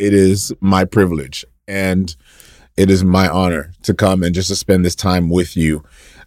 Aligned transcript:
it 0.00 0.14
is 0.14 0.52
my 0.60 0.84
privilege 0.84 1.44
and 1.68 2.16
it 2.76 2.90
is 2.90 3.04
my 3.04 3.28
honor 3.28 3.72
to 3.82 3.92
come 3.92 4.22
and 4.22 4.34
just 4.34 4.48
to 4.48 4.56
spend 4.56 4.84
this 4.84 4.94
time 4.94 5.28
with 5.28 5.56
you 5.56 5.84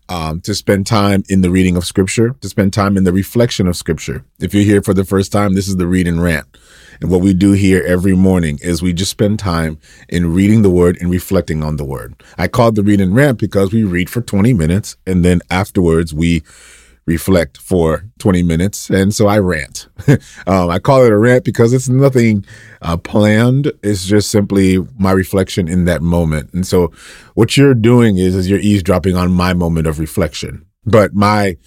um, 0.09 0.41
to 0.41 0.53
spend 0.53 0.85
time 0.85 1.23
in 1.29 1.41
the 1.41 1.49
reading 1.49 1.77
of 1.77 1.85
scripture, 1.85 2.35
to 2.41 2.49
spend 2.49 2.73
time 2.73 2.97
in 2.97 3.03
the 3.03 3.13
reflection 3.13 3.67
of 3.67 3.75
scripture. 3.75 4.23
If 4.39 4.53
you're 4.53 4.63
here 4.63 4.81
for 4.81 4.93
the 4.93 5.05
first 5.05 5.31
time, 5.31 5.53
this 5.53 5.67
is 5.67 5.77
the 5.77 5.87
read 5.87 6.07
and 6.07 6.21
rant. 6.21 6.45
And 7.01 7.09
what 7.09 7.21
we 7.21 7.33
do 7.33 7.53
here 7.53 7.81
every 7.85 8.15
morning 8.15 8.59
is 8.61 8.81
we 8.81 8.93
just 8.93 9.11
spend 9.11 9.39
time 9.39 9.79
in 10.09 10.33
reading 10.33 10.61
the 10.61 10.69
word 10.69 10.97
and 11.01 11.09
reflecting 11.09 11.63
on 11.63 11.77
the 11.77 11.85
word. 11.85 12.21
I 12.37 12.47
called 12.47 12.75
the 12.75 12.83
read 12.83 13.01
and 13.01 13.15
rant 13.15 13.39
because 13.39 13.73
we 13.73 13.83
read 13.83 14.09
for 14.09 14.21
20 14.21 14.53
minutes 14.53 14.97
and 15.07 15.25
then 15.25 15.41
afterwards 15.49 16.13
we 16.13 16.43
reflect 17.05 17.57
for 17.57 18.05
20 18.19 18.43
minutes. 18.43 18.89
And 18.89 19.13
so 19.13 19.27
I 19.27 19.39
rant. 19.39 19.87
um, 20.47 20.69
I 20.69 20.79
call 20.79 21.03
it 21.03 21.11
a 21.11 21.17
rant 21.17 21.43
because 21.43 21.73
it's 21.73 21.89
nothing 21.89 22.45
uh, 22.81 22.97
planned. 22.97 23.71
It's 23.83 24.05
just 24.05 24.31
simply 24.31 24.79
my 24.97 25.11
reflection 25.11 25.67
in 25.67 25.85
that 25.85 26.01
moment. 26.01 26.53
And 26.53 26.65
so 26.65 26.91
what 27.33 27.57
you're 27.57 27.73
doing 27.73 28.17
is, 28.17 28.35
is 28.35 28.49
you're 28.49 28.59
eavesdropping 28.59 29.15
on 29.15 29.31
my 29.31 29.53
moment 29.53 29.87
of 29.87 29.99
reflection. 29.99 30.65
But 30.85 31.13
my 31.13 31.57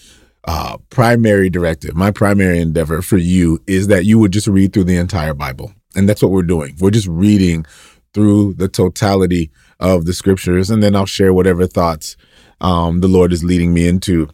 uh, 0.45 0.79
primary 0.91 1.51
directive, 1.51 1.95
my 1.95 2.11
primary 2.11 2.61
endeavor 2.61 3.03
for 3.03 3.17
you 3.17 3.63
is 3.67 3.89
that 3.89 4.05
you 4.05 4.19
would 4.19 4.33
just 4.33 4.47
read 4.47 4.73
through 4.73 4.85
the 4.85 4.97
entire 4.97 5.35
Bible. 5.35 5.75
And 5.95 6.09
that's 6.09 6.23
what 6.23 6.31
we're 6.31 6.43
doing. 6.43 6.77
We're 6.81 6.91
just 6.91 7.09
reading 7.09 7.67
through 8.15 8.55
the 8.55 8.69
totality 8.69 9.51
of 9.81 10.07
the 10.07 10.13
scriptures. 10.15 10.71
And 10.71 10.83
then 10.83 10.95
I'll 10.95 11.07
share 11.07 11.35
whatever 11.35 11.67
thoughts 11.67 12.17
um, 12.61 13.01
the 13.01 13.09
Lord 13.09 13.33
is 13.33 13.45
leading 13.45 13.75
me 13.75 13.87
into 13.87 14.29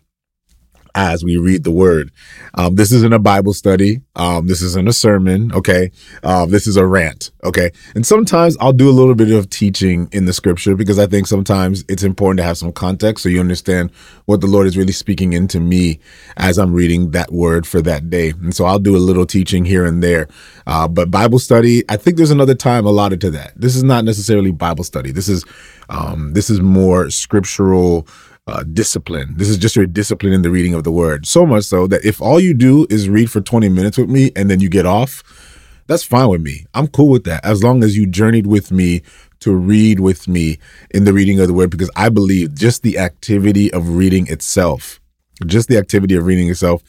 as 0.94 1.24
we 1.24 1.36
read 1.36 1.64
the 1.64 1.70
word. 1.70 2.10
Um, 2.54 2.74
this 2.76 2.92
isn't 2.92 3.12
a 3.12 3.18
Bible 3.18 3.52
study. 3.52 4.02
Um, 4.14 4.46
this 4.46 4.62
isn't 4.62 4.88
a 4.88 4.92
sermon. 4.92 5.52
Okay. 5.52 5.90
Um, 6.22 6.50
this 6.50 6.66
is 6.66 6.76
a 6.76 6.86
rant. 6.86 7.30
Okay. 7.44 7.70
And 7.94 8.06
sometimes 8.06 8.56
I'll 8.60 8.72
do 8.72 8.88
a 8.88 8.92
little 8.92 9.14
bit 9.14 9.30
of 9.30 9.48
teaching 9.48 10.08
in 10.12 10.26
the 10.26 10.32
scripture 10.32 10.76
because 10.76 10.98
I 10.98 11.06
think 11.06 11.26
sometimes 11.26 11.84
it's 11.88 12.02
important 12.02 12.38
to 12.38 12.44
have 12.44 12.58
some 12.58 12.72
context 12.72 13.22
so 13.22 13.28
you 13.28 13.40
understand 13.40 13.90
what 14.26 14.40
the 14.40 14.46
Lord 14.46 14.66
is 14.66 14.76
really 14.76 14.92
speaking 14.92 15.32
into 15.32 15.60
me 15.60 15.98
as 16.36 16.58
I'm 16.58 16.72
reading 16.72 17.12
that 17.12 17.32
word 17.32 17.66
for 17.66 17.80
that 17.82 18.10
day. 18.10 18.30
And 18.30 18.54
so 18.54 18.64
I'll 18.64 18.78
do 18.78 18.96
a 18.96 18.98
little 18.98 19.26
teaching 19.26 19.64
here 19.64 19.84
and 19.86 20.02
there. 20.02 20.28
Uh, 20.66 20.88
but 20.88 21.10
Bible 21.10 21.38
study, 21.38 21.84
I 21.88 21.96
think 21.96 22.16
there's 22.16 22.30
another 22.30 22.54
time 22.54 22.86
allotted 22.86 23.20
to 23.22 23.30
that. 23.32 23.52
This 23.56 23.74
is 23.76 23.82
not 23.82 24.04
necessarily 24.04 24.50
Bible 24.52 24.84
study. 24.84 25.10
This 25.10 25.28
is, 25.28 25.44
um, 25.88 26.32
this 26.34 26.50
is 26.50 26.60
more 26.60 27.10
scriptural, 27.10 28.06
uh, 28.46 28.64
discipline. 28.64 29.34
This 29.36 29.48
is 29.48 29.58
just 29.58 29.76
your 29.76 29.86
discipline 29.86 30.32
in 30.32 30.42
the 30.42 30.50
reading 30.50 30.74
of 30.74 30.84
the 30.84 30.92
word. 30.92 31.26
So 31.26 31.46
much 31.46 31.64
so 31.64 31.86
that 31.86 32.04
if 32.04 32.20
all 32.20 32.40
you 32.40 32.54
do 32.54 32.86
is 32.90 33.08
read 33.08 33.30
for 33.30 33.40
20 33.40 33.68
minutes 33.68 33.98
with 33.98 34.08
me 34.08 34.32
and 34.34 34.50
then 34.50 34.60
you 34.60 34.68
get 34.68 34.86
off, 34.86 35.22
that's 35.86 36.04
fine 36.04 36.28
with 36.28 36.40
me. 36.40 36.66
I'm 36.74 36.88
cool 36.88 37.08
with 37.08 37.24
that 37.24 37.44
as 37.44 37.62
long 37.62 37.84
as 37.84 37.96
you 37.96 38.06
journeyed 38.06 38.46
with 38.46 38.72
me 38.72 39.02
to 39.40 39.54
read 39.54 40.00
with 40.00 40.28
me 40.28 40.58
in 40.90 41.04
the 41.04 41.12
reading 41.12 41.40
of 41.40 41.48
the 41.48 41.54
word 41.54 41.70
because 41.70 41.90
I 41.96 42.08
believe 42.08 42.54
just 42.54 42.82
the 42.82 42.98
activity 42.98 43.72
of 43.72 43.96
reading 43.96 44.26
itself, 44.28 45.00
just 45.46 45.68
the 45.68 45.78
activity 45.78 46.14
of 46.14 46.24
reading 46.24 46.48
itself 46.48 46.82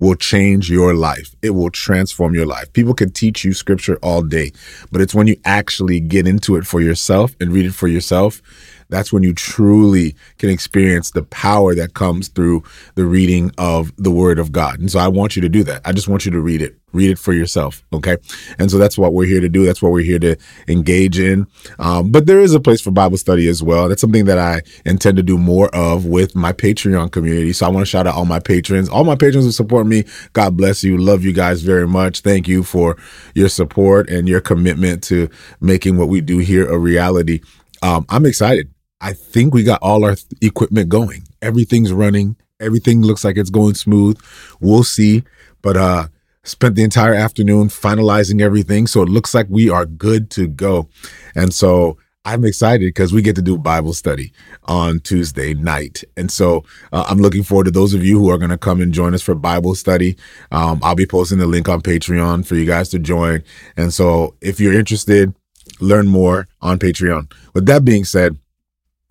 will 0.00 0.14
change 0.14 0.70
your 0.70 0.94
life. 0.94 1.34
It 1.42 1.50
will 1.50 1.70
transform 1.70 2.34
your 2.34 2.46
life. 2.46 2.72
People 2.72 2.94
can 2.94 3.10
teach 3.10 3.44
you 3.44 3.52
scripture 3.52 3.98
all 4.02 4.22
day, 4.22 4.52
but 4.92 5.00
it's 5.00 5.14
when 5.14 5.26
you 5.26 5.36
actually 5.44 6.00
get 6.00 6.26
into 6.26 6.56
it 6.56 6.66
for 6.66 6.80
yourself 6.80 7.34
and 7.40 7.52
read 7.52 7.66
it 7.66 7.74
for 7.74 7.88
yourself 7.88 8.40
that's 8.88 9.12
when 9.12 9.22
you 9.22 9.34
truly 9.34 10.16
can 10.38 10.50
experience 10.50 11.10
the 11.10 11.22
power 11.22 11.74
that 11.74 11.94
comes 11.94 12.28
through 12.28 12.62
the 12.94 13.04
reading 13.04 13.52
of 13.58 13.92
the 13.96 14.10
word 14.10 14.38
of 14.38 14.52
God. 14.52 14.80
And 14.80 14.90
so 14.90 14.98
I 14.98 15.08
want 15.08 15.36
you 15.36 15.42
to 15.42 15.48
do 15.48 15.62
that. 15.64 15.82
I 15.84 15.92
just 15.92 16.08
want 16.08 16.24
you 16.24 16.32
to 16.32 16.40
read 16.40 16.62
it. 16.62 16.76
Read 16.92 17.10
it 17.10 17.18
for 17.18 17.34
yourself. 17.34 17.84
Okay. 17.92 18.16
And 18.58 18.70
so 18.70 18.78
that's 18.78 18.96
what 18.96 19.12
we're 19.12 19.26
here 19.26 19.42
to 19.42 19.48
do. 19.48 19.66
That's 19.66 19.82
what 19.82 19.92
we're 19.92 20.04
here 20.04 20.18
to 20.20 20.36
engage 20.68 21.18
in. 21.18 21.46
Um, 21.78 22.10
but 22.10 22.26
there 22.26 22.40
is 22.40 22.54
a 22.54 22.60
place 22.60 22.80
for 22.80 22.90
Bible 22.90 23.18
study 23.18 23.46
as 23.46 23.62
well. 23.62 23.88
That's 23.88 24.00
something 24.00 24.24
that 24.24 24.38
I 24.38 24.62
intend 24.86 25.18
to 25.18 25.22
do 25.22 25.36
more 25.36 25.68
of 25.74 26.06
with 26.06 26.34
my 26.34 26.54
Patreon 26.54 27.12
community. 27.12 27.52
So 27.52 27.66
I 27.66 27.68
want 27.68 27.82
to 27.82 27.90
shout 27.90 28.06
out 28.06 28.14
all 28.14 28.24
my 28.24 28.40
patrons, 28.40 28.88
all 28.88 29.04
my 29.04 29.16
patrons 29.16 29.44
who 29.44 29.52
support 29.52 29.86
me. 29.86 30.04
God 30.32 30.56
bless 30.56 30.82
you. 30.82 30.96
Love 30.96 31.24
you 31.24 31.34
guys 31.34 31.60
very 31.60 31.86
much. 31.86 32.20
Thank 32.20 32.48
you 32.48 32.62
for 32.62 32.96
your 33.34 33.50
support 33.50 34.08
and 34.08 34.26
your 34.26 34.40
commitment 34.40 35.02
to 35.04 35.28
making 35.60 35.98
what 35.98 36.08
we 36.08 36.22
do 36.22 36.38
here 36.38 36.66
a 36.66 36.78
reality. 36.78 37.40
Um, 37.82 38.06
I'm 38.08 38.24
excited. 38.24 38.72
I 39.00 39.12
think 39.12 39.54
we 39.54 39.62
got 39.62 39.82
all 39.82 40.04
our 40.04 40.14
th- 40.16 40.26
equipment 40.40 40.88
going. 40.88 41.24
Everything's 41.40 41.92
running. 41.92 42.36
Everything 42.60 43.02
looks 43.02 43.24
like 43.24 43.36
it's 43.36 43.50
going 43.50 43.74
smooth. 43.74 44.18
We'll 44.60 44.84
see. 44.84 45.24
But 45.62 45.76
uh 45.76 46.08
spent 46.44 46.74
the 46.74 46.82
entire 46.82 47.14
afternoon 47.14 47.68
finalizing 47.68 48.40
everything. 48.40 48.86
So 48.86 49.02
it 49.02 49.08
looks 49.08 49.34
like 49.34 49.46
we 49.48 49.68
are 49.68 49.86
good 49.86 50.30
to 50.30 50.46
go. 50.48 50.88
And 51.34 51.52
so 51.52 51.98
I'm 52.24 52.44
excited 52.44 52.86
because 52.86 53.12
we 53.12 53.22
get 53.22 53.36
to 53.36 53.42
do 53.42 53.56
Bible 53.56 53.92
study 53.92 54.32
on 54.64 55.00
Tuesday 55.00 55.54
night. 55.54 56.04
And 56.16 56.30
so 56.30 56.64
uh, 56.92 57.04
I'm 57.08 57.18
looking 57.18 57.42
forward 57.42 57.64
to 57.64 57.70
those 57.70 57.94
of 57.94 58.04
you 58.04 58.18
who 58.18 58.30
are 58.30 58.38
going 58.38 58.50
to 58.50 58.58
come 58.58 58.80
and 58.80 58.92
join 58.92 59.14
us 59.14 59.22
for 59.22 59.34
Bible 59.34 59.74
study. 59.74 60.16
Um, 60.50 60.80
I'll 60.82 60.94
be 60.94 61.06
posting 61.06 61.38
the 61.38 61.46
link 61.46 61.68
on 61.68 61.80
Patreon 61.80 62.46
for 62.46 62.54
you 62.54 62.66
guys 62.66 62.88
to 62.90 62.98
join. 62.98 63.42
And 63.76 63.94
so 63.94 64.34
if 64.40 64.60
you're 64.60 64.78
interested, 64.78 65.34
learn 65.80 66.06
more 66.06 66.48
on 66.60 66.78
Patreon. 66.78 67.32
With 67.54 67.66
that 67.66 67.84
being 67.84 68.04
said, 68.04 68.36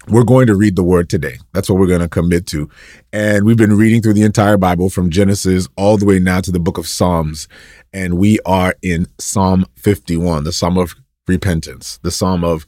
we're 0.10 0.24
going 0.24 0.48
to 0.48 0.56
read 0.56 0.76
the 0.76 0.84
word 0.84 1.10
today. 1.10 1.38
That's 1.54 1.70
what 1.70 1.80
we're 1.80 1.88
going 1.88 2.02
to 2.02 2.08
commit 2.08 2.48
to. 2.48 2.70
And 3.12 3.46
we've 3.46 3.58
been 3.58 3.76
reading 3.76 4.02
through 4.02 4.14
the 4.14 4.24
entire 4.24 4.58
Bible 4.58 4.90
from 4.90 5.10
Genesis 5.10 5.68
all 5.76 5.98
the 5.98 6.06
way 6.06 6.20
now 6.20 6.40
to 6.42 6.52
the 6.52 6.60
book 6.60 6.78
of 6.78 6.88
Psalms. 6.88 7.48
And 7.92 8.18
we 8.18 8.40
are 8.46 8.76
in 8.82 9.08
Psalm 9.20 9.66
51, 9.76 10.46
the 10.46 10.54
Psalm 10.54 10.78
of 10.78 10.96
repentance, 11.28 12.00
the 12.04 12.12
Psalm 12.12 12.44
of 12.44 12.66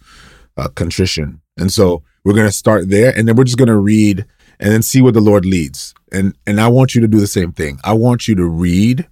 uh, 0.57 0.67
contrition. 0.69 1.41
And 1.57 1.71
so 1.71 2.03
we're 2.25 2.33
going 2.33 2.47
to 2.47 2.51
start 2.51 2.89
there 2.89 3.13
and 3.15 3.27
then 3.27 3.35
we're 3.35 3.45
just 3.45 3.57
going 3.57 3.67
to 3.67 3.77
read 3.77 4.25
and 4.59 4.71
then 4.71 4.81
see 4.81 5.01
what 5.01 5.13
the 5.13 5.21
Lord 5.21 5.45
leads. 5.45 5.93
And 6.11 6.35
and 6.45 6.59
I 6.59 6.67
want 6.67 6.95
you 6.95 7.01
to 7.01 7.07
do 7.07 7.19
the 7.19 7.27
same 7.27 7.53
thing. 7.53 7.79
I 7.83 7.93
want 7.93 8.27
you 8.27 8.35
to 8.35 8.45
read 8.45 9.07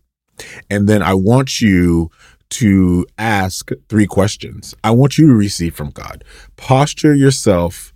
and 0.70 0.90
then 0.90 1.02
I 1.02 1.14
want 1.14 1.62
you 1.62 2.12
to 2.50 3.06
ask 3.18 3.72
three 3.90 4.08
questions. 4.08 4.74
I 4.84 4.92
want 4.92 5.18
you 5.18 5.28
to 5.28 5.34
receive 5.34 5.76
from 5.76 5.92
God. 5.92 6.24
Posture 6.56 7.14
yourself 7.14 7.94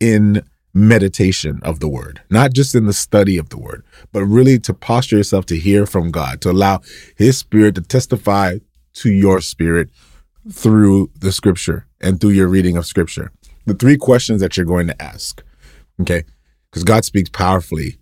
in 0.00 0.42
meditation 0.74 1.60
of 1.62 1.78
the 1.78 1.88
word, 1.88 2.20
not 2.30 2.52
just 2.52 2.74
in 2.74 2.86
the 2.86 2.92
study 2.92 3.38
of 3.38 3.48
the 3.50 3.58
word, 3.58 3.84
but 4.12 4.24
really 4.24 4.58
to 4.58 4.74
posture 4.74 5.18
yourself 5.18 5.46
to 5.46 5.56
hear 5.56 5.86
from 5.86 6.10
God, 6.10 6.40
to 6.40 6.50
allow 6.50 6.80
his 7.16 7.38
spirit 7.38 7.76
to 7.76 7.80
testify 7.80 8.58
to 8.94 9.10
your 9.10 9.40
spirit 9.40 9.90
through 10.50 11.10
the 11.18 11.32
scripture 11.32 11.86
and 12.00 12.20
through 12.20 12.30
your 12.30 12.48
reading 12.48 12.76
of 12.76 12.86
scripture. 12.86 13.30
The 13.66 13.74
three 13.74 13.96
questions 13.96 14.40
that 14.40 14.56
you're 14.56 14.66
going 14.66 14.88
to 14.88 15.02
ask, 15.02 15.42
okay? 16.00 16.24
Because 16.70 16.84
God 16.84 17.04
speaks 17.04 17.30
powerfully 17.30 17.98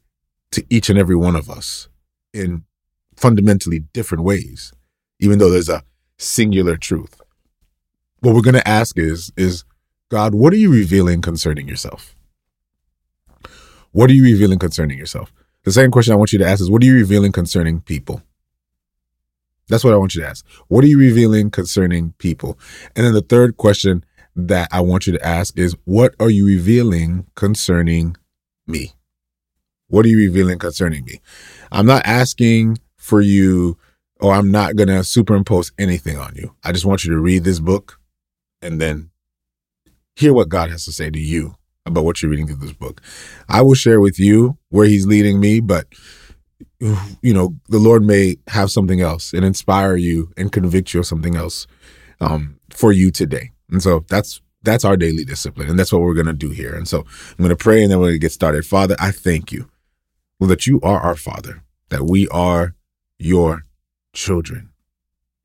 to 0.53 0.65
each 0.71 0.89
and 0.91 0.99
every 0.99 1.17
one 1.17 1.37
of 1.37 1.51
us 1.51 1.89
in 2.33 2.65
fundamentally 3.17 3.81
different 3.93 4.25
ways, 4.25 4.73
even 5.21 5.39
though 5.39 5.51
there's 5.51 5.69
a 5.69 5.85
singular 6.19 6.77
truth. 6.77 7.21
What 8.21 8.35
we're 8.35 8.41
going 8.41 8.55
to 8.55 8.69
ask 8.69 8.99
is, 8.99 9.31
is 9.37 9.65
God, 10.13 10.35
what 10.35 10.53
are 10.53 10.57
you 10.57 10.71
revealing 10.71 11.23
concerning 11.23 11.67
yourself? 11.67 12.15
What 13.93 14.11
are 14.11 14.13
you 14.13 14.25
revealing 14.25 14.59
concerning 14.59 14.99
yourself? 14.99 15.33
The 15.65 15.73
second 15.73 15.91
question 15.91 16.13
I 16.13 16.17
want 16.17 16.35
you 16.35 16.39
to 16.41 16.47
ask 16.47 16.61
is, 16.61 16.71
what 16.71 16.83
are 16.83 16.85
you 16.85 16.97
revealing 16.97 17.33
concerning 17.33 17.81
people? 17.81 18.21
That's 19.69 19.83
what 19.83 19.95
I 19.95 19.97
want 19.97 20.15
you 20.15 20.21
to 20.21 20.29
ask. 20.29 20.45
What 20.69 20.85
are 20.85 20.87
you 20.87 20.99
revealing 20.99 21.51
concerning 21.51 22.13
people? 22.19 22.59
And 22.95 23.07
then 23.07 23.15
the 23.15 23.23
third 23.23 23.57
question 23.57 24.05
that 24.37 24.69
I 24.71 24.83
want 24.83 25.07
you 25.07 25.15
to 25.15 25.27
ask 25.27 25.59
is, 25.59 25.75
what 25.87 26.15
are 26.21 26.29
you 26.29 26.45
revealing 26.45 27.25
concerning 27.35 28.19
me? 28.67 28.93
What 29.89 30.05
are 30.05 30.11
you 30.11 30.19
revealing 30.19 30.59
concerning 30.59 31.07
me? 31.07 31.23
I'm 31.71 31.87
not 31.87 32.05
asking 32.05 32.81
for 32.99 33.23
you, 33.23 33.79
or 34.21 34.35
I'm 34.35 34.51
not 34.51 34.77
going 34.77 34.89
to 34.89 35.05
superimpose 35.05 35.73
anything 35.79 36.19
on 36.19 36.35
you. 36.35 36.55
I 36.63 36.73
just 36.73 36.85
want 36.85 37.03
you 37.03 37.13
to 37.13 37.19
read 37.19 37.45
this 37.45 37.61
book 37.61 37.99
and 38.61 38.79
then 38.79 39.09
hear 40.17 40.33
what 40.33 40.49
God 40.49 40.71
has 40.71 40.85
to 40.85 40.93
say 40.93 41.11
to 41.11 41.19
you 41.19 41.55
about 41.87 42.05
what 42.05 42.23
you're 42.23 42.31
reading 42.31 42.47
through 42.47 42.57
this 42.57 42.73
book. 42.73 43.01
I 43.49 43.63
will 43.63 43.75
share 43.75 44.01
with 44.01 44.19
you 44.19 44.59
where 44.69 44.87
He's 44.87 45.07
leading 45.07 45.41
me, 45.41 45.61
but 45.61 45.87
you 47.23 47.33
know, 47.33 47.55
the 47.69 47.79
Lord 47.79 48.05
may 48.05 48.37
have 48.49 48.71
something 48.71 49.01
else 49.01 49.33
and 49.33 49.45
inspire 49.45 49.97
you 49.97 50.33
and 50.37 50.51
convict 50.51 50.93
you 50.93 51.01
of 51.01 51.07
something 51.07 51.37
else 51.37 51.67
um, 52.21 52.59
for 52.71 52.93
you 52.93 53.11
today. 53.11 53.51
And 53.71 53.83
so 53.83 54.05
that's 54.09 54.41
that's 54.65 54.85
our 54.85 54.97
daily 54.97 55.25
discipline, 55.25 55.69
and 55.69 55.79
that's 55.79 55.93
what 55.93 56.03
we're 56.03 56.15
gonna 56.15 56.33
do 56.33 56.51
here. 56.51 56.75
And 56.75 56.87
so 56.87 57.01
I'm 57.01 57.43
gonna 57.43 57.57
pray, 57.57 57.83
and 57.83 57.91
then 57.91 57.99
we're 57.99 58.09
gonna 58.09 58.19
get 58.19 58.33
started. 58.33 58.65
Father, 58.65 58.97
I 58.99 59.11
thank 59.11 59.51
you, 59.51 59.69
well, 60.39 60.49
that 60.49 60.67
you 60.67 60.81
are 60.83 61.01
our 61.01 61.17
Father, 61.17 61.63
that 61.89 62.05
we 62.05 62.29
are 62.29 62.75
your 63.19 63.65
children, 64.13 64.71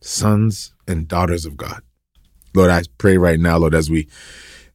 sons 0.02 0.74
and 0.88 1.08
daughters 1.08 1.46
of 1.46 1.58
God. 1.58 1.81
Lord, 2.54 2.70
I 2.70 2.84
pray 2.98 3.18
right 3.18 3.40
now, 3.40 3.58
Lord, 3.58 3.75
as 3.75 3.90
we 3.90 4.08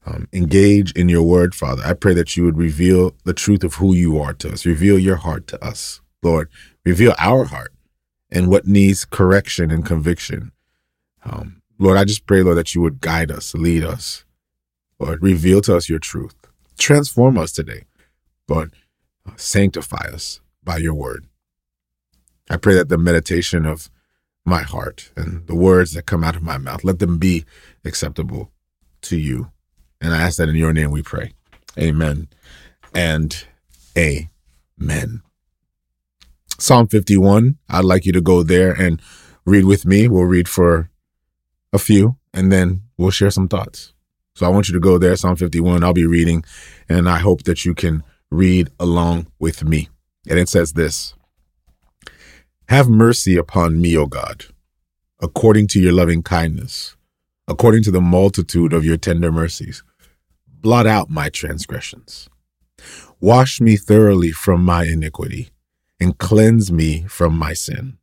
um, 0.07 0.29
engage 0.33 0.93
in 0.93 1.09
your 1.09 1.23
word, 1.23 1.55
Father. 1.55 1.83
I 1.85 1.93
pray 1.93 2.15
that 2.15 2.37
you 2.37 2.45
would 2.45 2.59
reveal 2.59 3.15
the 3.25 3.35
truth 3.35 3.63
of 3.63 3.75
who 3.75 3.95
you 3.95 4.19
are 4.19 4.33
to 4.35 4.53
us, 4.53 4.67
reveal 4.67 4.99
your 4.99 5.17
heart 5.17 5.47
to 5.49 5.65
us, 5.65 6.01
Lord. 6.23 6.49
Reveal 6.85 7.15
our 7.19 7.45
heart 7.45 7.73
and 8.31 8.49
what 8.49 8.67
needs 8.67 9.05
correction 9.05 9.71
and 9.71 9.87
conviction. 9.87 10.51
Um, 11.25 11.63
Lord, 11.79 11.97
I 11.97 12.05
just 12.05 12.27
pray, 12.27 12.43
Lord, 12.43 12.57
that 12.57 12.75
you 12.75 12.81
would 12.81 13.01
guide 13.01 13.31
us, 13.31 13.55
lead 13.55 13.85
us, 13.85 14.25
Lord, 14.99 15.23
reveal 15.23 15.61
to 15.63 15.77
us 15.77 15.89
your 15.89 15.99
truth, 15.99 16.35
transform 16.79 17.39
us 17.39 17.53
today, 17.53 17.85
Lord, 18.49 18.73
sanctify 19.37 20.09
us 20.13 20.41
by 20.65 20.79
your 20.79 20.95
word. 20.95 21.27
I 22.51 22.57
pray 22.57 22.75
that 22.75 22.89
the 22.89 22.99
meditation 22.99 23.65
of 23.67 23.91
my 24.45 24.63
heart 24.63 25.11
and 25.17 25.47
the 25.47 25.55
words 25.55 25.93
that 25.93 26.07
come 26.07 26.25
out 26.25 26.37
of 26.37 26.43
my 26.43 26.59
mouth, 26.59 26.85
let 26.85 26.99
them 26.99 27.19
be 27.19 27.45
acceptable 27.85 28.51
to 29.03 29.17
you. 29.17 29.51
And 30.03 30.13
I 30.13 30.21
ask 30.21 30.37
that 30.37 30.49
in 30.49 30.57
your 30.57 30.73
name 30.73 30.91
we 30.91 31.03
pray. 31.03 31.33
Amen 31.79 32.29
and 32.95 33.45
amen. 33.97 35.23
Psalm 36.59 36.87
51, 36.89 37.59
I'd 37.69 37.85
like 37.85 38.05
you 38.05 38.13
to 38.13 38.21
go 38.21 38.43
there 38.43 38.73
and 38.73 39.01
read 39.45 39.65
with 39.65 39.87
me. 39.87 40.09
We'll 40.09 40.25
read 40.25 40.49
for 40.49 40.91
a 41.73 41.79
few 41.79 42.17
and 42.35 42.53
then 42.53 42.83
we'll 42.99 43.11
share 43.11 43.31
some 43.31 43.49
thoughts. 43.49 43.93
So 44.35 44.47
I 44.47 44.49
want 44.49 44.69
you 44.69 44.75
to 44.75 44.81
go 44.81 44.99
there, 44.99 45.17
Psalm 45.17 45.37
51. 45.37 45.85
I'll 45.85 45.93
be 45.93 46.07
reading, 46.07 46.45
and 46.89 47.09
I 47.09 47.19
hope 47.19 47.43
that 47.45 47.65
you 47.65 47.75
can 47.75 48.03
read 48.31 48.71
along 48.81 49.27
with 49.39 49.63
me. 49.63 49.91
And 50.29 50.39
it 50.39 50.49
says 50.49 50.73
this 50.73 51.15
Have 52.69 52.89
mercy 52.89 53.37
upon 53.37 53.81
me, 53.81 53.97
O 53.97 54.07
God, 54.07 54.47
according 55.21 55.67
to 55.69 55.81
your 55.81 55.93
loving 55.93 56.23
kindness, 56.23 56.97
according 57.47 57.83
to 57.85 57.91
the 57.91 58.01
multitude 58.01 58.73
of 58.73 58.85
your 58.85 58.97
tender 58.97 59.31
mercies. 59.31 59.83
Blot 60.63 60.87
out 60.87 61.11
my 61.11 61.29
transgressions. 61.29 62.29
Wash 63.21 63.61
me 63.61 63.77
thoroughly 63.77 64.31
from 64.31 64.65
my 64.65 64.85
iniquity, 64.85 65.51
and 65.99 66.17
cleanse 66.19 66.71
me 66.71 67.03
from 67.09 67.37
my 67.37 67.53
sin. 67.53 67.99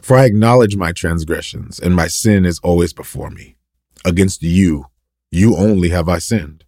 For 0.00 0.16
I 0.16 0.24
acknowledge 0.24 0.74
my 0.74 0.92
transgressions, 0.92 1.78
and 1.78 1.94
my 1.94 2.06
sin 2.06 2.46
is 2.46 2.58
always 2.60 2.94
before 2.94 3.28
me. 3.28 3.56
Against 4.06 4.42
you, 4.42 4.86
you 5.30 5.54
only 5.54 5.90
have 5.90 6.08
I 6.08 6.18
sinned, 6.18 6.64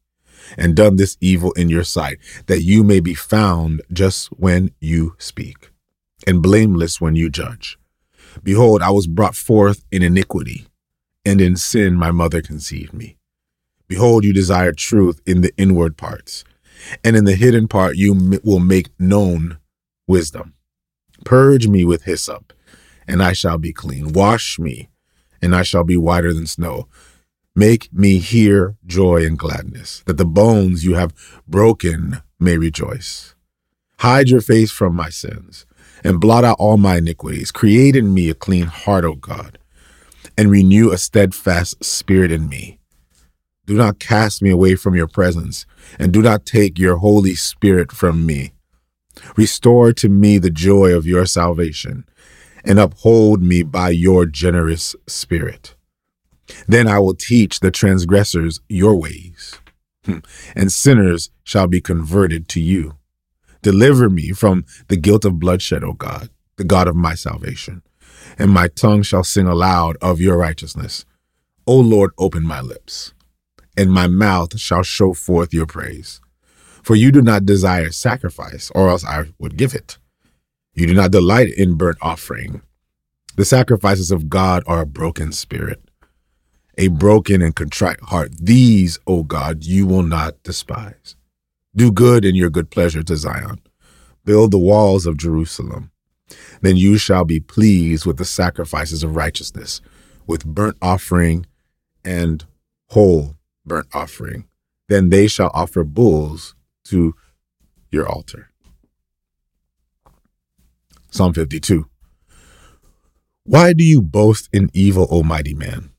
and 0.59 0.77
done 0.77 0.97
this 0.97 1.17
evil 1.23 1.53
in 1.53 1.71
your 1.71 1.85
sight, 1.85 2.19
that 2.47 2.61
you 2.61 2.85
may 2.85 3.01
be 3.01 3.15
found 3.15 3.81
just 3.91 4.29
when 4.33 4.73
you 4.79 5.17
speak, 5.19 5.71
and 6.27 6.43
blameless 6.43 7.01
when 7.01 7.17
you 7.17 7.31
judge. 7.31 7.79
Behold, 8.43 8.83
I 8.83 8.91
was 8.91 9.07
brought 9.07 9.37
forth 9.37 9.85
in 9.91 10.03
iniquity, 10.03 10.67
and 11.25 11.41
in 11.41 11.57
sin 11.57 11.95
my 11.95 12.11
mother 12.11 12.43
conceived 12.43 12.93
me. 12.93 13.18
Behold, 13.89 14.25
you 14.25 14.33
desire 14.33 14.73
truth 14.73 15.21
in 15.27 15.41
the 15.41 15.53
inward 15.57 15.97
parts, 15.97 16.45
and 17.03 17.17
in 17.17 17.25
the 17.25 17.37
hidden 17.37 17.69
part 17.69 17.97
you 17.97 18.41
will 18.45 18.61
make 18.61 18.89
known 19.01 19.59
wisdom. 20.07 20.55
Purge 21.25 21.67
me 21.67 21.85
with 21.85 22.05
hyssop 22.05 22.53
and 23.09 23.23
I 23.23 23.33
shall 23.33 23.59
be 23.59 23.73
clean. 23.73 24.13
Wash 24.13 24.59
me, 24.59 24.91
and 25.41 25.57
I 25.57 25.63
shall 25.63 25.83
be 25.83 25.97
whiter 25.97 26.33
than 26.35 26.47
snow. 26.47 26.87
Make 27.57 27.93
me 27.93 28.19
hear 28.19 28.77
joy 28.87 29.25
and 29.25 29.39
gladness, 29.39 30.03
that 30.07 30.19
the 30.19 30.27
bones 30.27 30.85
you 30.85 30.95
have 30.95 31.15
broken 31.49 32.21
may 32.39 32.59
rejoice. 32.59 33.35
Hide 34.01 34.29
your 34.29 34.43
face 34.43 34.71
from 34.71 34.95
my 34.95 35.09
sins, 35.09 35.67
and 36.05 36.21
blot 36.21 36.45
out 36.45 36.59
all 36.61 36.77
my 36.77 36.99
iniquities. 36.99 37.51
Create 37.51 37.97
in 37.97 38.15
me 38.15 38.29
a 38.29 38.35
clean 38.35 38.67
heart, 38.67 39.05
O 39.05 39.15
God, 39.15 39.59
and 40.37 40.51
renew 40.51 40.93
a 40.93 40.99
steadfast 40.99 41.83
spirit 41.83 42.31
in 42.31 42.49
me. 42.49 42.78
Do 43.69 43.75
not 43.75 43.99
cast 43.99 44.41
me 44.41 44.49
away 44.49 44.77
from 44.77 44.95
your 44.95 45.07
presence, 45.07 45.67
and 45.99 46.11
do 46.11 46.23
not 46.23 46.47
take 46.47 46.79
your 46.79 46.97
Holy 46.97 47.35
Spirit 47.35 47.93
from 47.93 48.25
me. 48.25 48.53
Restore 49.37 49.93
to 49.93 50.09
me 50.09 50.39
the 50.39 50.49
joy 50.49 50.97
of 50.97 51.05
your 51.05 51.27
salvation 51.27 52.07
and 52.65 52.79
uphold 52.79 53.43
me 53.43 53.63
by 53.63 53.91
your 53.91 54.25
generous 54.25 54.97
spirit. 55.07 55.75
Then 56.67 56.89
I 56.89 56.99
will 56.99 57.15
teach 57.15 57.61
the 57.61 57.71
transgressors 57.71 58.59
your 58.71 58.97
ways, 58.97 59.61
hmm. 60.07 60.21
and 60.57 60.73
sinners 60.73 61.31
shall 61.45 61.67
be 61.67 61.83
converted 61.83 62.49
to 62.49 62.63
you. 62.63 62.97
Deliver 63.61 64.09
me 64.09 64.33
from 64.33 64.65
the 64.89 64.97
guilt 64.97 65.27
of 65.27 65.39
bloodshed, 65.39 65.85
O 65.85 65.93
God, 65.93 66.31
the 66.57 66.65
God 66.65 66.89
of 66.89 66.97
my 66.97 67.15
salvation, 67.15 67.83
and 68.39 68.51
my 68.51 68.69
tongue 68.69 69.03
shall 69.03 69.25
sing 69.25 69.47
aloud 69.47 69.99
of 70.01 70.23
your 70.23 70.39
righteousness. 70.39 71.05
O 71.67 71.77
Lord, 71.77 72.13
open 72.17 72.45
my 72.45 72.63
lips, 72.63 73.13
and 73.79 73.93
my 73.93 74.09
mouth 74.09 74.59
shall 74.59 74.83
show 74.83 75.15
forth 75.15 75.55
your 75.55 75.65
praise. 75.65 76.21
For 76.83 76.97
you 76.97 77.13
do 77.13 77.23
not 77.23 77.47
desire 77.47 77.93
sacrifice, 77.93 78.73
or 78.75 78.89
else 78.89 79.05
I 79.05 79.27
would 79.39 79.57
give 79.57 79.73
it. 79.73 79.99
You 80.75 80.89
do 80.89 80.95
not 80.95 81.13
delight 81.13 81.55
in 81.57 81.77
burnt 81.77 81.99
offering. 82.03 82.63
The 83.37 83.45
sacrifices 83.45 84.11
of 84.11 84.29
God 84.29 84.65
are 84.67 84.81
a 84.81 84.87
broken 84.87 85.31
spirit, 85.31 85.81
a 86.77 86.89
broken 86.89 87.41
and 87.41 87.55
contrite 87.55 88.01
heart. 88.01 88.33
These, 88.37 88.99
O 89.07 89.23
God, 89.23 89.65
you 89.65 89.87
will 89.87 90.03
not 90.03 90.43
despise. 90.43 91.15
Do 91.77 91.93
good 91.93 92.25
in 92.25 92.35
your 92.35 92.51
good 92.51 92.71
pleasure 92.71 93.05
to 93.05 93.17
Zion. 93.17 93.61
Build 94.25 94.51
the 94.51 94.59
walls 94.59 95.07
of 95.07 95.17
Jerusalem. 95.17 95.93
Then 96.63 96.77
you 96.77 96.99
shall 96.99 97.25
be 97.25 97.39
pleased 97.39 98.07
with 98.07 98.17
the 98.17 98.25
sacrifices 98.25 99.05
of 99.05 99.15
righteousness, 99.15 99.81
with 100.27 100.45
burnt 100.45 100.77
offering 100.83 101.47
and 102.05 102.45
whole 102.89 103.38
burnt 103.69 103.87
offering. 103.93 104.49
Then 104.89 105.11
they 105.11 105.29
shall 105.29 105.51
offer 105.55 105.85
bulls 105.85 106.55
to 106.85 107.15
your 107.91 108.09
altar. 108.09 108.51
Psalm 111.11 111.33
52. 111.35 111.87
Why 113.45 113.73
do 113.73 113.85
you 113.85 114.03
boast 114.03 114.49
in 114.53 114.71
evil, 114.75 115.07
O 115.11 115.23
mighty 115.23 115.55
man? 115.55 115.91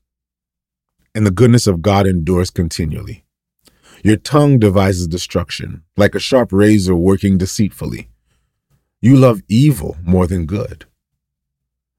And 1.16 1.26
the 1.26 1.32
goodness 1.32 1.66
of 1.66 1.82
God 1.82 2.06
endures 2.06 2.52
continually. 2.52 3.24
Your 4.04 4.18
tongue 4.18 4.60
devises 4.60 5.08
destruction, 5.08 5.84
like 5.98 6.16
a 6.16 6.20
sharp 6.20 6.54
razor 6.54 6.96
working 6.96 7.38
deceitfully. 7.38 8.10
You 9.02 9.16
love 9.16 9.42
evil 9.48 9.98
more 10.04 10.28
than 10.28 10.46
good, 10.46 10.86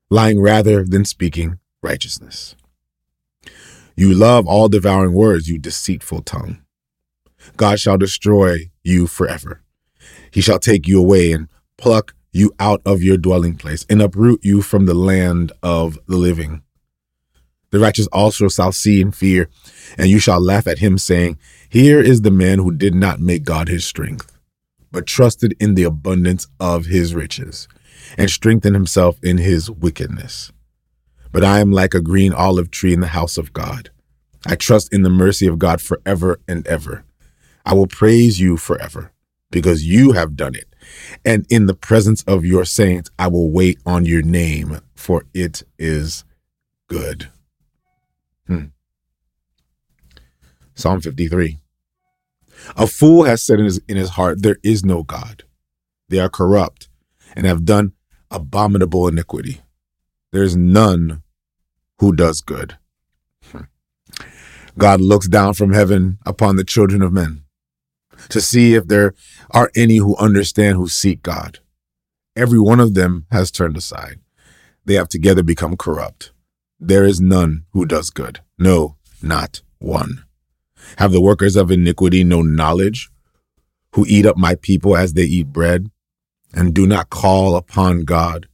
lying 0.09 0.41
rather 0.41 0.85
than 0.85 1.05
speaking 1.05 1.59
righteousness. 1.83 2.55
You 4.01 4.15
love 4.15 4.47
all 4.47 4.71
devouring 4.71 5.13
words, 5.13 5.47
you 5.47 5.59
deceitful 5.59 6.23
tongue. 6.23 6.63
God 7.59 7.79
shall 7.79 7.99
destroy 7.99 8.71
you 8.83 9.07
forever. 9.07 9.61
He 10.31 10.41
shall 10.41 10.59
take 10.59 10.89
you 10.89 10.99
away 10.99 11.33
and 11.33 11.49
pluck 11.77 12.15
you 12.33 12.51
out 12.59 12.81
of 12.87 13.03
your 13.03 13.19
dwelling 13.19 13.57
place 13.57 13.85
and 13.91 14.01
uproot 14.01 14.43
you 14.43 14.63
from 14.63 14.87
the 14.87 14.95
land 14.95 15.53
of 15.63 15.99
the 16.07 16.17
living. 16.17 16.63
The 17.73 17.79
righteous 17.79 18.07
also 18.07 18.49
shall 18.49 18.73
see 18.73 19.03
and 19.03 19.15
fear, 19.15 19.51
and 19.99 20.09
you 20.09 20.19
shall 20.19 20.41
laugh 20.41 20.67
at 20.67 20.79
him, 20.79 20.97
saying, 20.97 21.37
Here 21.69 22.01
is 22.01 22.23
the 22.23 22.31
man 22.31 22.59
who 22.59 22.73
did 22.73 22.95
not 22.95 23.21
make 23.21 23.43
God 23.43 23.69
his 23.69 23.85
strength, 23.85 24.35
but 24.91 25.05
trusted 25.05 25.55
in 25.61 25.75
the 25.75 25.85
abundance 25.85 26.47
of 26.59 26.87
his 26.87 27.15
riches, 27.15 27.69
and 28.17 28.31
strengthened 28.31 28.77
himself 28.77 29.23
in 29.23 29.37
his 29.37 29.71
wickedness. 29.71 30.53
But 31.33 31.45
I 31.45 31.61
am 31.61 31.71
like 31.71 31.95
a 31.95 32.01
green 32.01 32.33
olive 32.33 32.71
tree 32.71 32.93
in 32.93 33.01
the 33.01 33.09
house 33.09 33.39
of 33.39 33.53
God. 33.53 33.91
I 34.47 34.57
trust 34.57 34.93
in 34.93 35.03
the 35.03 35.11
mercy 35.11 35.47
of 35.47 35.59
God 35.59 35.81
forever 35.81 36.41
and 36.49 36.67
ever. 36.67 37.05
I 37.65 37.75
will 37.75 37.87
praise 37.87 38.41
you 38.41 38.57
forever, 38.57 39.13
because 39.51 39.85
you 39.87 40.13
have 40.13 40.35
done 40.37 40.55
it 40.55 40.71
and 41.25 41.47
in 41.51 41.67
the 41.67 41.75
presence 41.75 42.23
of 42.25 42.45
your 42.45 42.65
saints, 42.65 43.11
I 43.19 43.29
will 43.29 43.51
wait 43.51 43.79
on 43.85 44.07
your 44.07 44.23
name, 44.23 44.81
for 44.95 45.25
it 45.35 45.63
is 45.79 46.25
good. 46.89 47.29
Hmm. 48.47 48.67
Psalm 50.75 51.01
53. 51.01 51.59
A 52.77 52.87
fool 52.87 53.25
has 53.25 53.43
said 53.43 53.59
in 53.59 53.65
his, 53.65 53.81
in 53.89 53.97
his 53.97 54.11
heart, 54.11 54.43
There 54.43 54.59
is 54.63 54.85
no 54.85 55.03
God. 55.03 55.45
They 56.09 56.19
are 56.19 56.29
corrupt 56.29 56.89
and 57.35 57.47
have 57.47 57.65
done 57.65 57.93
abominable 58.31 59.09
iniquity. 59.09 59.61
There 60.33 60.43
is 60.43 60.57
none 60.57 61.23
who 61.99 62.15
does 62.15 62.41
good. 62.41 62.77
God 64.79 65.01
looks 65.01 65.29
down 65.29 65.55
from 65.55 65.73
heaven 65.73 66.19
upon 66.25 66.57
the 66.57 66.65
children 66.65 67.03
of 67.03 67.13
men 67.13 67.43
to 68.29 68.41
see 68.41 68.75
if 68.75 68.87
there 68.87 69.15
are 69.51 69.71
any 69.75 69.97
who 69.97 70.17
understand 70.17 70.77
who 70.77 70.89
seek 70.89 71.23
God. 71.23 71.59
Every 72.37 72.59
one 72.59 72.81
of 72.81 72.95
them 72.95 73.27
has 73.31 73.51
turned 73.51 73.77
aside. 73.77 74.21
They 74.85 74.95
have 74.95 75.09
together 75.09 75.43
become 75.43 75.77
corrupt. 75.77 76.33
There 76.79 77.05
is 77.05 77.21
none 77.21 77.65
who 77.73 77.85
does 77.85 78.11
good. 78.11 78.41
No, 78.59 78.97
not 79.23 79.63
one. 79.79 80.25
Have 80.99 81.13
the 81.13 81.21
workers 81.21 81.57
of 81.57 81.71
iniquity 81.71 82.25
no 82.25 82.43
knowledge, 82.43 83.11
who 83.95 84.07
eat 84.09 84.25
up 84.25 84.37
my 84.37 84.55
people 84.55 84.97
as 84.97 85.13
they 85.13 85.25
eat 85.25 85.49
bread, 85.49 85.91
and 86.55 86.73
do 86.73 86.87
not 86.87 87.11
call 87.11 87.57
upon 87.57 88.05
God? 88.05 88.49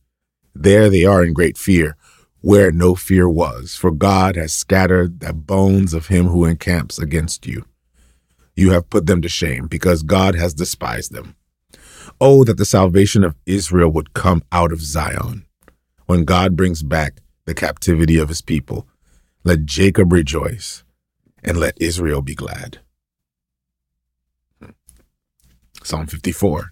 There 0.61 0.91
they 0.91 1.05
are 1.05 1.25
in 1.25 1.33
great 1.33 1.59
fear, 1.59 1.97
where 2.41 2.73
no 2.73 2.95
fear 2.95 3.29
was, 3.29 3.75
for 3.75 3.91
God 3.91 4.37
has 4.37 4.53
scattered 4.53 5.21
the 5.21 5.33
bones 5.33 5.95
of 5.95 6.07
him 6.07 6.27
who 6.27 6.45
encamps 6.45 6.99
against 6.99 7.47
you 7.47 7.65
you 8.57 8.71
have 8.71 8.91
put 8.91 9.07
them 9.07 9.21
to 9.23 9.29
shame 9.29 9.67
because 9.67 10.03
God 10.03 10.35
has 10.35 10.55
despised 10.55 11.13
them. 11.13 11.37
Oh, 12.21 12.43
that 12.45 12.57
the 12.57 12.65
salvation 12.65 13.23
of 13.23 13.37
Israel 13.45 13.91
would 13.91 14.15
come 14.15 14.43
out 14.51 14.73
of 14.73 14.81
Zion 14.81 15.45
when 16.07 16.25
God 16.25 16.57
brings 16.57 16.83
back 16.83 17.21
the 17.45 17.55
captivity 17.55 18.17
of 18.17 18.31
his 18.31 18.41
people. 18.41 18.89
Let 19.45 19.67
Jacob 19.67 20.13
rejoice 20.13 20.83
and 21.45 21.59
let 21.59 21.81
Israel 21.81 22.23
be 22.23 22.35
glad. 22.35 22.79
Hmm. 24.61 24.71
Psalm 25.85 26.07
54. 26.07 26.71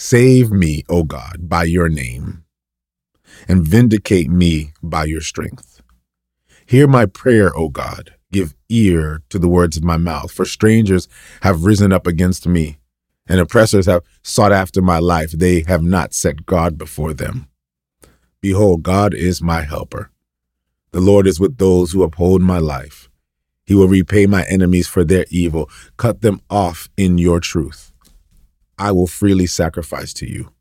Save 0.00 0.52
me, 0.52 0.84
O 0.88 1.02
God, 1.02 1.48
by 1.48 1.64
your 1.64 1.88
name, 1.88 2.44
and 3.48 3.66
vindicate 3.66 4.30
me 4.30 4.72
by 4.80 5.04
your 5.06 5.20
strength. 5.20 5.82
Hear 6.64 6.86
my 6.86 7.04
prayer, 7.04 7.50
O 7.58 7.68
God. 7.68 8.14
Give 8.30 8.54
ear 8.68 9.22
to 9.28 9.40
the 9.40 9.48
words 9.48 9.76
of 9.76 9.82
my 9.82 9.96
mouth, 9.96 10.30
for 10.30 10.44
strangers 10.44 11.08
have 11.42 11.64
risen 11.64 11.92
up 11.92 12.06
against 12.06 12.46
me, 12.46 12.78
and 13.26 13.40
oppressors 13.40 13.86
have 13.86 14.04
sought 14.22 14.52
after 14.52 14.80
my 14.80 15.00
life. 15.00 15.32
They 15.32 15.64
have 15.66 15.82
not 15.82 16.14
set 16.14 16.46
God 16.46 16.78
before 16.78 17.12
them. 17.12 17.48
Behold, 18.40 18.84
God 18.84 19.12
is 19.14 19.42
my 19.42 19.62
helper. 19.62 20.12
The 20.92 21.00
Lord 21.00 21.26
is 21.26 21.40
with 21.40 21.58
those 21.58 21.90
who 21.90 22.04
uphold 22.04 22.40
my 22.40 22.58
life. 22.58 23.10
He 23.64 23.74
will 23.74 23.88
repay 23.88 24.26
my 24.26 24.44
enemies 24.44 24.86
for 24.86 25.02
their 25.02 25.26
evil, 25.28 25.68
cut 25.96 26.20
them 26.20 26.40
off 26.48 26.88
in 26.96 27.18
your 27.18 27.40
truth. 27.40 27.87
I 28.78 28.92
will 28.92 29.06
freely 29.06 29.46
sacrifice 29.46 30.12
to 30.14 30.30
you. 30.30 30.52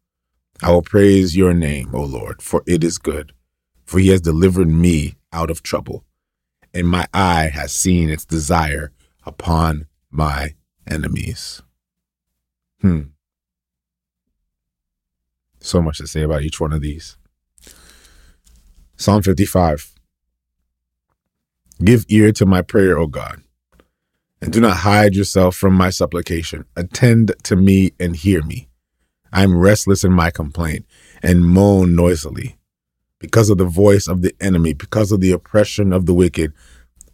I 0.61 0.71
will 0.71 0.81
praise 0.81 1.37
your 1.37 1.53
name, 1.53 1.91
O 1.93 2.03
Lord, 2.03 2.41
for 2.41 2.63
it 2.65 2.83
is 2.83 2.97
good, 2.97 3.31
for 3.85 3.99
he 3.99 4.09
has 4.09 4.21
delivered 4.21 4.67
me 4.67 5.15
out 5.31 5.51
of 5.51 5.61
trouble, 5.61 6.03
and 6.73 6.87
my 6.87 7.05
eye 7.13 7.51
has 7.53 7.71
seen 7.71 8.09
its 8.09 8.25
desire 8.25 8.91
upon 9.23 9.85
my 10.09 10.55
enemies. 10.87 11.61
Hmm. 12.81 13.01
So 15.59 15.81
much 15.81 15.99
to 15.99 16.07
say 16.07 16.23
about 16.23 16.43
each 16.43 16.59
one 16.59 16.73
of 16.73 16.81
these. 16.81 17.17
Psalm 18.95 19.21
55. 19.21 19.93
Give 21.83 22.05
ear 22.09 22.31
to 22.31 22.45
my 22.45 22.63
prayer, 22.63 22.97
O 22.97 23.05
God, 23.05 23.43
and 24.41 24.53
do 24.53 24.61
not 24.61 24.77
hide 24.77 25.15
yourself 25.15 25.55
from 25.55 25.73
my 25.73 25.89
supplication. 25.89 26.65
Attend 26.75 27.33
to 27.43 27.55
me 27.55 27.93
and 27.99 28.15
hear 28.15 28.43
me. 28.43 28.69
I 29.31 29.43
am 29.43 29.57
restless 29.57 30.03
in 30.03 30.13
my 30.13 30.31
complaint 30.31 30.85
and 31.21 31.45
moan 31.45 31.95
noisily 31.95 32.57
because 33.19 33.49
of 33.49 33.57
the 33.57 33.65
voice 33.65 34.07
of 34.07 34.21
the 34.21 34.33
enemy, 34.39 34.73
because 34.73 35.11
of 35.11 35.21
the 35.21 35.31
oppression 35.31 35.91
of 35.91 36.05
the 36.05 36.13
wicked, 36.13 36.53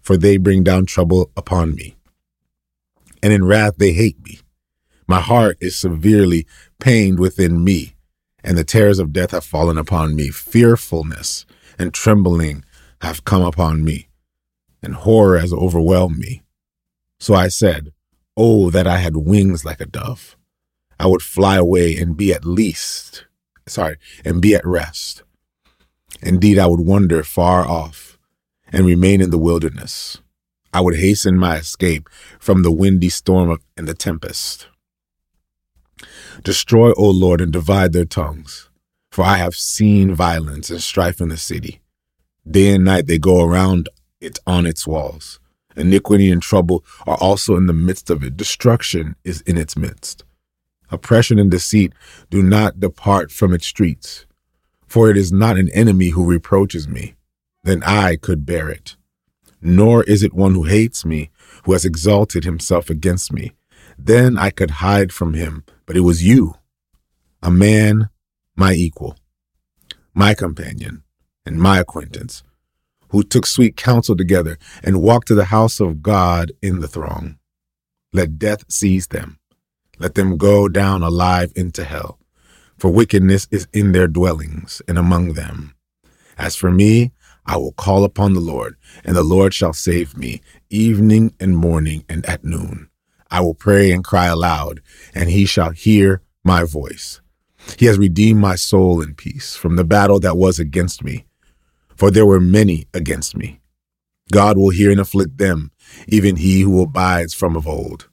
for 0.01 0.17
they 0.17 0.37
bring 0.37 0.63
down 0.63 0.85
trouble 0.85 1.31
upon 1.37 1.75
me. 1.75 1.95
And 3.21 3.31
in 3.31 3.45
wrath 3.45 3.77
they 3.77 3.93
hate 3.93 4.23
me. 4.23 4.39
My 5.07 5.19
heart 5.19 5.57
is 5.61 5.77
severely 5.77 6.45
pained 6.79 7.19
within 7.19 7.63
me, 7.63 7.95
and 8.43 8.57
the 8.57 8.63
terrors 8.63 8.99
of 8.99 9.13
death 9.13 9.31
have 9.31 9.45
fallen 9.45 9.77
upon 9.77 10.15
me. 10.15 10.29
Fearfulness 10.29 11.45
and 11.79 11.93
trembling 11.93 12.63
have 13.01 13.25
come 13.25 13.41
upon 13.41 13.83
me 13.83 14.09
and 14.83 14.93
horror 14.93 15.39
has 15.39 15.53
overwhelmed 15.53 16.17
me. 16.19 16.42
So 17.23 17.35
I 17.35 17.47
said, 17.47 17.93
Oh, 18.35 18.69
that 18.69 18.85
I 18.85 18.97
had 18.97 19.15
wings 19.15 19.63
like 19.63 19.79
a 19.79 19.85
dove. 19.85 20.35
I 20.99 21.07
would 21.07 21.21
fly 21.21 21.55
away 21.55 21.95
and 21.95 22.17
be 22.17 22.33
at 22.33 22.43
least, 22.43 23.27
sorry, 23.65 23.95
and 24.25 24.41
be 24.41 24.55
at 24.55 24.67
rest. 24.67 25.23
Indeed, 26.21 26.59
I 26.59 26.65
would 26.67 26.81
wander 26.81 27.23
far 27.23 27.65
off 27.65 28.19
and 28.73 28.85
remain 28.85 29.21
in 29.21 29.29
the 29.29 29.37
wilderness. 29.37 30.19
I 30.73 30.81
would 30.81 30.97
hasten 30.97 31.37
my 31.37 31.55
escape 31.55 32.09
from 32.41 32.61
the 32.61 32.73
windy 32.73 33.07
storm 33.07 33.57
and 33.77 33.87
the 33.87 33.93
tempest. 33.93 34.67
Destroy, 36.43 36.91
O 36.97 37.09
Lord, 37.09 37.39
and 37.39 37.53
divide 37.53 37.93
their 37.93 38.03
tongues, 38.03 38.69
for 39.13 39.23
I 39.23 39.37
have 39.37 39.55
seen 39.55 40.13
violence 40.13 40.69
and 40.69 40.83
strife 40.83 41.21
in 41.21 41.29
the 41.29 41.37
city. 41.37 41.79
Day 42.45 42.75
and 42.75 42.83
night 42.83 43.07
they 43.07 43.17
go 43.17 43.41
around 43.41 43.87
it 44.19 44.39
on 44.45 44.65
its 44.65 44.85
walls. 44.85 45.39
Iniquity 45.75 46.31
and 46.31 46.41
trouble 46.41 46.83
are 47.07 47.17
also 47.17 47.55
in 47.55 47.67
the 47.67 47.73
midst 47.73 48.09
of 48.09 48.23
it. 48.23 48.37
Destruction 48.37 49.15
is 49.23 49.41
in 49.41 49.57
its 49.57 49.75
midst. 49.75 50.23
Oppression 50.89 51.39
and 51.39 51.49
deceit 51.49 51.93
do 52.29 52.43
not 52.43 52.79
depart 52.79 53.31
from 53.31 53.53
its 53.53 53.65
streets. 53.65 54.25
For 54.87 55.09
it 55.09 55.17
is 55.17 55.31
not 55.31 55.57
an 55.57 55.69
enemy 55.69 56.09
who 56.09 56.25
reproaches 56.25 56.87
me, 56.87 57.15
then 57.63 57.81
I 57.83 58.15
could 58.15 58.45
bear 58.45 58.69
it. 58.69 58.95
Nor 59.59 60.03
is 60.03 60.21
it 60.21 60.33
one 60.33 60.53
who 60.53 60.63
hates 60.63 61.03
me, 61.03 61.31
who 61.63 61.73
has 61.73 61.85
exalted 61.85 62.43
himself 62.43 62.89
against 62.89 63.31
me. 63.33 63.53
Then 63.97 64.37
I 64.37 64.49
could 64.49 64.71
hide 64.71 65.11
from 65.11 65.33
him, 65.33 65.63
but 65.85 65.97
it 65.97 66.01
was 66.01 66.23
you, 66.23 66.55
a 67.41 67.49
man, 67.49 68.09
my 68.55 68.73
equal, 68.73 69.17
my 70.13 70.33
companion, 70.33 71.03
and 71.45 71.57
my 71.57 71.79
acquaintance 71.79 72.43
who 73.13 73.21
took 73.23 73.45
sweet 73.45 73.77
counsel 73.77 74.17
together 74.17 74.57
and 74.83 75.01
walked 75.01 75.27
to 75.27 75.35
the 75.35 75.45
house 75.45 75.79
of 75.79 76.01
God 76.01 76.51
in 76.63 76.79
the 76.79 76.87
throng. 76.87 77.37
Let 78.11 78.39
death 78.39 78.65
seize 78.69 79.07
them. 79.07 79.37
Let 79.99 80.15
them 80.15 80.35
go 80.35 80.67
down 80.67 81.03
alive 81.03 81.53
into 81.55 81.83
hell, 81.83 82.17
for 82.75 82.89
wickedness 82.89 83.47
is 83.51 83.67
in 83.71 83.91
their 83.91 84.07
dwellings 84.07 84.81
and 84.87 84.97
among 84.97 85.33
them. 85.33 85.75
As 86.39 86.55
for 86.55 86.71
me, 86.71 87.11
I 87.45 87.57
will 87.57 87.73
call 87.73 88.03
upon 88.03 88.33
the 88.33 88.39
Lord, 88.39 88.77
and 89.05 89.15
the 89.15 89.21
Lord 89.21 89.53
shall 89.53 89.73
save 89.73 90.17
me, 90.17 90.41
evening 90.71 91.35
and 91.39 91.55
morning 91.55 92.05
and 92.09 92.25
at 92.25 92.43
noon. 92.43 92.89
I 93.29 93.41
will 93.41 93.53
pray 93.53 93.91
and 93.91 94.03
cry 94.03 94.25
aloud, 94.25 94.81
and 95.13 95.29
he 95.29 95.45
shall 95.45 95.69
hear 95.69 96.23
my 96.43 96.63
voice. 96.63 97.21
He 97.77 97.85
has 97.85 97.99
redeemed 97.99 98.39
my 98.39 98.55
soul 98.55 99.03
in 99.03 99.13
peace 99.13 99.55
from 99.55 99.75
the 99.75 99.83
battle 99.83 100.19
that 100.21 100.35
was 100.35 100.57
against 100.57 101.03
me 101.03 101.25
for 101.95 102.11
there 102.11 102.25
were 102.25 102.39
many 102.39 102.87
against 102.93 103.35
me. 103.35 103.59
God 104.31 104.57
will 104.57 104.69
hear 104.69 104.91
and 104.91 104.99
afflict 104.99 105.37
them, 105.37 105.71
even 106.07 106.37
he 106.37 106.61
who 106.61 106.81
abides 106.81 107.33
from 107.33 107.55
of 107.55 107.67
old. 107.67 108.09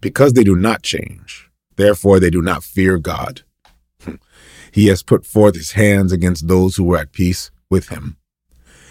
Because 0.00 0.32
they 0.32 0.44
do 0.44 0.56
not 0.56 0.82
change, 0.82 1.50
therefore 1.76 2.20
they 2.20 2.30
do 2.30 2.42
not 2.42 2.64
fear 2.64 2.98
God. 2.98 3.42
He 4.72 4.86
has 4.86 5.02
put 5.02 5.26
forth 5.26 5.56
his 5.56 5.72
hands 5.72 6.12
against 6.12 6.46
those 6.46 6.76
who 6.76 6.84
were 6.84 6.98
at 6.98 7.10
peace 7.10 7.50
with 7.68 7.88
him. 7.88 8.16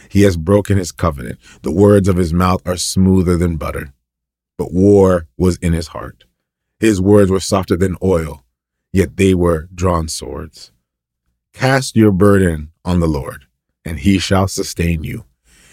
He 0.09 0.23
has 0.23 0.35
broken 0.35 0.77
his 0.77 0.91
covenant. 0.91 1.39
The 1.61 1.71
words 1.71 2.09
of 2.09 2.17
his 2.17 2.33
mouth 2.33 2.61
are 2.67 2.75
smoother 2.75 3.37
than 3.37 3.55
butter. 3.55 3.93
But 4.57 4.73
war 4.73 5.27
was 5.37 5.55
in 5.59 5.71
his 5.71 5.87
heart. 5.87 6.25
His 6.81 6.99
words 6.99 7.31
were 7.31 7.39
softer 7.39 7.77
than 7.77 7.95
oil, 8.03 8.43
yet 8.91 9.15
they 9.15 9.33
were 9.33 9.69
drawn 9.73 10.09
swords. 10.09 10.73
Cast 11.53 11.95
your 11.95 12.11
burden 12.11 12.71
on 12.83 12.99
the 12.99 13.07
Lord 13.07 13.45
and 13.89 13.99
he 13.99 14.19
shall 14.19 14.47
sustain 14.47 15.03
you. 15.03 15.25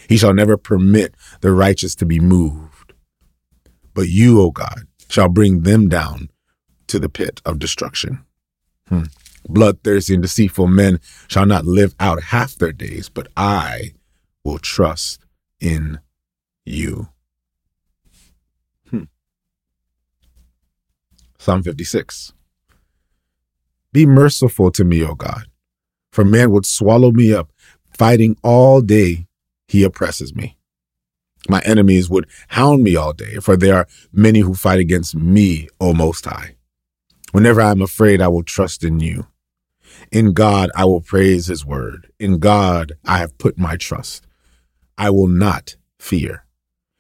He 0.09 0.17
shall 0.17 0.33
never 0.33 0.57
permit 0.57 1.15
the 1.43 1.53
righteous 1.53 1.95
to 1.97 2.07
be 2.07 2.19
moved. 2.19 2.95
But 3.93 4.09
you, 4.09 4.41
O 4.41 4.51
God, 4.51 4.87
shall 5.09 5.29
bring 5.29 5.63
them 5.63 5.89
down 5.91 6.31
to 6.87 6.99
the 6.99 7.11
pit 7.11 7.43
of 7.45 7.59
destruction. 7.59 8.25
Hmm. 8.89 9.05
Bloodthirsty 9.47 10.15
and 10.15 10.23
deceitful 10.23 10.67
men 10.67 10.99
shall 11.29 11.45
not 11.45 11.67
live 11.67 11.95
out 12.01 12.23
half 12.25 12.55
their 12.55 12.73
days, 12.73 13.11
but 13.11 13.29
I 13.37 13.93
will 14.45 14.59
trust 14.59 15.21
in 15.61 16.01
you. 16.65 17.09
Hmm. 18.91 19.05
Psalm 21.39 21.63
56. 21.63 22.33
Be 23.93 24.07
merciful 24.07 24.71
to 24.71 24.85
me, 24.85 25.05
O 25.05 25.15
God, 25.15 25.49
for 26.13 26.25
man 26.25 26.51
would 26.51 26.65
swallow 26.65 27.11
me 27.13 27.35
up 27.35 27.51
Fighting 27.97 28.37
all 28.43 28.83
day, 28.83 29.27
he 29.69 29.83
oppresses 29.83 30.35
me. 30.35 30.59
My 31.49 31.63
enemies 31.65 32.11
would 32.11 32.27
hound 32.49 32.83
me 32.83 32.95
all 32.95 33.15
day, 33.15 33.37
for 33.37 33.57
there 33.57 33.75
are 33.75 33.89
many 34.13 34.41
who 34.41 34.53
fight 34.53 34.81
against 34.81 35.15
me, 35.15 35.69
O 35.81 35.95
Most 35.95 36.27
High. 36.27 36.57
Whenever 37.33 37.63
I 37.63 37.71
am 37.71 37.81
afraid, 37.81 38.21
I 38.21 38.29
will 38.29 38.43
trust 38.43 38.85
in 38.85 39.01
you. 39.01 39.29
In 40.13 40.35
God, 40.35 40.71
I 40.77 40.85
will 40.85 41.01
praise 41.01 41.47
his 41.47 41.65
word. 41.65 42.13
In 42.19 42.39
God, 42.39 42.93
I 43.07 43.17
have 43.17 43.39
put 43.39 43.57
my 43.57 43.77
trust. 43.77 44.27
I 44.99 45.09
will 45.09 45.29
not 45.29 45.77
fear. 45.99 46.45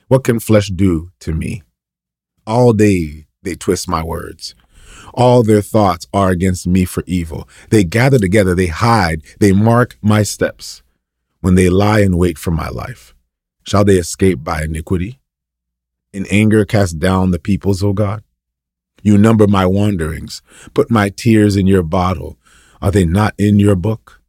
What 0.09 0.25
can 0.25 0.41
flesh 0.41 0.71
do 0.71 1.11
to 1.21 1.35
me? 1.35 1.63
All 2.47 2.73
day 2.73 3.27
they 3.43 3.55
twist 3.55 3.87
my 3.87 4.03
words. 4.03 4.55
All 5.13 5.43
their 5.43 5.61
thoughts 5.61 6.07
are 6.15 6.31
against 6.31 6.67
me 6.67 6.87
for 6.87 7.05
evil. 7.07 7.47
They 7.69 7.85
gather 7.85 8.19
together, 8.19 8.55
they 8.55 8.69
hide, 8.69 9.23
they 9.41 9.53
mark 9.53 9.99
my 10.01 10.23
steps 10.23 10.83
when 11.41 11.55
they 11.55 11.69
lie 11.71 12.01
in 12.01 12.17
wait 12.17 12.39
for 12.39 12.51
my 12.51 12.69
life? 12.69 13.15
Shall 13.65 13.85
they 13.85 13.97
escape 13.97 14.43
by 14.45 14.63
iniquity? 14.63 15.21
In 16.13 16.27
anger, 16.31 16.65
cast 16.65 16.99
down 16.99 17.31
the 17.31 17.39
peoples, 17.39 17.83
O 17.83 17.93
God. 17.93 18.23
You 19.03 19.19
number 19.19 19.47
my 19.47 19.67
wanderings. 19.67 20.43
Put 20.75 20.91
my 20.91 21.11
tears 21.11 21.57
in 21.57 21.67
your 21.67 21.83
bottle. 21.83 22.39
Are 22.81 22.91
they 22.91 23.05
not 23.05 23.35
in 23.39 23.59
your 23.59 23.77
book? 23.77 24.21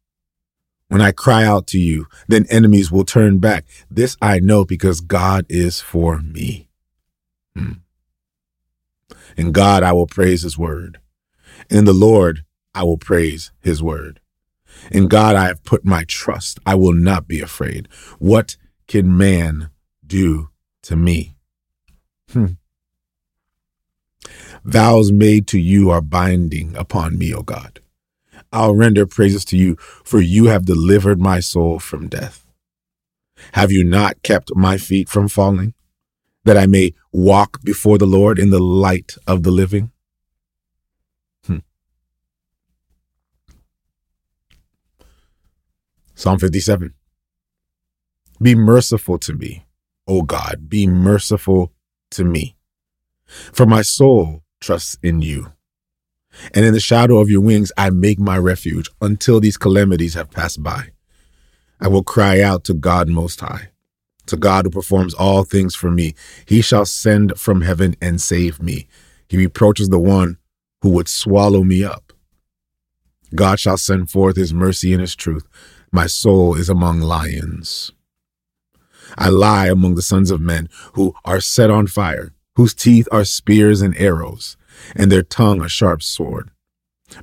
When 0.89 1.01
I 1.01 1.11
cry 1.11 1.43
out 1.43 1.67
to 1.67 1.79
you, 1.79 2.07
then 2.27 2.45
enemies 2.49 2.91
will 2.91 3.03
turn 3.03 3.39
back. 3.39 3.65
This 3.89 4.15
I 4.21 4.39
know 4.39 4.65
because 4.65 5.01
God 5.01 5.45
is 5.49 5.81
for 5.81 6.19
me. 6.19 6.69
Hmm. 7.55 7.73
In 9.35 9.51
God 9.51 9.83
I 9.83 9.93
will 9.93 10.07
praise 10.07 10.43
his 10.43 10.57
word. 10.57 10.99
In 11.69 11.85
the 11.85 11.93
Lord 11.93 12.45
I 12.73 12.83
will 12.83 12.97
praise 12.97 13.51
his 13.59 13.83
word. 13.83 14.19
In 14.91 15.07
God 15.07 15.35
I 15.35 15.47
have 15.47 15.63
put 15.63 15.85
my 15.85 16.03
trust. 16.07 16.59
I 16.65 16.75
will 16.75 16.93
not 16.93 17.27
be 17.27 17.41
afraid. 17.41 17.87
What 18.19 18.57
can 18.87 19.15
man 19.17 19.69
do 20.05 20.49
to 20.83 20.95
me? 20.95 21.35
Hmm. 22.31 22.53
Vows 24.63 25.11
made 25.11 25.47
to 25.47 25.59
you 25.59 25.89
are 25.89 26.01
binding 26.01 26.75
upon 26.75 27.17
me, 27.17 27.33
O 27.33 27.41
God. 27.41 27.79
I'll 28.51 28.75
render 28.75 29.05
praises 29.05 29.45
to 29.45 29.57
you, 29.57 29.75
for 30.03 30.19
you 30.19 30.45
have 30.45 30.65
delivered 30.65 31.19
my 31.19 31.39
soul 31.39 31.79
from 31.79 32.07
death. 32.07 32.45
Have 33.53 33.71
you 33.71 33.83
not 33.83 34.23
kept 34.23 34.55
my 34.55 34.77
feet 34.77 35.09
from 35.09 35.27
falling, 35.27 35.73
that 36.43 36.57
I 36.57 36.65
may 36.65 36.93
walk 37.11 37.61
before 37.63 37.97
the 37.97 38.05
Lord 38.05 38.39
in 38.39 38.49
the 38.49 38.59
light 38.59 39.15
of 39.27 39.43
the 39.43 39.51
living? 39.51 39.91
Psalm 46.17 46.39
57 46.39 46.95
Be 48.41 48.55
merciful 48.55 49.19
to 49.19 49.33
me, 49.33 49.67
O 50.07 50.23
God, 50.23 50.67
be 50.67 50.87
merciful 50.87 51.71
to 52.09 52.23
me. 52.23 52.55
For 53.27 53.67
my 53.67 53.83
soul 53.83 54.41
trusts 54.59 54.97
in 55.03 55.21
you. 55.21 55.53
And 56.55 56.65
in 56.65 56.73
the 56.73 56.79
shadow 56.79 57.19
of 57.19 57.29
your 57.29 57.41
wings, 57.41 57.71
I 57.77 57.91
make 57.91 58.17
my 58.17 58.35
refuge 58.35 58.89
until 58.99 59.39
these 59.39 59.57
calamities 59.57 60.15
have 60.15 60.31
passed 60.31 60.63
by. 60.63 60.89
I 61.79 61.87
will 61.87 62.03
cry 62.03 62.41
out 62.41 62.63
to 62.63 62.73
God 62.73 63.09
Most 63.09 63.39
High, 63.39 63.69
to 64.25 64.37
God 64.37 64.65
who 64.65 64.71
performs 64.71 65.13
all 65.13 65.43
things 65.43 65.75
for 65.75 65.91
me. 65.91 66.15
He 66.47 66.61
shall 66.61 66.87
send 66.87 67.39
from 67.39 67.61
heaven 67.61 67.95
and 68.01 68.19
save 68.19 68.59
me. 68.59 68.87
He 69.29 69.37
reproaches 69.37 69.89
the 69.89 69.99
one 69.99 70.39
who 70.81 70.89
would 70.89 71.09
swallow 71.09 71.63
me 71.63 71.83
up. 71.83 72.11
God 73.35 73.59
shall 73.59 73.77
send 73.77 74.09
forth 74.09 74.35
his 74.35 74.51
mercy 74.51 74.93
and 74.93 75.01
his 75.01 75.15
truth. 75.15 75.47
My 75.91 76.07
soul 76.07 76.55
is 76.55 76.69
among 76.69 77.01
lions. 77.01 77.91
I 79.17 79.29
lie 79.29 79.67
among 79.67 79.95
the 79.95 80.01
sons 80.01 80.31
of 80.31 80.41
men 80.41 80.69
who 80.93 81.13
are 81.23 81.39
set 81.39 81.69
on 81.69 81.87
fire, 81.87 82.33
whose 82.55 82.73
teeth 82.73 83.07
are 83.11 83.23
spears 83.23 83.81
and 83.81 83.97
arrows, 83.97 84.57
and 84.95 85.11
their 85.11 85.23
tongue 85.23 85.61
a 85.61 85.69
sharp 85.69 86.03
sword. 86.03 86.51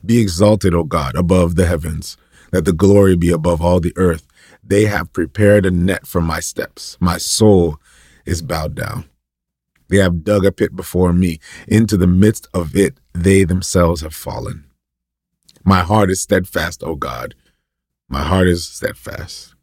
Be 0.04 0.18
exalted, 0.18 0.74
O 0.74 0.84
God, 0.84 1.14
above 1.14 1.56
the 1.56 1.66
heavens. 1.66 2.16
Let 2.52 2.64
the 2.64 2.72
glory 2.72 3.16
be 3.16 3.30
above 3.30 3.60
all 3.60 3.80
the 3.80 3.92
earth. 3.96 4.26
They 4.62 4.86
have 4.86 5.12
prepared 5.12 5.66
a 5.66 5.70
net 5.70 6.06
for 6.06 6.20
my 6.20 6.40
steps. 6.40 6.96
My 7.00 7.18
soul 7.18 7.78
is 8.24 8.40
bowed 8.40 8.74
down. 8.74 9.04
They 9.88 9.98
have 9.98 10.24
dug 10.24 10.46
a 10.46 10.52
pit 10.52 10.74
before 10.74 11.12
me. 11.12 11.38
Into 11.68 11.96
the 11.96 12.06
midst 12.06 12.48
of 12.54 12.74
it, 12.74 12.98
they 13.12 13.44
themselves 13.44 14.00
have 14.00 14.14
fallen. 14.14 14.64
My 15.64 15.80
heart 15.80 16.10
is 16.10 16.22
steadfast, 16.22 16.82
O 16.82 16.94
God. 16.94 17.34
My 18.08 18.22
heart 18.22 18.48
is 18.48 18.66
steadfast. 18.66 19.54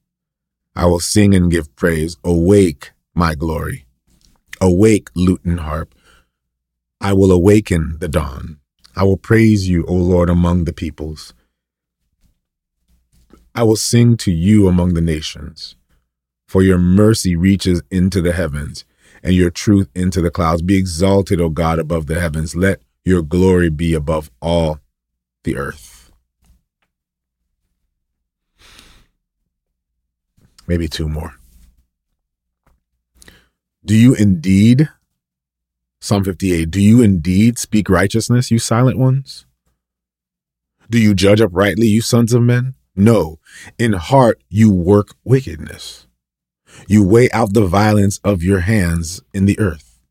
I 0.75 0.86
will 0.86 1.00
sing 1.00 1.33
and 1.36 1.51
give 1.51 1.75
praise. 1.75 2.17
Awake, 2.24 2.91
my 3.13 3.36
glory. 3.36 3.86
Awake, 4.60 5.10
lute 5.15 5.43
and 5.43 5.60
harp. 5.60 5.93
I 7.00 7.13
will 7.13 7.31
awaken 7.31 7.98
the 8.00 8.07
dawn. 8.07 8.57
I 8.95 9.03
will 9.03 9.17
praise 9.17 9.69
you, 9.69 9.86
O 9.86 9.93
Lord, 9.93 10.29
among 10.29 10.65
the 10.65 10.74
peoples. 10.74 11.33
I 13.53 13.63
will 13.63 13.75
sing 13.75 14.17
to 14.17 14.31
you 14.31 14.67
among 14.67 14.93
the 14.93 15.01
nations, 15.01 15.75
for 16.48 16.62
your 16.62 16.77
mercy 16.77 17.36
reaches 17.36 17.81
into 17.91 18.21
the 18.21 18.33
heavens 18.33 18.86
and 19.24 19.33
your 19.33 19.50
truth 19.50 19.89
into 19.93 20.21
the 20.21 20.31
clouds. 20.31 20.62
Be 20.62 20.77
exalted, 20.77 21.41
O 21.41 21.50
God, 21.50 21.79
above 21.79 22.07
the 22.07 22.19
heavens. 22.19 22.55
Let 22.55 22.81
your 23.03 23.21
glory 23.21 23.69
be 23.69 23.93
above 23.93 24.31
all 24.41 24.79
the 25.43 25.57
earth. 25.57 25.90
Maybe 30.68 30.88
two 30.88 31.10
more. 31.10 31.36
Do 33.84 33.96
you 33.96 34.13
indeed, 34.13 34.89
Psalm 36.00 36.24
58, 36.24 36.69
do 36.69 36.82
you 36.82 37.02
indeed 37.02 37.58
speak 37.58 37.89
righteousness, 37.89 38.52
you 38.52 38.60
silent 38.60 38.97
ones? 38.97 39.45
Do 40.89 41.00
you 41.00 41.13
judge 41.13 41.41
uprightly, 41.41 41.88
you 41.88 42.02
sons 42.02 42.34
of 42.34 42.41
men? 42.43 42.76
No, 42.95 43.39
in 43.80 43.93
heart 43.93 44.41
you 44.50 44.71
work 44.71 45.15
wickedness. 45.24 46.08
You 46.88 47.04
weigh 47.04 47.30
out 47.32 47.54
the 47.54 47.65
violence 47.65 48.19
of 48.24 48.43
your 48.43 48.62
hands 48.62 49.21
in 49.34 49.45
the 49.45 49.60
earth. 49.60 50.02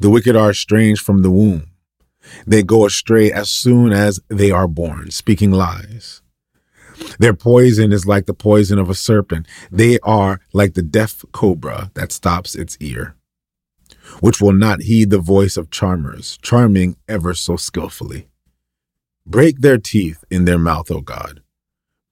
The 0.00 0.10
wicked 0.10 0.36
are 0.36 0.50
estranged 0.50 1.02
from 1.02 1.22
the 1.22 1.30
womb. 1.30 1.68
They 2.46 2.62
go 2.62 2.86
astray 2.86 3.32
as 3.32 3.50
soon 3.50 3.92
as 3.92 4.20
they 4.28 4.50
are 4.50 4.68
born, 4.68 5.10
speaking 5.10 5.50
lies. 5.50 6.21
Their 7.18 7.34
poison 7.34 7.92
is 7.92 8.06
like 8.06 8.26
the 8.26 8.34
poison 8.34 8.78
of 8.78 8.90
a 8.90 8.94
serpent. 8.94 9.46
They 9.70 9.98
are 10.00 10.40
like 10.52 10.74
the 10.74 10.82
deaf 10.82 11.24
cobra 11.32 11.90
that 11.94 12.12
stops 12.12 12.54
its 12.54 12.76
ear, 12.80 13.16
which 14.20 14.40
will 14.40 14.52
not 14.52 14.82
heed 14.82 15.10
the 15.10 15.18
voice 15.18 15.56
of 15.56 15.70
charmers, 15.70 16.38
charming 16.42 16.96
ever 17.08 17.34
so 17.34 17.56
skillfully. 17.56 18.28
Break 19.24 19.60
their 19.60 19.78
teeth 19.78 20.24
in 20.30 20.44
their 20.44 20.58
mouth, 20.58 20.90
O 20.90 21.00
God 21.00 21.42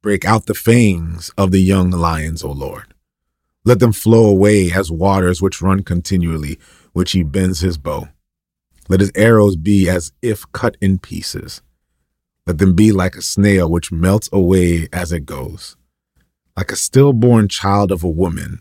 Break 0.02 0.24
out 0.24 0.46
the 0.46 0.54
fangs 0.54 1.30
of 1.36 1.50
the 1.50 1.60
young 1.60 1.90
lions, 1.90 2.42
O 2.42 2.50
Lord. 2.50 2.94
Let 3.66 3.80
them 3.80 3.92
flow 3.92 4.24
away 4.24 4.72
as 4.72 4.90
waters 4.90 5.42
which 5.42 5.60
run 5.60 5.82
continually, 5.82 6.58
which 6.94 7.12
he 7.12 7.22
bends 7.22 7.60
his 7.60 7.76
bow. 7.76 8.08
Let 8.88 9.00
his 9.00 9.12
arrows 9.14 9.56
be 9.56 9.90
as 9.90 10.12
if 10.22 10.50
cut 10.52 10.78
in 10.80 11.00
pieces. 11.00 11.60
Let 12.50 12.58
them 12.58 12.74
be 12.74 12.90
like 12.90 13.14
a 13.14 13.22
snail 13.22 13.70
which 13.70 13.92
melts 13.92 14.28
away 14.32 14.88
as 14.92 15.12
it 15.12 15.24
goes, 15.24 15.76
like 16.56 16.72
a 16.72 16.76
stillborn 16.76 17.46
child 17.46 17.92
of 17.92 18.02
a 18.02 18.08
woman, 18.08 18.60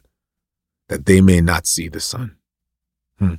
that 0.90 1.08
they 1.08 1.22
may 1.22 1.42
not 1.42 1.66
see 1.66 1.88
the 1.88 2.00
sun. 2.00 2.36
Hmm. 3.18 3.34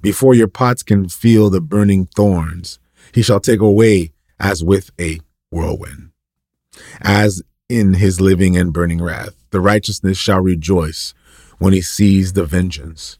Before 0.00 0.34
your 0.34 0.48
pots 0.48 0.82
can 0.82 1.10
feel 1.10 1.50
the 1.50 1.60
burning 1.60 2.06
thorns, 2.06 2.78
he 3.12 3.20
shall 3.20 3.38
take 3.38 3.60
away 3.60 4.14
as 4.40 4.64
with 4.64 4.90
a 4.98 5.20
whirlwind 5.50 6.12
as 7.02 7.42
in 7.68 7.92
his 7.92 8.22
living 8.22 8.56
and 8.56 8.72
burning 8.72 9.02
wrath. 9.02 9.36
The 9.50 9.60
righteousness 9.60 10.16
shall 10.16 10.40
rejoice 10.40 11.12
when 11.58 11.74
he 11.74 11.82
sees 11.82 12.32
the 12.32 12.46
vengeance. 12.46 13.18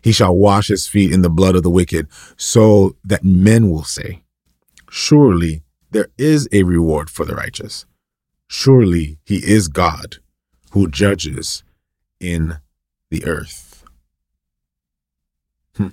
He 0.00 0.12
shall 0.12 0.36
wash 0.36 0.68
his 0.68 0.86
feet 0.86 1.10
in 1.10 1.22
the 1.22 1.28
blood 1.28 1.56
of 1.56 1.64
the 1.64 1.70
wicked, 1.70 2.06
so 2.36 2.94
that 3.02 3.24
men 3.24 3.68
will 3.68 3.82
say, 3.82 4.22
Surely 4.90 5.62
there 5.90 6.08
is 6.18 6.48
a 6.52 6.62
reward 6.62 7.10
for 7.10 7.24
the 7.24 7.34
righteous. 7.34 7.86
Surely 8.48 9.18
he 9.24 9.36
is 9.36 9.68
God 9.68 10.18
who 10.72 10.88
judges 10.88 11.64
in 12.20 12.58
the 13.10 13.24
earth. 13.24 13.84
Hmm. 15.76 15.88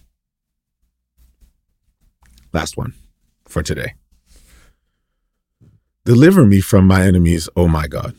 Last 2.51 2.77
one 2.77 2.93
for 3.45 3.63
today. 3.63 3.93
Deliver 6.06 6.45
me 6.45 6.60
from 6.60 6.86
my 6.86 7.03
enemies, 7.03 7.47
O 7.56 7.67
my 7.67 7.88
God. 7.88 8.15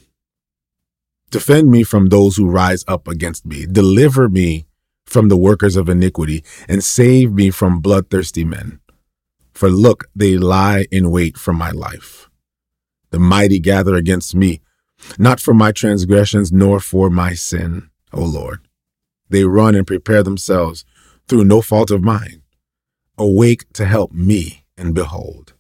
Defend 1.31 1.71
me 1.71 1.83
from 1.83 2.07
those 2.07 2.37
who 2.37 2.49
rise 2.49 2.85
up 2.89 3.09
against 3.09 3.45
me. 3.45 3.67
Deliver 3.67 4.29
me 4.29 4.67
from 5.05 5.29
the 5.29 5.37
workers 5.37 5.77
of 5.77 5.89
iniquity, 5.89 6.43
and 6.69 6.83
save 6.83 7.33
me 7.33 7.51
from 7.51 7.81
bloodthirsty 7.81 8.45
men. 8.45 8.81
For 9.55 9.71
look, 9.71 10.09
they 10.15 10.37
lie 10.37 10.87
in 10.91 11.11
wait 11.11 11.39
for 11.39 11.53
my 11.53 11.71
life. 11.71 12.29
The 13.11 13.19
mighty 13.21 13.61
gather 13.61 13.95
against 13.95 14.35
me, 14.35 14.61
not 15.19 15.41
for 15.41 15.55
my 15.55 15.71
transgressions, 15.71 16.53
nor 16.53 16.81
for 16.81 17.09
my 17.09 17.35
sin, 17.35 17.91
O 18.13 18.25
Lord. 18.25 18.67
They 19.29 19.45
run 19.45 19.75
and 19.75 19.87
prepare 19.87 20.23
themselves 20.23 20.85
through 21.29 21.45
no 21.45 21.63
fault 21.63 21.91
of 21.91 22.03
mine. 22.03 22.43
Awake 23.17 23.73
to 23.75 23.85
help 23.85 24.13
me, 24.13 24.65
and 24.77 24.95
behold. 24.95 25.55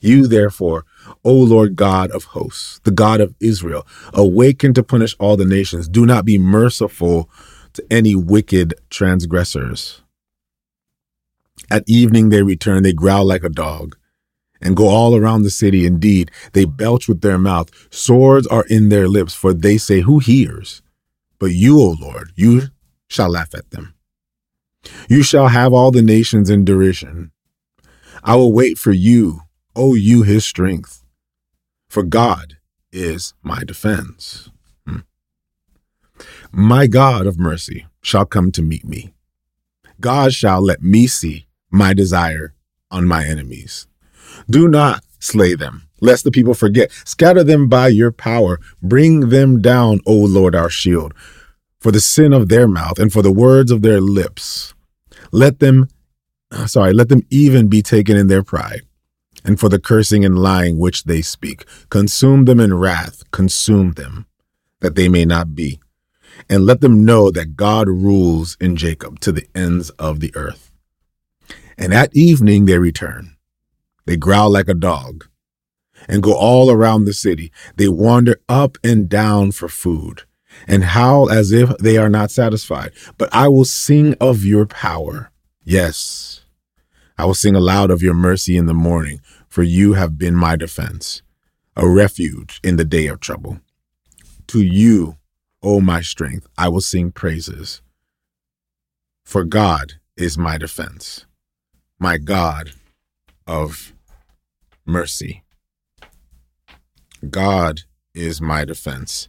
You, 0.00 0.26
therefore, 0.26 0.84
O 1.24 1.32
Lord 1.32 1.76
God 1.76 2.10
of 2.10 2.24
hosts, 2.24 2.80
the 2.84 2.90
God 2.90 3.20
of 3.20 3.34
Israel, 3.38 3.86
awaken 4.12 4.74
to 4.74 4.82
punish 4.82 5.14
all 5.20 5.36
the 5.36 5.44
nations. 5.44 5.88
Do 5.88 6.06
not 6.06 6.24
be 6.24 6.38
merciful 6.38 7.30
to 7.74 7.84
any 7.90 8.14
wicked 8.16 8.74
transgressors. 8.88 10.02
At 11.70 11.84
evening 11.86 12.28
they 12.28 12.42
return, 12.42 12.82
they 12.82 12.92
growl 12.92 13.24
like 13.24 13.44
a 13.44 13.48
dog 13.48 13.96
and 14.60 14.76
go 14.76 14.88
all 14.88 15.16
around 15.16 15.42
the 15.42 15.50
city. 15.50 15.86
Indeed, 15.86 16.30
they 16.52 16.64
belch 16.64 17.08
with 17.08 17.20
their 17.20 17.38
mouth. 17.38 17.70
Swords 17.92 18.46
are 18.46 18.64
in 18.68 18.88
their 18.88 19.08
lips, 19.08 19.34
for 19.34 19.52
they 19.54 19.78
say, 19.78 20.00
Who 20.00 20.18
hears? 20.18 20.82
But 21.38 21.52
you, 21.52 21.78
O 21.78 21.96
Lord, 21.98 22.32
you 22.34 22.62
shall 23.08 23.30
laugh 23.30 23.54
at 23.54 23.70
them. 23.70 23.94
You 25.08 25.22
shall 25.22 25.48
have 25.48 25.72
all 25.72 25.90
the 25.90 26.02
nations 26.02 26.50
in 26.50 26.64
derision. 26.64 27.30
I 28.22 28.36
will 28.36 28.52
wait 28.52 28.76
for 28.76 28.92
you 28.92 29.40
O 29.76 29.94
you 29.94 30.22
his 30.24 30.44
strength, 30.44 31.04
for 31.88 32.02
God 32.02 32.56
is 32.92 33.34
my 33.42 33.62
defense. 33.64 34.50
Hmm. 34.86 35.00
My 36.50 36.86
God 36.86 37.26
of 37.26 37.38
mercy 37.38 37.86
shall 38.02 38.26
come 38.26 38.50
to 38.52 38.62
meet 38.62 38.84
me. 38.84 39.14
God 40.00 40.32
shall 40.32 40.60
let 40.60 40.82
me 40.82 41.06
see 41.06 41.46
my 41.70 41.94
desire 41.94 42.54
on 42.90 43.06
my 43.06 43.24
enemies. 43.24 43.86
Do 44.48 44.68
not 44.68 45.04
slay 45.18 45.54
them, 45.54 45.88
lest 46.00 46.24
the 46.24 46.30
people 46.30 46.54
forget. 46.54 46.90
Scatter 47.04 47.44
them 47.44 47.68
by 47.68 47.88
your 47.88 48.12
power. 48.12 48.58
Bring 48.82 49.28
them 49.28 49.60
down, 49.60 50.00
O 50.06 50.14
Lord, 50.14 50.54
our 50.54 50.70
shield, 50.70 51.14
for 51.80 51.92
the 51.92 52.00
sin 52.00 52.32
of 52.32 52.48
their 52.48 52.66
mouth 52.66 52.98
and 52.98 53.12
for 53.12 53.22
the 53.22 53.32
words 53.32 53.70
of 53.70 53.82
their 53.82 54.00
lips. 54.00 54.74
Let 55.32 55.60
them, 55.60 55.88
sorry, 56.66 56.92
let 56.92 57.08
them 57.08 57.22
even 57.30 57.68
be 57.68 57.82
taken 57.82 58.16
in 58.16 58.26
their 58.26 58.42
pride 58.42 58.82
and 59.44 59.58
for 59.58 59.68
the 59.68 59.78
cursing 59.80 60.24
and 60.24 60.38
lying 60.38 60.78
which 60.78 61.04
they 61.04 61.22
speak. 61.22 61.64
Consume 61.88 62.44
them 62.44 62.60
in 62.60 62.74
wrath, 62.74 63.28
consume 63.30 63.92
them, 63.92 64.26
that 64.80 64.94
they 64.94 65.08
may 65.08 65.24
not 65.24 65.54
be. 65.54 65.80
And 66.48 66.64
let 66.64 66.80
them 66.80 67.04
know 67.04 67.30
that 67.30 67.56
God 67.56 67.88
rules 67.88 68.56
in 68.60 68.76
Jacob 68.76 69.20
to 69.20 69.32
the 69.32 69.46
ends 69.54 69.90
of 69.90 70.20
the 70.20 70.32
earth. 70.34 70.69
And 71.80 71.92
at 71.92 72.14
evening 72.14 72.66
they 72.66 72.78
return. 72.78 73.36
They 74.06 74.16
growl 74.16 74.50
like 74.50 74.68
a 74.68 74.74
dog 74.74 75.26
and 76.08 76.22
go 76.22 76.34
all 76.34 76.70
around 76.70 77.04
the 77.04 77.12
city. 77.12 77.50
They 77.76 77.88
wander 77.88 78.40
up 78.48 78.78
and 78.84 79.08
down 79.08 79.52
for 79.52 79.68
food 79.68 80.22
and 80.66 80.84
howl 80.84 81.30
as 81.30 81.52
if 81.52 81.76
they 81.78 81.96
are 81.96 82.08
not 82.08 82.30
satisfied. 82.30 82.92
But 83.18 83.30
I 83.32 83.48
will 83.48 83.64
sing 83.64 84.14
of 84.20 84.44
your 84.44 84.66
power. 84.66 85.30
Yes, 85.64 86.44
I 87.16 87.24
will 87.24 87.34
sing 87.34 87.54
aloud 87.54 87.90
of 87.90 88.02
your 88.02 88.14
mercy 88.14 88.56
in 88.56 88.66
the 88.66 88.74
morning, 88.74 89.20
for 89.48 89.62
you 89.62 89.94
have 89.94 90.18
been 90.18 90.34
my 90.34 90.56
defense, 90.56 91.22
a 91.76 91.88
refuge 91.88 92.60
in 92.62 92.76
the 92.76 92.84
day 92.84 93.06
of 93.06 93.20
trouble. 93.20 93.60
To 94.48 94.62
you, 94.62 95.16
O 95.62 95.80
my 95.80 96.00
strength, 96.00 96.46
I 96.56 96.68
will 96.68 96.80
sing 96.80 97.12
praises. 97.12 97.82
For 99.24 99.44
God 99.44 99.94
is 100.16 100.38
my 100.38 100.58
defense, 100.58 101.26
my 102.00 102.16
God 102.16 102.72
of 103.46 103.92
mercy. 104.86 105.44
God 107.28 107.82
is 108.14 108.40
my 108.40 108.64
defense, 108.64 109.28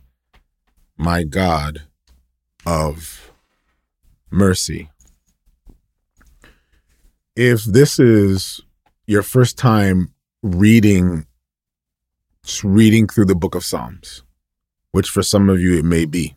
my 0.97 1.23
God 1.23 1.83
of 2.65 3.31
mercy. 4.31 4.89
If 7.35 7.63
this 7.65 7.99
is 7.99 8.61
your 9.05 9.21
first 9.21 9.57
time 9.57 10.13
reading 10.41 11.25
reading 12.63 13.07
through 13.07 13.25
the 13.25 13.35
book 13.35 13.53
of 13.53 13.63
Psalms, 13.63 14.23
which 14.91 15.09
for 15.09 15.21
some 15.21 15.49
of 15.49 15.59
you 15.59 15.77
it 15.77 15.85
may 15.85 16.05
be. 16.05 16.35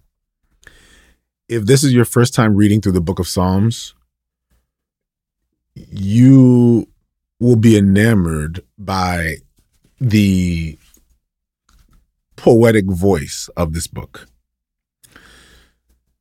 If 1.48 1.64
this 1.64 1.84
is 1.84 1.94
your 1.94 2.04
first 2.04 2.34
time 2.34 2.56
reading 2.56 2.80
through 2.80 2.92
the 2.92 3.00
book 3.00 3.18
of 3.18 3.28
Psalms, 3.28 3.94
you 5.74 6.88
will 7.40 7.56
be 7.56 7.76
enamored 7.76 8.62
by 8.78 9.36
the 10.00 10.78
poetic 12.36 12.86
voice 12.86 13.48
of 13.56 13.72
this 13.72 13.86
book. 13.86 14.26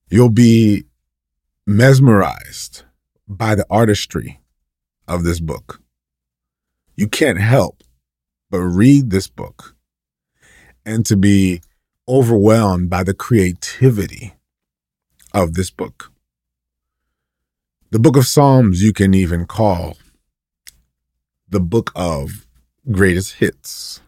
You'll 0.09 0.29
be 0.29 0.85
mesmerized 1.65 2.83
by 3.27 3.55
the 3.55 3.65
artistry 3.69 4.39
of 5.07 5.23
this 5.23 5.39
book. 5.39 5.81
You 6.95 7.07
can't 7.07 7.39
help 7.39 7.83
but 8.49 8.59
read 8.59 9.09
this 9.09 9.27
book 9.27 9.75
and 10.85 11.05
to 11.05 11.15
be 11.15 11.61
overwhelmed 12.07 12.89
by 12.89 13.03
the 13.03 13.13
creativity 13.13 14.33
of 15.33 15.53
this 15.53 15.71
book. 15.71 16.12
The 17.93 17.99
book 17.99 18.17
of 18.17 18.25
Psalms, 18.25 18.81
you 18.81 18.91
can 18.91 19.13
even 19.13 19.45
call 19.45 19.97
the 21.47 21.59
book 21.59 21.91
of 21.95 22.47
greatest 22.89 23.33
hits. 23.33 24.01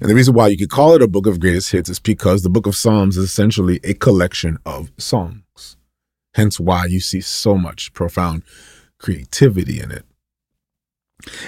And 0.00 0.08
the 0.08 0.14
reason 0.14 0.32
why 0.32 0.48
you 0.48 0.56
could 0.56 0.70
call 0.70 0.94
it 0.94 1.02
a 1.02 1.08
book 1.08 1.26
of 1.26 1.40
greatest 1.40 1.72
hits 1.72 1.90
is 1.90 1.98
because 1.98 2.42
the 2.42 2.48
book 2.48 2.66
of 2.66 2.74
Psalms 2.74 3.18
is 3.18 3.24
essentially 3.24 3.80
a 3.84 3.92
collection 3.92 4.56
of 4.64 4.90
songs. 4.96 5.76
Hence 6.36 6.58
why 6.58 6.86
you 6.86 7.00
see 7.00 7.20
so 7.20 7.54
much 7.54 7.92
profound 7.92 8.44
creativity 8.98 9.78
in 9.78 9.90
it. 9.90 10.06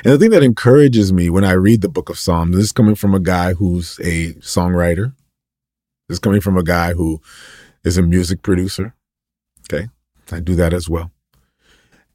And 0.05 0.13
the 0.13 0.19
thing 0.19 0.33
that 0.33 0.43
encourages 0.43 1.15
me 1.15 1.31
when 1.31 1.45
I 1.45 1.53
read 1.53 1.81
the 1.81 1.89
book 1.89 2.11
of 2.11 2.19
Psalms, 2.19 2.55
this 2.55 2.67
is 2.67 2.73
coming 2.73 2.95
from 2.95 3.15
a 3.15 3.21
guy 3.21 3.55
who's 3.55 3.99
a 4.01 4.35
songwriter. 4.35 5.15
This 6.09 6.17
is 6.17 6.19
coming 6.19 6.43
from 6.43 6.59
a 6.59 6.63
guy 6.63 6.93
who 6.93 7.23
is 7.85 7.97
a 7.97 8.03
music 8.03 8.43
producer. 8.43 8.95
Okay. 9.65 9.89
I 10.33 10.41
do 10.41 10.55
that 10.57 10.73
as 10.73 10.89
well. 10.89 11.11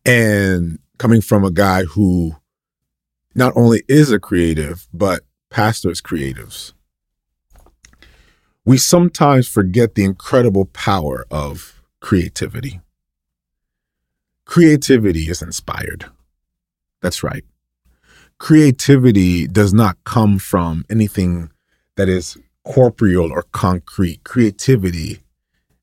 And 0.05 0.79
coming 0.97 1.21
from 1.21 1.43
a 1.43 1.51
guy 1.51 1.83
who 1.83 2.35
not 3.33 3.53
only 3.55 3.83
is 3.87 4.11
a 4.11 4.19
creative, 4.19 4.87
but 4.93 5.23
pastors 5.49 6.01
creatives. 6.01 6.73
We 8.63 8.77
sometimes 8.77 9.47
forget 9.47 9.95
the 9.95 10.03
incredible 10.03 10.65
power 10.65 11.25
of 11.29 11.83
creativity. 11.99 12.81
Creativity 14.45 15.29
is 15.29 15.41
inspired. 15.41 16.05
That's 17.01 17.23
right. 17.23 17.43
Creativity 18.37 19.47
does 19.47 19.73
not 19.73 19.97
come 20.03 20.39
from 20.39 20.85
anything 20.89 21.51
that 21.95 22.09
is 22.09 22.37
corporeal 22.63 23.31
or 23.31 23.43
concrete. 23.51 24.23
Creativity 24.23 25.21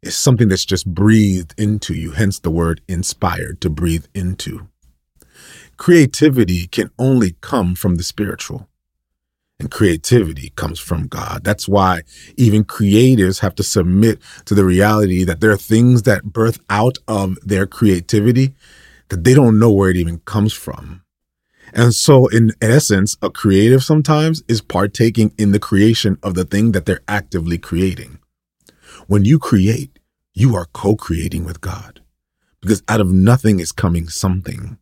is 0.02 0.16
something 0.16 0.48
that's 0.48 0.64
just 0.64 0.86
breathed 0.86 1.54
into 1.56 1.94
you, 1.94 2.12
hence 2.12 2.38
the 2.38 2.50
word 2.50 2.80
inspired, 2.88 3.60
to 3.60 3.70
breathe 3.70 4.06
into. 4.14 4.68
Creativity 5.76 6.66
can 6.66 6.90
only 6.98 7.36
come 7.40 7.74
from 7.74 7.96
the 7.96 8.02
spiritual 8.02 8.68
and 9.62 9.70
creativity 9.70 10.50
comes 10.56 10.80
from 10.80 11.06
God. 11.06 11.44
That's 11.44 11.68
why 11.68 12.02
even 12.36 12.64
creators 12.64 13.38
have 13.38 13.54
to 13.54 13.62
submit 13.62 14.18
to 14.46 14.54
the 14.54 14.64
reality 14.64 15.24
that 15.24 15.40
there 15.40 15.52
are 15.52 15.56
things 15.56 16.02
that 16.02 16.24
birth 16.24 16.58
out 16.68 16.98
of 17.06 17.38
their 17.42 17.66
creativity 17.66 18.54
that 19.08 19.22
they 19.24 19.34
don't 19.34 19.58
know 19.58 19.70
where 19.70 19.90
it 19.90 19.96
even 19.96 20.18
comes 20.20 20.52
from. 20.52 21.02
And 21.72 21.94
so, 21.94 22.26
in 22.26 22.52
essence, 22.60 23.16
a 23.22 23.30
creative 23.30 23.82
sometimes 23.82 24.42
is 24.48 24.60
partaking 24.60 25.32
in 25.38 25.52
the 25.52 25.60
creation 25.60 26.18
of 26.22 26.34
the 26.34 26.44
thing 26.44 26.72
that 26.72 26.84
they're 26.84 27.00
actively 27.08 27.56
creating. 27.56 28.18
When 29.12 29.26
you 29.26 29.38
create, 29.38 29.98
you 30.32 30.56
are 30.56 30.64
co 30.72 30.96
creating 30.96 31.44
with 31.44 31.60
God 31.60 32.00
because 32.62 32.82
out 32.88 33.02
of 33.02 33.12
nothing 33.12 33.60
is 33.60 33.70
coming 33.70 34.08
something. 34.08 34.78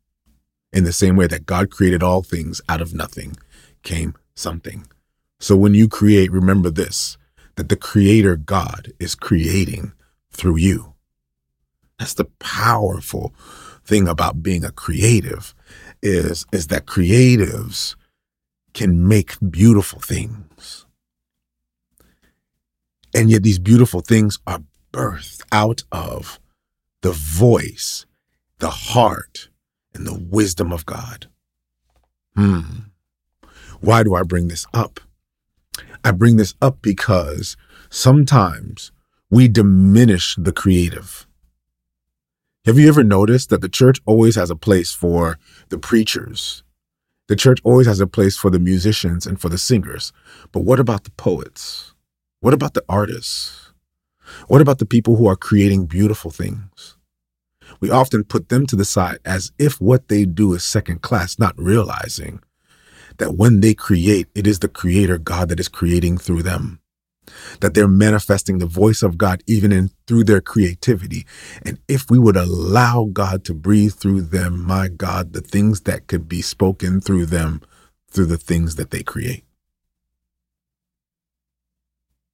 In 0.72 0.84
the 0.84 0.92
same 0.92 1.16
way 1.16 1.26
that 1.26 1.46
God 1.46 1.68
created 1.72 2.00
all 2.04 2.22
things, 2.22 2.60
out 2.68 2.80
of 2.80 2.94
nothing 2.94 3.36
came 3.82 4.14
something. 4.36 4.86
So 5.40 5.56
when 5.56 5.74
you 5.74 5.88
create, 5.88 6.30
remember 6.30 6.70
this 6.70 7.18
that 7.56 7.70
the 7.70 7.74
creator 7.74 8.36
God 8.36 8.92
is 9.00 9.16
creating 9.16 9.94
through 10.30 10.58
you. 10.58 10.94
That's 11.98 12.14
the 12.14 12.26
powerful 12.38 13.34
thing 13.84 14.06
about 14.06 14.44
being 14.44 14.64
a 14.64 14.70
creative 14.70 15.56
is 16.04 16.46
is 16.52 16.68
that 16.68 16.86
creatives 16.86 17.96
can 18.74 19.08
make 19.08 19.34
beautiful 19.50 19.98
things. 19.98 20.86
And 23.14 23.30
yet 23.30 23.42
these 23.42 23.58
beautiful 23.58 24.00
things 24.00 24.38
are 24.46 24.62
birthed 24.92 25.42
out 25.52 25.82
of 25.90 26.38
the 27.02 27.12
voice, 27.12 28.06
the 28.58 28.70
heart, 28.70 29.48
and 29.94 30.06
the 30.06 30.14
wisdom 30.14 30.72
of 30.72 30.86
God. 30.86 31.28
Hmm. 32.36 32.62
Why 33.80 34.02
do 34.02 34.14
I 34.14 34.22
bring 34.22 34.48
this 34.48 34.66
up? 34.72 35.00
I 36.04 36.10
bring 36.12 36.36
this 36.36 36.54
up 36.60 36.80
because 36.82 37.56
sometimes 37.88 38.92
we 39.30 39.48
diminish 39.48 40.36
the 40.36 40.52
creative. 40.52 41.26
Have 42.66 42.78
you 42.78 42.88
ever 42.88 43.02
noticed 43.02 43.48
that 43.50 43.62
the 43.62 43.68
church 43.68 44.00
always 44.04 44.36
has 44.36 44.50
a 44.50 44.56
place 44.56 44.92
for 44.92 45.38
the 45.70 45.78
preachers? 45.78 46.62
The 47.28 47.36
church 47.36 47.60
always 47.64 47.86
has 47.86 48.00
a 48.00 48.06
place 48.06 48.36
for 48.36 48.50
the 48.50 48.58
musicians 48.58 49.26
and 49.26 49.40
for 49.40 49.48
the 49.48 49.56
singers. 49.56 50.12
But 50.52 50.60
what 50.60 50.80
about 50.80 51.04
the 51.04 51.10
poets? 51.12 51.94
What 52.42 52.54
about 52.54 52.72
the 52.72 52.84
artists? 52.88 53.74
What 54.48 54.62
about 54.62 54.78
the 54.78 54.86
people 54.86 55.16
who 55.16 55.26
are 55.26 55.36
creating 55.36 55.84
beautiful 55.84 56.30
things? 56.30 56.96
We 57.80 57.90
often 57.90 58.24
put 58.24 58.48
them 58.48 58.66
to 58.68 58.76
the 58.76 58.86
side 58.86 59.18
as 59.26 59.52
if 59.58 59.78
what 59.78 60.08
they 60.08 60.24
do 60.24 60.54
is 60.54 60.64
second 60.64 61.02
class, 61.02 61.38
not 61.38 61.54
realizing 61.58 62.40
that 63.18 63.34
when 63.34 63.60
they 63.60 63.74
create, 63.74 64.28
it 64.34 64.46
is 64.46 64.60
the 64.60 64.68
creator 64.68 65.18
God 65.18 65.50
that 65.50 65.60
is 65.60 65.68
creating 65.68 66.16
through 66.16 66.42
them. 66.42 66.80
That 67.60 67.74
they're 67.74 67.86
manifesting 67.86 68.56
the 68.56 68.64
voice 68.64 69.02
of 69.02 69.18
God 69.18 69.42
even 69.46 69.70
in 69.70 69.90
through 70.06 70.24
their 70.24 70.40
creativity. 70.40 71.26
And 71.62 71.78
if 71.88 72.10
we 72.10 72.18
would 72.18 72.38
allow 72.38 73.10
God 73.12 73.44
to 73.44 73.54
breathe 73.54 73.92
through 73.92 74.22
them, 74.22 74.64
my 74.64 74.88
God, 74.88 75.34
the 75.34 75.42
things 75.42 75.82
that 75.82 76.06
could 76.06 76.26
be 76.26 76.40
spoken 76.40 77.02
through 77.02 77.26
them 77.26 77.60
through 78.10 78.26
the 78.26 78.38
things 78.38 78.76
that 78.76 78.92
they 78.92 79.02
create. 79.02 79.44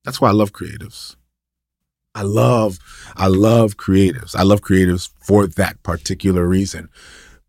That's 0.07 0.23
why 0.23 0.31
I 0.31 0.35
love 0.35 0.53
creatives. 0.55 1.17
I 2.15 2.23
love, 2.23 2.79
I 3.17 3.29
love 3.29 3.77
creatives. 3.79 4.37
I 4.37 4.45
love 4.45 4.63
creatives 4.63 5.11
for 5.21 5.47
that 5.49 5.83
particular 5.85 6.47
reason. 6.49 6.91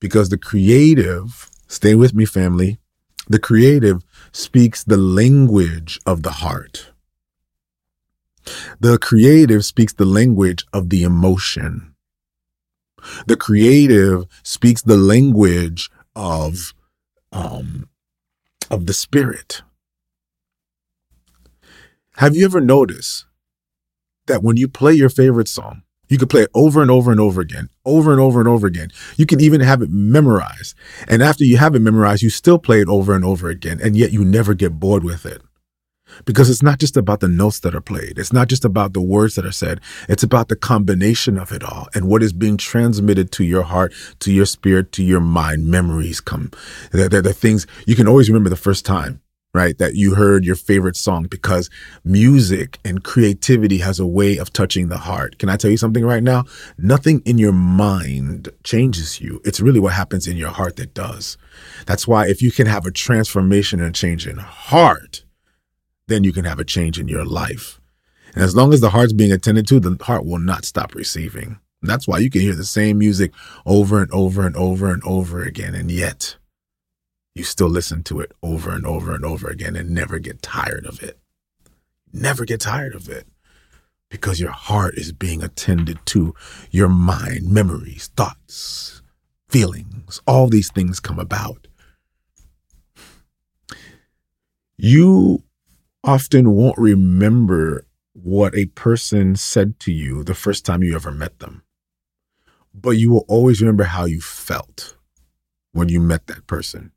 Because 0.01 0.29
the 0.29 0.39
creative, 0.39 1.49
stay 1.67 1.95
with 1.95 2.15
me, 2.15 2.25
family, 2.25 2.79
The 3.29 3.39
creative 3.39 4.03
speaks 4.31 4.83
the 4.85 4.97
language 4.97 5.99
of 6.05 6.23
the 6.23 6.31
heart. 6.31 6.91
The 8.79 8.97
creative 8.99 9.65
speaks 9.65 9.93
the 9.93 10.05
language 10.05 10.65
of 10.73 10.89
the 10.89 11.03
emotion. 11.03 11.95
The 13.27 13.37
creative 13.37 14.25
speaks 14.43 14.81
the 14.81 14.97
language 14.97 15.89
of 16.15 16.73
um, 17.33 17.89
of 18.71 18.85
the 18.87 18.93
spirit. 18.93 19.63
Have 22.17 22.35
you 22.35 22.45
ever 22.45 22.59
noticed 22.59 23.27
that 24.25 24.41
when 24.41 24.57
you 24.57 24.67
play 24.67 24.91
your 24.91 25.07
favorite 25.07 25.47
song, 25.47 25.83
you 26.09 26.17
could 26.17 26.31
play 26.31 26.41
it 26.41 26.49
over 26.55 26.81
and 26.81 26.89
over 26.89 27.11
and 27.11 27.19
over 27.19 27.39
again, 27.41 27.69
over 27.85 28.11
and 28.11 28.19
over 28.19 28.39
and 28.39 28.49
over 28.49 28.65
again. 28.65 28.89
You 29.17 29.27
can 29.27 29.39
even 29.39 29.61
have 29.61 29.83
it 29.83 29.91
memorized. 29.91 30.73
And 31.07 31.21
after 31.21 31.43
you 31.43 31.57
have 31.57 31.75
it 31.75 31.81
memorized, 31.81 32.23
you 32.23 32.31
still 32.31 32.57
play 32.57 32.81
it 32.81 32.87
over 32.87 33.13
and 33.13 33.23
over 33.23 33.49
again, 33.49 33.79
and 33.83 33.95
yet 33.95 34.13
you 34.13 34.25
never 34.25 34.55
get 34.55 34.79
bored 34.79 35.03
with 35.03 35.27
it. 35.27 35.43
Because 36.25 36.49
it's 36.49 36.63
not 36.63 36.79
just 36.79 36.97
about 36.97 37.19
the 37.19 37.27
notes 37.27 37.59
that 37.59 37.75
are 37.75 37.81
played. 37.81 38.17
It's 38.17 38.33
not 38.33 38.47
just 38.47 38.65
about 38.65 38.93
the 38.93 39.01
words 39.01 39.35
that 39.35 39.45
are 39.45 39.51
said. 39.51 39.79
It's 40.09 40.23
about 40.23 40.47
the 40.47 40.55
combination 40.55 41.37
of 41.37 41.51
it 41.51 41.63
all 41.63 41.87
and 41.93 42.07
what 42.07 42.23
is 42.23 42.33
being 42.33 42.57
transmitted 42.57 43.31
to 43.33 43.43
your 43.43 43.61
heart, 43.61 43.93
to 44.21 44.33
your 44.33 44.47
spirit, 44.47 44.91
to 44.93 45.03
your 45.03 45.19
mind. 45.19 45.67
Memories 45.67 46.19
come. 46.19 46.49
They're, 46.91 47.09
the 47.09 47.31
things 47.31 47.67
you 47.85 47.95
can 47.95 48.07
always 48.07 48.27
remember 48.27 48.49
the 48.49 48.55
first 48.55 48.87
time 48.87 49.21
right? 49.57 49.77
That 49.79 49.95
you 49.95 50.13
heard 50.13 50.45
your 50.45 50.55
favorite 50.55 50.95
song 50.95 51.25
because 51.25 51.67
music 52.05 52.77
and 52.85 53.03
creativity 53.03 53.79
has 53.79 53.99
a 53.99 54.05
way 54.05 54.37
of 54.37 54.53
touching 54.53 54.89
the 54.89 54.99
heart. 54.99 55.39
Can 55.39 55.49
I 55.49 55.57
tell 55.57 55.71
you 55.71 55.77
something 55.77 56.05
right 56.05 56.21
now? 56.21 56.43
Nothing 56.77 57.23
in 57.25 57.39
your 57.39 57.51
mind 57.51 58.49
changes 58.63 59.19
you. 59.19 59.41
It's 59.43 59.59
really 59.59 59.79
what 59.79 59.93
happens 59.93 60.27
in 60.27 60.37
your 60.37 60.51
heart 60.51 60.75
that 60.75 60.93
does. 60.93 61.37
That's 61.87 62.07
why 62.07 62.27
if 62.27 62.39
you 62.39 62.51
can 62.51 62.67
have 62.67 62.85
a 62.85 62.91
transformation 62.91 63.79
and 63.79 63.89
a 63.89 63.91
change 63.91 64.27
in 64.27 64.37
heart, 64.37 65.23
then 66.05 66.23
you 66.23 66.31
can 66.31 66.45
have 66.45 66.59
a 66.59 66.63
change 66.63 66.99
in 66.99 67.07
your 67.07 67.25
life. 67.25 67.81
And 68.35 68.43
as 68.43 68.55
long 68.55 68.73
as 68.73 68.81
the 68.81 68.91
heart's 68.91 69.13
being 69.13 69.31
attended 69.31 69.67
to, 69.69 69.79
the 69.79 69.97
heart 70.03 70.23
will 70.23 70.37
not 70.37 70.65
stop 70.65 70.93
receiving. 70.93 71.57
That's 71.81 72.07
why 72.07 72.19
you 72.19 72.29
can 72.29 72.41
hear 72.41 72.53
the 72.53 72.63
same 72.63 72.99
music 72.99 73.31
over 73.65 74.03
and 74.03 74.11
over 74.11 74.45
and 74.45 74.55
over 74.55 74.91
and 74.91 75.01
over 75.03 75.41
again. 75.41 75.73
And 75.73 75.89
yet, 75.89 76.37
you 77.37 77.43
still 77.43 77.69
listen 77.69 78.03
to 78.03 78.19
it 78.19 78.31
over 78.41 78.71
and 78.71 78.85
over 78.85 79.13
and 79.13 79.23
over 79.23 79.47
again 79.47 79.75
and 79.75 79.91
never 79.91 80.19
get 80.19 80.41
tired 80.41 80.85
of 80.85 81.03
it. 81.03 81.19
Never 82.11 82.45
get 82.45 82.61
tired 82.61 82.95
of 82.95 83.09
it 83.09 83.27
because 84.09 84.39
your 84.39 84.51
heart 84.51 84.95
is 84.95 85.11
being 85.11 85.43
attended 85.43 85.99
to, 86.05 86.33
your 86.71 86.87
mind, 86.87 87.51
memories, 87.51 88.09
thoughts, 88.15 89.01
feelings, 89.49 90.21
all 90.25 90.47
these 90.47 90.71
things 90.71 90.99
come 90.99 91.19
about. 91.19 91.67
You 94.77 95.43
often 96.03 96.51
won't 96.51 96.77
remember 96.77 97.85
what 98.13 98.55
a 98.55 98.65
person 98.67 99.35
said 99.35 99.79
to 99.81 99.91
you 99.91 100.23
the 100.23 100.35
first 100.35 100.65
time 100.65 100.83
you 100.83 100.95
ever 100.95 101.11
met 101.11 101.39
them, 101.39 101.63
but 102.73 102.91
you 102.91 103.11
will 103.11 103.25
always 103.27 103.61
remember 103.61 103.83
how 103.83 104.05
you 104.05 104.21
felt 104.21 104.95
when 105.73 105.89
you 105.89 105.99
met 105.99 106.27
that 106.27 106.47
person 106.47 106.91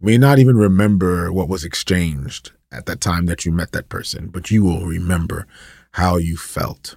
may 0.00 0.16
not 0.16 0.38
even 0.38 0.56
remember 0.56 1.32
what 1.32 1.48
was 1.48 1.64
exchanged 1.64 2.52
at 2.72 2.86
that 2.86 3.00
time 3.00 3.26
that 3.26 3.44
you 3.44 3.52
met 3.52 3.72
that 3.72 3.88
person, 3.88 4.28
but 4.28 4.50
you 4.50 4.64
will 4.64 4.86
remember 4.86 5.46
how 5.92 6.16
you 6.16 6.36
felt. 6.36 6.96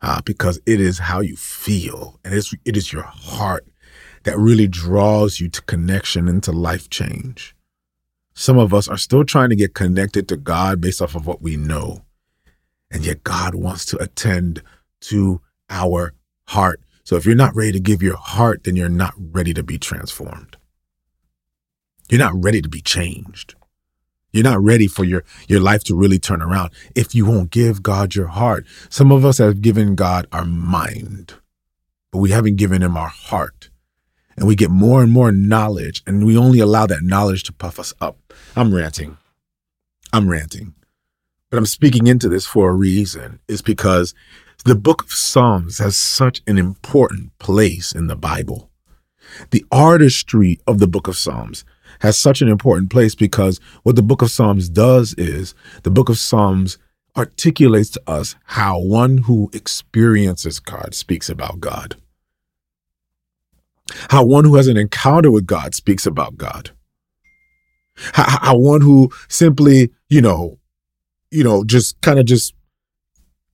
Uh, 0.00 0.20
because 0.24 0.60
it 0.66 0.80
is 0.80 0.98
how 0.98 1.20
you 1.20 1.36
feel 1.36 2.18
and 2.24 2.34
it's, 2.34 2.52
it 2.64 2.76
is 2.76 2.92
your 2.92 3.04
heart 3.04 3.64
that 4.24 4.36
really 4.36 4.66
draws 4.66 5.38
you 5.38 5.48
to 5.48 5.62
connection 5.62 6.28
and 6.28 6.42
to 6.42 6.50
life 6.50 6.90
change. 6.90 7.54
Some 8.34 8.58
of 8.58 8.72
us 8.74 8.88
are 8.88 8.96
still 8.96 9.24
trying 9.24 9.50
to 9.50 9.56
get 9.56 9.74
connected 9.74 10.26
to 10.28 10.36
God 10.36 10.80
based 10.80 11.02
off 11.02 11.14
of 11.14 11.26
what 11.26 11.42
we 11.42 11.56
know. 11.56 12.04
And 12.90 13.04
yet 13.04 13.22
God 13.24 13.54
wants 13.54 13.84
to 13.86 14.02
attend 14.02 14.62
to 15.02 15.40
our 15.70 16.14
heart. 16.48 16.80
So 17.04 17.16
if 17.16 17.24
you're 17.26 17.34
not 17.34 17.54
ready 17.54 17.72
to 17.72 17.80
give 17.80 18.02
your 18.02 18.16
heart, 18.16 18.64
then 18.64 18.76
you're 18.76 18.88
not 18.88 19.14
ready 19.16 19.54
to 19.54 19.62
be 19.62 19.78
transformed. 19.78 20.56
You're 22.12 22.18
not 22.18 22.44
ready 22.44 22.60
to 22.60 22.68
be 22.68 22.82
changed. 22.82 23.54
You're 24.34 24.44
not 24.44 24.62
ready 24.62 24.86
for 24.86 25.02
your, 25.02 25.24
your 25.48 25.60
life 25.60 25.82
to 25.84 25.94
really 25.94 26.18
turn 26.18 26.42
around 26.42 26.70
if 26.94 27.14
you 27.14 27.24
won't 27.24 27.48
give 27.50 27.82
God 27.82 28.14
your 28.14 28.26
heart. 28.26 28.66
Some 28.90 29.10
of 29.10 29.24
us 29.24 29.38
have 29.38 29.62
given 29.62 29.94
God 29.94 30.26
our 30.30 30.44
mind, 30.44 31.32
but 32.10 32.18
we 32.18 32.28
haven't 32.28 32.56
given 32.56 32.82
him 32.82 32.98
our 32.98 33.08
heart. 33.08 33.70
And 34.36 34.46
we 34.46 34.54
get 34.54 34.70
more 34.70 35.02
and 35.02 35.10
more 35.10 35.32
knowledge, 35.32 36.02
and 36.06 36.26
we 36.26 36.36
only 36.36 36.60
allow 36.60 36.84
that 36.84 37.02
knowledge 37.02 37.44
to 37.44 37.52
puff 37.54 37.78
us 37.78 37.94
up. 37.98 38.18
I'm 38.54 38.74
ranting. 38.74 39.16
I'm 40.12 40.28
ranting. 40.28 40.74
But 41.48 41.56
I'm 41.56 41.64
speaking 41.64 42.08
into 42.08 42.28
this 42.28 42.44
for 42.44 42.68
a 42.68 42.74
reason. 42.74 43.38
It's 43.48 43.62
because 43.62 44.12
the 44.66 44.74
book 44.74 45.02
of 45.02 45.12
Psalms 45.12 45.78
has 45.78 45.96
such 45.96 46.42
an 46.46 46.58
important 46.58 47.38
place 47.38 47.90
in 47.90 48.08
the 48.08 48.16
Bible. 48.16 48.68
The 49.50 49.64
artistry 49.72 50.60
of 50.66 50.78
the 50.78 50.86
book 50.86 51.08
of 51.08 51.16
Psalms 51.16 51.64
has 52.02 52.18
such 52.18 52.42
an 52.42 52.48
important 52.48 52.90
place 52.90 53.14
because 53.14 53.60
what 53.84 53.94
the 53.94 54.02
book 54.02 54.22
of 54.22 54.30
Psalms 54.30 54.68
does 54.68 55.14
is 55.14 55.54
the 55.84 55.90
book 55.90 56.08
of 56.08 56.18
Psalms 56.18 56.76
articulates 57.16 57.90
to 57.90 58.02
us 58.08 58.34
how 58.44 58.80
one 58.80 59.18
who 59.18 59.48
experiences 59.52 60.58
God 60.58 60.96
speaks 60.96 61.30
about 61.30 61.60
God. 61.60 61.94
How 64.10 64.24
one 64.24 64.44
who 64.44 64.56
has 64.56 64.66
an 64.66 64.76
encounter 64.76 65.30
with 65.30 65.46
God 65.46 65.76
speaks 65.76 66.04
about 66.04 66.36
God. 66.36 66.72
How, 68.14 68.38
how 68.40 68.58
one 68.58 68.80
who 68.80 69.12
simply, 69.28 69.92
you 70.08 70.20
know, 70.20 70.58
you 71.30 71.44
know, 71.44 71.62
just 71.62 72.00
kind 72.00 72.18
of 72.18 72.26
just, 72.26 72.52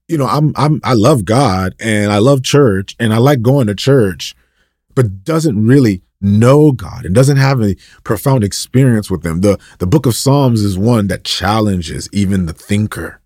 you 0.07 0.17
know, 0.17 0.25
I'm 0.25 0.53
I'm 0.55 0.81
I 0.83 0.93
love 0.93 1.23
God 1.23 1.75
and 1.79 2.11
I 2.11 2.17
love 2.17 2.41
church 2.41 2.95
and 2.99 3.13
I 3.13 3.17
like 3.17 3.43
going 3.43 3.67
to 3.67 3.75
church, 3.75 4.33
but 4.95 5.23
doesn't 5.23 5.67
really 5.67 6.01
know 6.21 6.71
God 6.71 7.05
and 7.05 7.15
doesn't 7.15 7.37
have 7.37 7.61
a 7.61 7.75
profound 8.03 8.43
experience 8.43 9.09
with 9.09 9.25
Him. 9.25 9.41
The, 9.41 9.59
the 9.79 9.87
book 9.87 10.05
of 10.05 10.15
Psalms 10.15 10.61
is 10.61 10.77
one 10.77 11.07
that 11.07 11.23
challenges 11.23 12.09
even 12.11 12.45
the 12.45 12.53
thinker 12.53 13.21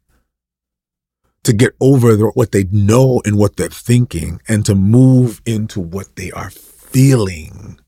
to 1.44 1.54
get 1.54 1.76
over 1.80 2.16
the, 2.16 2.28
what 2.28 2.52
they 2.52 2.64
know 2.66 3.22
and 3.26 3.38
what 3.38 3.58
they're 3.58 3.68
thinking 3.70 4.42
and 4.48 4.66
to 4.66 4.76
move 4.76 5.42
into 5.46 5.80
what 5.80 6.16
they 6.16 6.32
are 6.32 6.50
feeling. 6.50 7.80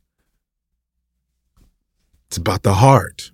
It's 2.27 2.37
about 2.37 2.63
the 2.63 2.75
heart. 2.75 3.31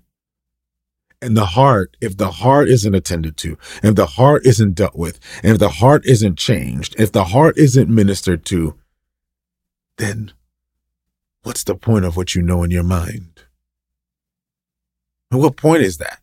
And 1.23 1.38
the 1.38 1.45
heart, 1.45 1.97
if 2.01 2.17
the 2.17 2.31
heart 2.31 2.67
isn't 2.67 2.95
attended 2.95 3.38
to, 3.38 3.57
and 3.84 3.91
if 3.91 3.95
the 3.95 4.07
heart 4.07 4.45
isn't 4.45 4.73
dealt 4.73 4.95
with, 4.95 5.19
and 5.43 5.53
if 5.53 5.60
the 5.60 5.69
heart 5.69 6.03
isn't 6.05 6.38
changed, 6.38 6.95
if 6.99 7.12
the 7.12 7.25
heart 7.25 7.57
isn't 7.57 7.89
ministered 7.89 8.43
to, 8.45 8.75
then 9.97 10.31
what's 11.43 11.63
the 11.63 11.75
point 11.75 12.06
of 12.06 12.15
what 12.15 12.36
you 12.36 12.41
know 12.41 12.63
in 12.63 12.71
your 12.71 12.84
mind? 12.84 13.43
What 15.30 15.56
point 15.56 15.84
is 15.84 15.97
that? 15.97 16.19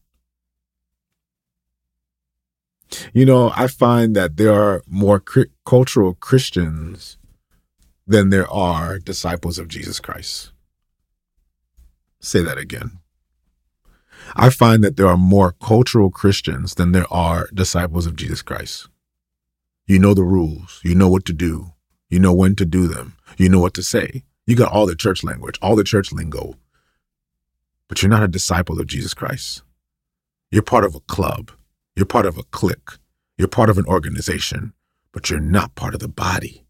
You 3.12 3.24
know, 3.24 3.52
I 3.54 3.66
find 3.66 4.14
that 4.16 4.36
there 4.36 4.52
are 4.52 4.82
more 4.86 5.22
cultural 5.64 6.14
Christians 6.14 7.16
than 8.06 8.30
there 8.30 8.50
are 8.50 8.98
disciples 8.98 9.58
of 9.58 9.68
Jesus 9.68 10.00
Christ. 10.00 10.52
Say 12.20 12.42
that 12.42 12.58
again. 12.58 12.98
I 14.34 14.50
find 14.50 14.82
that 14.84 14.96
there 14.96 15.06
are 15.06 15.16
more 15.16 15.52
cultural 15.52 16.10
Christians 16.10 16.74
than 16.74 16.92
there 16.92 17.10
are 17.12 17.48
disciples 17.52 18.06
of 18.06 18.16
Jesus 18.16 18.42
Christ. 18.42 18.88
You 19.86 19.98
know 19.98 20.12
the 20.12 20.22
rules, 20.22 20.80
you 20.84 20.94
know 20.94 21.08
what 21.08 21.24
to 21.26 21.32
do, 21.32 21.72
you 22.10 22.18
know 22.18 22.34
when 22.34 22.54
to 22.56 22.66
do 22.66 22.88
them, 22.88 23.16
you 23.38 23.48
know 23.48 23.60
what 23.60 23.74
to 23.74 23.82
say, 23.82 24.24
you 24.48 24.56
got 24.56 24.72
all 24.72 24.86
the 24.86 24.96
church 24.96 25.22
language, 25.22 25.58
all 25.60 25.76
the 25.76 25.84
church 25.84 26.10
lingo, 26.10 26.54
but 27.86 28.00
you're 28.00 28.08
not 28.08 28.22
a 28.22 28.28
disciple 28.28 28.80
of 28.80 28.86
Jesus 28.86 29.12
Christ. 29.12 29.62
You're 30.50 30.62
part 30.62 30.84
of 30.84 30.94
a 30.94 31.00
club. 31.00 31.52
You're 31.94 32.06
part 32.06 32.24
of 32.24 32.38
a 32.38 32.42
clique. 32.44 32.92
You're 33.36 33.46
part 33.46 33.68
of 33.68 33.76
an 33.76 33.84
organization, 33.84 34.72
but 35.12 35.28
you're 35.28 35.38
not 35.38 35.74
part 35.74 35.92
of 35.92 36.00
the 36.00 36.08
body 36.08 36.64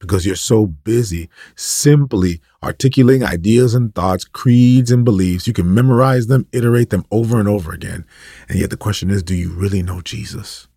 because 0.00 0.24
you're 0.24 0.34
so 0.34 0.66
busy 0.66 1.28
simply 1.56 2.40
articulating 2.62 3.22
ideas 3.22 3.74
and 3.74 3.94
thoughts, 3.94 4.24
creeds 4.24 4.90
and 4.90 5.04
beliefs. 5.04 5.46
You 5.46 5.52
can 5.52 5.74
memorize 5.74 6.28
them, 6.28 6.46
iterate 6.52 6.88
them 6.88 7.04
over 7.10 7.38
and 7.38 7.48
over 7.48 7.70
again. 7.70 8.06
And 8.48 8.58
yet 8.58 8.70
the 8.70 8.78
question 8.78 9.10
is, 9.10 9.22
do 9.22 9.34
you 9.34 9.50
really 9.50 9.82
know 9.82 10.00
Jesus? 10.00 10.68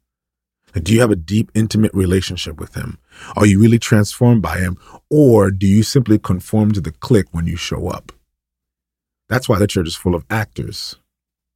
Do 0.80 0.94
you 0.94 1.02
have 1.02 1.12
a 1.12 1.16
deep, 1.16 1.52
intimate 1.54 1.94
relationship 1.94 2.60
with 2.60 2.76
him? 2.76 2.98
Are 3.36 3.46
you 3.46 3.60
really 3.60 3.80
transformed 3.80 4.42
by 4.42 4.60
him? 4.60 4.78
Or 5.10 5.52
do 5.52 5.66
you 5.68 5.84
simply 5.84 6.20
conform 6.20 6.72
to 6.74 6.82
the 6.82 6.92
clique 6.92 7.28
when 7.32 7.48
you 7.48 7.56
show 7.56 7.88
up? 7.88 8.12
That's 9.30 9.50
why 9.50 9.60
the 9.60 9.68
church 9.68 9.88
is 9.88 9.96
full 9.96 10.16
of 10.16 10.26
actors. 10.30 10.96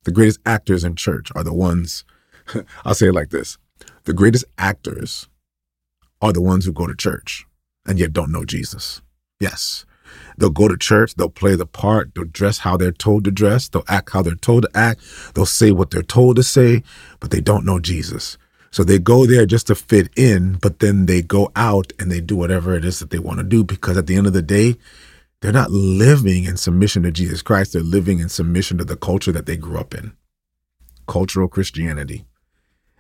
The 0.04 0.12
greatest 0.12 0.40
actors 0.46 0.84
in 0.84 0.96
church 0.96 1.32
are 1.36 1.44
the 1.44 1.54
ones, 1.54 2.04
I'll 2.86 2.96
say 2.96 3.08
it 3.08 3.14
like 3.14 3.30
this 3.30 3.58
the 4.06 4.14
greatest 4.14 4.46
actors 4.58 5.28
are 6.22 6.34
the 6.34 6.42
ones 6.42 6.66
who 6.66 6.74
go 6.74 6.88
to 6.88 6.96
church 6.96 7.46
and 7.86 8.00
yet 8.00 8.14
don't 8.14 8.32
know 8.32 8.46
Jesus. 8.46 9.02
Yes, 9.40 9.86
They'll 10.38 10.50
go 10.50 10.68
to 10.68 10.78
church, 10.78 11.16
they'll 11.16 11.30
play 11.30 11.56
the 11.56 11.66
part, 11.66 12.14
they'll 12.16 12.26
dress 12.26 12.60
how 12.60 12.78
they're 12.78 12.92
told 12.92 13.24
to 13.26 13.32
dress, 13.32 13.70
they'll 13.70 13.84
act 13.88 14.12
how 14.12 14.22
they're 14.22 14.36
told 14.36 14.64
to 14.64 14.70
act, 14.74 15.02
they'll 15.34 15.46
say 15.46 15.72
what 15.72 15.92
they're 15.92 16.02
told 16.02 16.36
to 16.38 16.44
say, 16.44 16.84
but 17.20 17.32
they 17.32 17.42
don't 17.42 17.66
know 17.66 17.80
Jesus. 17.80 18.38
So 18.72 18.84
they 18.84 19.00
go 19.00 19.26
there 19.26 19.46
just 19.46 19.68
to 19.68 19.76
fit 19.76 20.10
in, 20.16 20.54
but 20.54 20.80
then 20.80 21.06
they 21.06 21.22
go 21.22 21.52
out 21.56 21.92
and 22.00 22.10
they 22.10 22.22
do 22.22 22.38
whatever 22.38 22.74
it 22.74 22.86
is 22.86 23.00
that 23.00 23.10
they 23.10 23.20
want 23.20 23.40
to 23.40 23.44
do 23.44 23.64
because 23.64 23.98
at 23.98 24.08
the 24.08 24.16
end 24.16 24.28
of 24.28 24.34
the 24.34 24.42
day, 24.42 24.78
they're 25.42 25.52
not 25.52 25.72
living 25.72 26.46
in 26.46 26.56
submission 26.56 27.04
to 27.04 27.12
Jesus 27.12 27.42
Christ. 27.42 27.74
They're 27.74 27.82
living 27.82 28.20
in 28.20 28.30
submission 28.30 28.78
to 28.78 28.86
the 28.86 28.96
culture 28.96 29.32
that 29.34 29.46
they 29.46 29.58
grew 29.58 29.78
up 29.78 29.94
in. 29.94 30.14
Cultural 31.08 31.48
Christianity. 31.48 32.26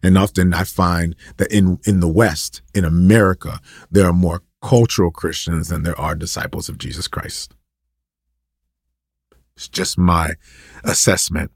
And 0.03 0.17
often 0.17 0.53
I 0.53 0.63
find 0.63 1.15
that 1.37 1.51
in, 1.51 1.79
in 1.85 1.99
the 1.99 2.07
West, 2.07 2.61
in 2.73 2.83
America, 2.83 3.59
there 3.89 4.07
are 4.07 4.13
more 4.13 4.41
cultural 4.61 5.11
Christians 5.11 5.69
than 5.69 5.83
there 5.83 5.99
are 5.99 6.15
disciples 6.15 6.67
of 6.67 6.79
Jesus 6.79 7.07
Christ. 7.07 7.53
It's 9.55 9.69
just 9.69 9.97
my 9.97 10.33
assessment. 10.83 11.51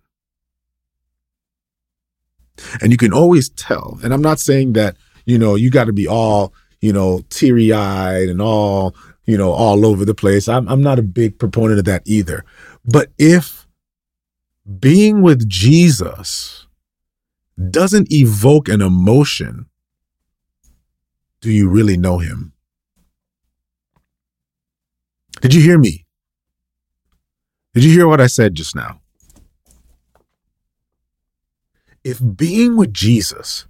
And 2.82 2.91
you 2.91 2.98
can 2.98 3.13
always 3.13 3.50
tell. 3.50 4.00
And 4.04 4.13
I'm 4.13 4.22
not 4.22 4.39
saying 4.39 4.74
that, 4.74 4.98
you 5.26 5.38
know, 5.38 5.56
you 5.56 5.70
got 5.70 5.86
to 5.86 5.94
be 5.94 6.08
all, 6.08 6.54
you 6.82 6.94
know, 6.94 7.22
teary 7.30 7.74
eyed 7.74 8.30
and 8.30 8.41
all, 8.41 8.96
you 9.26 9.38
know, 9.38 9.52
all 9.52 9.86
over 9.86 10.06
the 10.06 10.13
place. 10.13 10.48
I'm, 10.48 10.68
I'm 10.68 10.82
not 10.82 11.00
a 11.00 11.04
big 11.04 11.39
proponent 11.39 11.80
of 11.80 11.86
that 11.86 12.04
either. 12.06 12.46
But 12.86 13.12
if 13.18 13.68
being 14.80 15.22
with 15.22 15.48
Jesus 15.48 16.68
doesn't 17.70 18.12
evoke 18.12 18.70
an 18.70 18.82
emotion, 18.82 19.68
do 21.41 21.52
you 21.52 21.70
really 21.70 21.98
know 21.98 22.20
him? 22.20 22.54
Did 25.41 25.54
you 25.54 25.62
hear 25.62 25.78
me? 25.78 26.06
Did 27.74 27.84
you 27.84 27.91
hear 27.91 28.08
what 28.08 28.22
I 28.22 28.28
said 28.28 28.56
just 28.56 28.76
now? 28.76 29.02
If 32.06 32.22
being 32.38 32.78
with 32.78 32.94
Jesus 32.94 33.65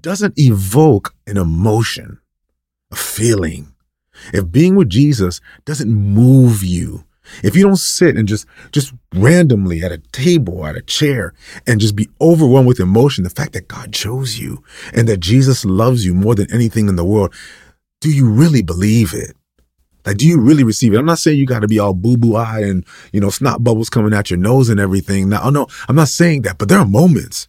doesn't 0.00 0.38
evoke 0.38 1.16
an 1.26 1.36
emotion, 1.36 2.20
a 2.92 2.96
feeling, 2.96 3.74
if 4.32 4.52
being 4.52 4.76
with 4.76 4.88
Jesus 4.88 5.40
doesn't 5.64 5.90
move 5.90 6.62
you, 6.62 7.04
if 7.42 7.56
you 7.56 7.64
don't 7.64 7.74
sit 7.74 8.16
and 8.16 8.28
just 8.28 8.46
just 8.70 8.94
randomly 9.12 9.82
at 9.82 9.90
a 9.90 9.98
table, 9.98 10.64
at 10.64 10.76
a 10.76 10.80
chair, 10.80 11.34
and 11.66 11.80
just 11.80 11.96
be 11.96 12.08
overwhelmed 12.20 12.68
with 12.68 12.78
emotion, 12.78 13.24
the 13.24 13.30
fact 13.30 13.52
that 13.54 13.66
God 13.66 13.92
chose 13.92 14.38
you 14.38 14.62
and 14.94 15.08
that 15.08 15.18
Jesus 15.18 15.64
loves 15.64 16.04
you 16.04 16.14
more 16.14 16.36
than 16.36 16.52
anything 16.54 16.88
in 16.88 16.94
the 16.94 17.04
world, 17.04 17.34
do 18.00 18.14
you 18.14 18.30
really 18.30 18.62
believe 18.62 19.12
it? 19.12 19.36
Like, 20.06 20.16
do 20.16 20.26
you 20.26 20.40
really 20.40 20.64
receive 20.64 20.94
it? 20.94 20.98
I'm 20.98 21.06
not 21.06 21.18
saying 21.18 21.38
you 21.38 21.46
got 21.46 21.60
to 21.60 21.68
be 21.68 21.78
all 21.78 21.94
boo 21.94 22.16
boo 22.16 22.36
eyed 22.36 22.64
and, 22.64 22.84
you 23.12 23.20
know, 23.20 23.30
snot 23.30 23.62
bubbles 23.62 23.90
coming 23.90 24.14
out 24.14 24.30
your 24.30 24.38
nose 24.38 24.68
and 24.68 24.80
everything. 24.80 25.28
Now, 25.28 25.42
oh, 25.44 25.50
no, 25.50 25.66
I'm 25.88 25.96
not 25.96 26.08
saying 26.08 26.42
that, 26.42 26.58
but 26.58 26.68
there 26.68 26.78
are 26.78 26.86
moments 26.86 27.46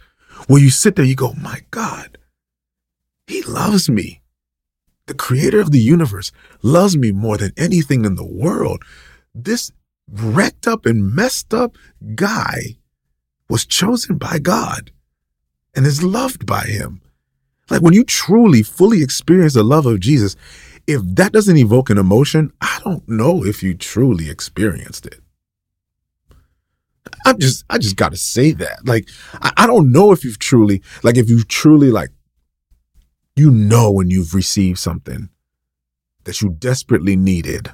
where 0.48 0.62
you 0.62 0.70
sit 0.70 0.96
there, 0.96 1.06
you 1.06 1.16
go, 1.16 1.34
my 1.34 1.62
God, 1.72 2.18
he 3.28 3.42
loves 3.44 3.90
me. 3.90 4.22
The 5.08 5.14
creator 5.14 5.60
of 5.60 5.72
the 5.72 5.80
universe 5.80 6.32
loves 6.62 6.98
me 6.98 7.12
more 7.12 7.38
than 7.38 7.52
anything 7.58 8.06
in 8.06 8.16
the 8.16 8.26
world. 8.26 8.84
This 9.34 9.72
wrecked 10.12 10.68
up 10.68 10.86
and 10.86 11.14
messed 11.14 11.54
up 11.54 11.78
guy 12.16 12.78
was 13.50 13.66
chosen 13.66 14.18
by 14.18 14.40
God 14.40 14.92
and 15.76 15.86
is 15.86 16.04
loved 16.04 16.46
by 16.46 16.64
him. 16.64 17.02
Like 17.70 17.82
when 17.82 17.94
you 17.94 18.04
truly, 18.04 18.64
fully 18.64 19.02
experience 19.02 19.54
the 19.54 19.64
love 19.64 19.86
of 19.86 20.00
Jesus, 20.00 20.36
if 20.92 21.02
that 21.04 21.32
doesn't 21.32 21.58
evoke 21.58 21.90
an 21.90 21.98
emotion, 21.98 22.52
I 22.62 22.80
don't 22.84 23.08
know 23.08 23.46
if 23.46 23.64
you 23.64 23.74
truly 23.74 24.30
experienced 24.30 25.06
it. 25.06 25.20
I'm 27.26 27.40
just, 27.40 27.66
I 27.70 27.78
just 27.78 27.96
got 27.96 28.12
to 28.12 28.18
say 28.18 28.52
that. 28.54 28.86
Like, 28.86 29.10
I, 29.34 29.52
I 29.58 29.68
don't 29.68 29.92
know 29.92 30.12
if 30.12 30.24
you've 30.24 30.40
truly, 30.40 30.82
like, 31.04 31.18
if 31.18 31.30
you've 31.30 31.48
truly, 31.48 31.92
like, 31.92 32.10
you 33.36 33.52
know, 33.52 33.92
when 33.92 34.10
you've 34.10 34.34
received 34.34 34.80
something 34.80 35.30
that 36.24 36.42
you 36.42 36.50
desperately 36.50 37.16
needed 37.16 37.72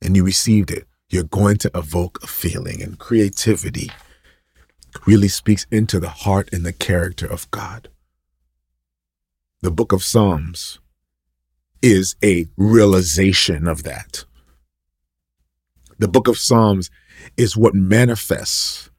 and 0.00 0.16
you 0.16 0.24
received 0.24 0.70
it, 0.70 0.86
you're 1.08 1.24
going 1.24 1.56
to 1.58 1.70
evoke 1.74 2.22
a 2.22 2.26
feeling 2.26 2.82
and 2.82 2.98
creativity 2.98 3.90
really 5.06 5.28
speaks 5.28 5.66
into 5.70 5.98
the 6.00 6.08
heart 6.08 6.48
and 6.52 6.64
the 6.64 6.72
character 6.72 7.26
of 7.26 7.50
God. 7.50 7.88
The 9.62 9.70
book 9.70 9.92
of 9.92 10.02
Psalms 10.02 10.80
is 11.82 12.16
a 12.24 12.46
realization 12.56 13.66
of 13.66 13.82
that. 13.82 14.24
The 15.98 16.08
book 16.08 16.28
of 16.28 16.38
Psalms 16.38 16.90
is 17.36 17.56
what 17.56 17.74
manifests 17.74 18.90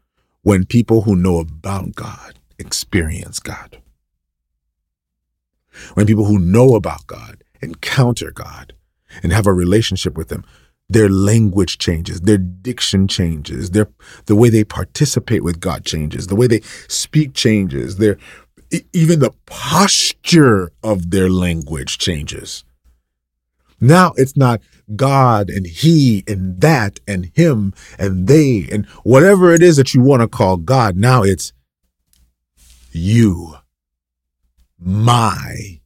when 0.41 0.65
people 0.65 1.01
who 1.01 1.15
know 1.15 1.39
about 1.39 1.95
God 1.95 2.39
experience 2.59 3.39
God. 3.39 3.81
When 5.95 6.05
people 6.05 6.25
who 6.25 6.37
know 6.37 6.75
about 6.75 7.07
God 7.07 7.43
encounter 7.61 8.31
God 8.31 8.73
and 9.23 9.31
have 9.31 9.47
a 9.47 9.53
relationship 9.53 10.17
with 10.17 10.31
Him, 10.31 10.43
their 10.89 11.09
language 11.09 11.77
changes, 11.77 12.21
their 12.21 12.37
diction 12.37 13.07
changes, 13.07 13.71
their 13.71 13.87
the 14.25 14.35
way 14.35 14.49
they 14.49 14.63
participate 14.63 15.43
with 15.43 15.59
God 15.59 15.85
changes, 15.85 16.27
the 16.27 16.35
way 16.35 16.47
they 16.47 16.61
speak 16.87 17.33
changes, 17.33 17.97
their 17.97 18.17
even 18.91 19.19
the 19.19 19.33
posture 19.45 20.71
of 20.83 21.11
their 21.11 21.29
language 21.29 21.97
changes. 21.97 22.63
Now 23.83 24.13
it's 24.15 24.37
not 24.37 24.61
God 24.95 25.49
and 25.49 25.67
He 25.67 26.23
and 26.25 26.61
that 26.61 27.01
and 27.05 27.31
Him 27.35 27.73
and 27.99 28.27
they 28.27 28.67
and 28.71 28.85
whatever 29.03 29.53
it 29.53 29.61
is 29.61 29.75
that 29.75 29.93
you 29.93 30.01
want 30.01 30.21
to 30.21 30.27
call 30.29 30.55
God. 30.55 30.95
Now 30.95 31.21
it's 31.23 31.51
you, 32.91 33.55
my, 34.79 35.81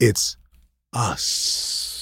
it's 0.00 0.38
us. 0.92 1.93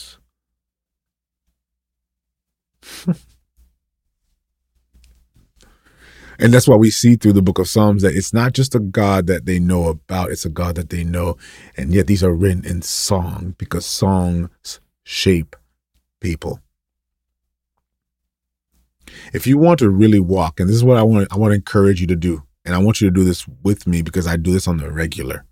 And 6.38 6.52
that's 6.52 6.66
why 6.66 6.76
we 6.76 6.90
see 6.90 7.16
through 7.16 7.34
the 7.34 7.42
book 7.42 7.58
of 7.58 7.68
Psalms 7.68 8.02
that 8.02 8.16
it's 8.16 8.32
not 8.32 8.52
just 8.52 8.74
a 8.74 8.80
God 8.80 9.26
that 9.26 9.46
they 9.46 9.58
know 9.58 9.88
about, 9.88 10.30
it's 10.30 10.44
a 10.44 10.50
God 10.50 10.74
that 10.76 10.90
they 10.90 11.04
know. 11.04 11.36
And 11.76 11.92
yet 11.92 12.06
these 12.06 12.24
are 12.24 12.34
written 12.34 12.64
in 12.64 12.82
song 12.82 13.54
because 13.58 13.86
songs 13.86 14.80
shape 15.04 15.56
people. 16.20 16.60
If 19.32 19.46
you 19.46 19.58
want 19.58 19.78
to 19.80 19.90
really 19.90 20.20
walk, 20.20 20.58
and 20.58 20.68
this 20.68 20.76
is 20.76 20.84
what 20.84 20.96
I 20.96 21.02
want, 21.02 21.28
I 21.32 21.36
want 21.36 21.52
to 21.52 21.56
encourage 21.56 22.00
you 22.00 22.06
to 22.08 22.16
do, 22.16 22.42
and 22.64 22.74
I 22.74 22.78
want 22.78 23.00
you 23.00 23.08
to 23.08 23.14
do 23.14 23.24
this 23.24 23.46
with 23.62 23.86
me 23.86 24.02
because 24.02 24.26
I 24.26 24.36
do 24.36 24.52
this 24.52 24.66
on 24.66 24.78
the 24.78 24.90
regular, 24.90 25.44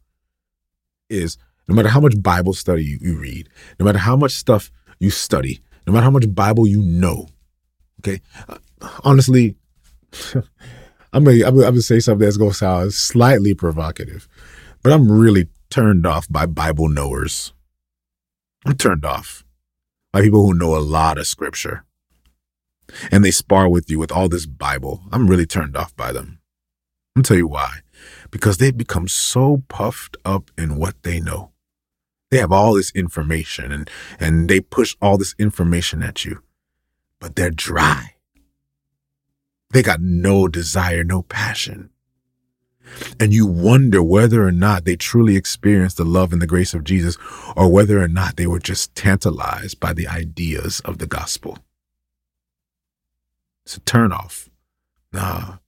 is 1.08 1.36
no 1.68 1.74
matter 1.74 1.88
how 1.88 2.00
much 2.00 2.20
Bible 2.22 2.54
study 2.54 2.84
you, 2.84 2.98
you 3.00 3.18
read, 3.18 3.48
no 3.78 3.84
matter 3.84 3.98
how 3.98 4.16
much 4.16 4.32
stuff 4.32 4.70
you 4.98 5.10
study, 5.10 5.60
no 5.86 5.92
matter 5.92 6.04
how 6.04 6.10
much 6.10 6.34
Bible 6.34 6.66
you 6.66 6.82
know, 6.82 7.28
okay, 8.00 8.20
uh, 8.48 8.58
honestly, 9.04 9.56
I'm 11.12 11.24
gonna, 11.24 11.46
I'm 11.46 11.56
gonna 11.56 11.82
say 11.82 12.00
something 12.00 12.24
that's 12.24 12.36
gonna 12.36 12.54
sound 12.54 12.94
slightly 12.94 13.54
provocative, 13.54 14.28
but 14.82 14.92
I'm 14.92 15.10
really 15.10 15.48
turned 15.70 16.06
off 16.06 16.28
by 16.28 16.46
Bible 16.46 16.88
knowers. 16.88 17.52
I'm 18.64 18.76
turned 18.76 19.04
off 19.04 19.44
by 20.12 20.22
people 20.22 20.44
who 20.44 20.54
know 20.54 20.76
a 20.76 20.78
lot 20.78 21.18
of 21.18 21.26
scripture 21.26 21.84
and 23.10 23.24
they 23.24 23.30
spar 23.30 23.68
with 23.68 23.90
you 23.90 23.98
with 23.98 24.12
all 24.12 24.28
this 24.28 24.46
Bible. 24.46 25.02
I'm 25.12 25.28
really 25.28 25.46
turned 25.46 25.76
off 25.76 25.94
by 25.96 26.12
them. 26.12 26.40
I'll 27.16 27.22
tell 27.22 27.36
you 27.36 27.48
why. 27.48 27.78
Because 28.30 28.58
they've 28.58 28.76
become 28.76 29.08
so 29.08 29.62
puffed 29.68 30.16
up 30.24 30.50
in 30.56 30.76
what 30.76 31.02
they 31.02 31.20
know. 31.20 31.52
They 32.30 32.38
have 32.38 32.52
all 32.52 32.74
this 32.74 32.92
information 32.92 33.72
and, 33.72 33.90
and 34.18 34.48
they 34.48 34.60
push 34.60 34.96
all 35.02 35.18
this 35.18 35.34
information 35.38 36.02
at 36.02 36.24
you, 36.24 36.42
but 37.18 37.34
they're 37.34 37.50
dry. 37.50 38.14
They 39.70 39.82
got 39.82 40.00
no 40.00 40.48
desire, 40.48 41.04
no 41.04 41.22
passion. 41.22 41.90
And 43.20 43.32
you 43.32 43.46
wonder 43.46 44.02
whether 44.02 44.46
or 44.46 44.52
not 44.52 44.84
they 44.84 44.96
truly 44.96 45.36
experienced 45.36 45.96
the 45.96 46.04
love 46.04 46.32
and 46.32 46.42
the 46.42 46.46
grace 46.46 46.74
of 46.74 46.84
Jesus 46.84 47.16
or 47.56 47.70
whether 47.70 48.02
or 48.02 48.08
not 48.08 48.36
they 48.36 48.46
were 48.46 48.58
just 48.58 48.94
tantalized 48.94 49.78
by 49.78 49.92
the 49.92 50.08
ideas 50.08 50.80
of 50.80 50.98
the 50.98 51.06
gospel. 51.06 51.58
It's 53.64 53.76
a 53.76 53.80
turnoff. 53.80 54.48
Nah. 55.12 55.58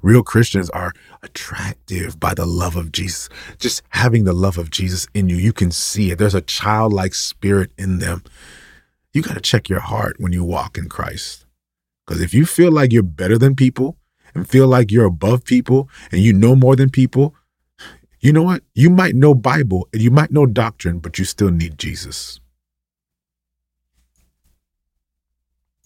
Real 0.00 0.22
Christians 0.22 0.70
are 0.70 0.92
attractive 1.22 2.18
by 2.18 2.34
the 2.34 2.46
love 2.46 2.76
of 2.76 2.92
Jesus. 2.92 3.28
Just 3.58 3.82
having 3.90 4.24
the 4.24 4.32
love 4.32 4.58
of 4.58 4.70
Jesus 4.70 5.06
in 5.12 5.28
you, 5.28 5.36
you 5.36 5.52
can 5.52 5.70
see 5.70 6.10
it. 6.10 6.18
There's 6.18 6.34
a 6.34 6.40
childlike 6.40 7.14
spirit 7.14 7.72
in 7.76 7.98
them. 7.98 8.22
You 9.12 9.22
got 9.22 9.34
to 9.34 9.40
check 9.40 9.68
your 9.68 9.80
heart 9.80 10.16
when 10.18 10.32
you 10.32 10.44
walk 10.44 10.78
in 10.78 10.88
Christ. 10.88 11.45
Because 12.06 12.22
if 12.22 12.32
you 12.32 12.46
feel 12.46 12.70
like 12.70 12.92
you're 12.92 13.02
better 13.02 13.36
than 13.36 13.56
people 13.56 13.96
and 14.34 14.48
feel 14.48 14.68
like 14.68 14.92
you're 14.92 15.06
above 15.06 15.44
people 15.44 15.88
and 16.12 16.20
you 16.20 16.32
know 16.32 16.54
more 16.54 16.76
than 16.76 16.90
people, 16.90 17.34
you 18.20 18.32
know 18.32 18.42
what? 18.42 18.62
You 18.74 18.90
might 18.90 19.14
know 19.14 19.34
Bible 19.34 19.88
and 19.92 20.00
you 20.00 20.10
might 20.10 20.30
know 20.30 20.46
doctrine, 20.46 20.98
but 21.00 21.18
you 21.18 21.24
still 21.24 21.50
need 21.50 21.78
Jesus. 21.78 22.40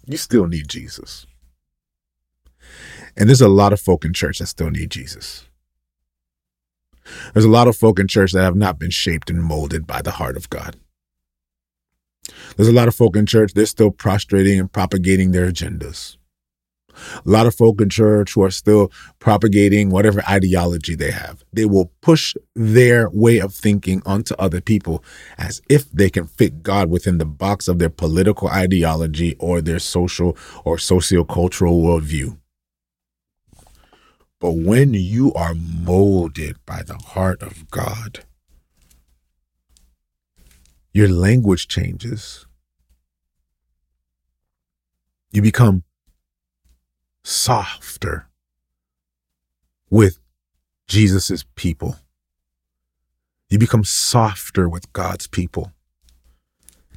You 0.07 0.17
still 0.17 0.47
need 0.47 0.69
Jesus. 0.69 1.27
And 3.17 3.29
there's 3.29 3.41
a 3.41 3.49
lot 3.49 3.73
of 3.73 3.81
folk 3.81 4.05
in 4.05 4.13
church 4.13 4.39
that 4.39 4.47
still 4.47 4.71
need 4.71 4.91
Jesus. 4.91 5.47
There's 7.33 7.45
a 7.45 7.51
lot 7.51 7.69
of 7.69 7.77
folk 7.77 7.99
in 7.99 8.09
church 8.09 8.33
that 8.33 8.43
have 8.43 8.57
not 8.57 8.79
been 8.79 8.91
shaped 8.91 9.31
and 9.31 9.43
molded 9.43 9.87
by 9.87 10.03
the 10.03 10.13
heart 10.13 10.37
of 10.37 10.51
God. 10.51 10.77
There's 12.57 12.69
a 12.69 12.73
lot 12.73 12.89
of 12.89 12.95
folk 12.95 13.17
in 13.17 13.27
church, 13.27 13.55
they're 13.55 13.67
still 13.67 13.91
prostrating 13.91 14.59
and 14.59 14.71
propagating 14.71 15.33
their 15.33 15.51
agendas. 15.51 16.17
A 17.25 17.31
lot 17.31 17.47
of 17.47 17.55
folk 17.55 17.81
in 17.81 17.89
church 17.89 18.35
who 18.35 18.43
are 18.43 18.51
still 18.51 18.91
propagating 19.19 19.91
whatever 19.91 20.23
ideology 20.29 20.95
they 20.95 21.11
have. 21.11 21.45
They 21.53 21.65
will 21.65 21.93
push 22.01 22.35
their 22.55 23.09
way 23.11 23.39
of 23.39 23.55
thinking 23.55 24.03
onto 24.05 24.35
other 24.35 24.61
people 24.61 25.05
as 25.39 25.63
if 25.69 25.91
they 25.91 26.11
can 26.11 26.27
fit 26.27 26.63
God 26.63 26.91
within 26.91 27.19
the 27.19 27.25
box 27.25 27.69
of 27.69 27.79
their 27.79 27.91
political 27.91 28.49
ideology 28.49 29.37
or 29.39 29.61
their 29.61 29.79
social 29.79 30.37
or 30.65 30.77
sociocultural 30.77 31.81
worldview. 31.83 32.37
But 34.41 34.53
when 34.53 34.95
you 34.95 35.33
are 35.35 35.55
molded 35.55 36.57
by 36.65 36.83
the 36.83 36.97
heart 36.97 37.43
of 37.43 37.71
God, 37.71 38.25
your 40.93 41.09
language 41.09 41.69
changes. 41.69 42.47
You 45.33 45.43
become 45.43 45.85
softer 47.23 48.29
with 49.89 50.19
Jesus's 50.89 51.45
people. 51.55 51.97
You 53.49 53.59
become 53.59 53.85
softer 53.85 54.69
with 54.69 54.93
God's 54.93 55.27
people. 55.27 55.73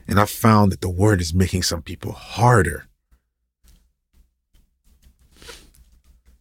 And 0.07 0.19
I 0.19 0.25
found 0.25 0.71
that 0.71 0.81
the 0.81 0.89
word 0.89 1.21
is 1.21 1.33
making 1.33 1.63
some 1.63 1.81
people 1.81 2.11
harder. 2.11 2.87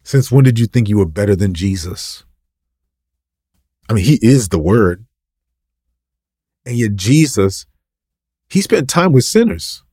Since 0.03 0.31
when 0.31 0.43
did 0.43 0.59
you 0.59 0.65
think 0.67 0.89
you 0.89 0.97
were 0.97 1.05
better 1.05 1.35
than 1.35 1.53
Jesus? 1.53 2.23
I 3.89 3.93
mean, 3.93 4.05
he 4.05 4.19
is 4.21 4.49
the 4.49 4.59
word. 4.59 5.05
And 6.65 6.77
yet, 6.77 6.95
Jesus, 6.95 7.65
he 8.49 8.61
spent 8.61 8.89
time 8.89 9.11
with 9.11 9.25
sinners. 9.25 9.83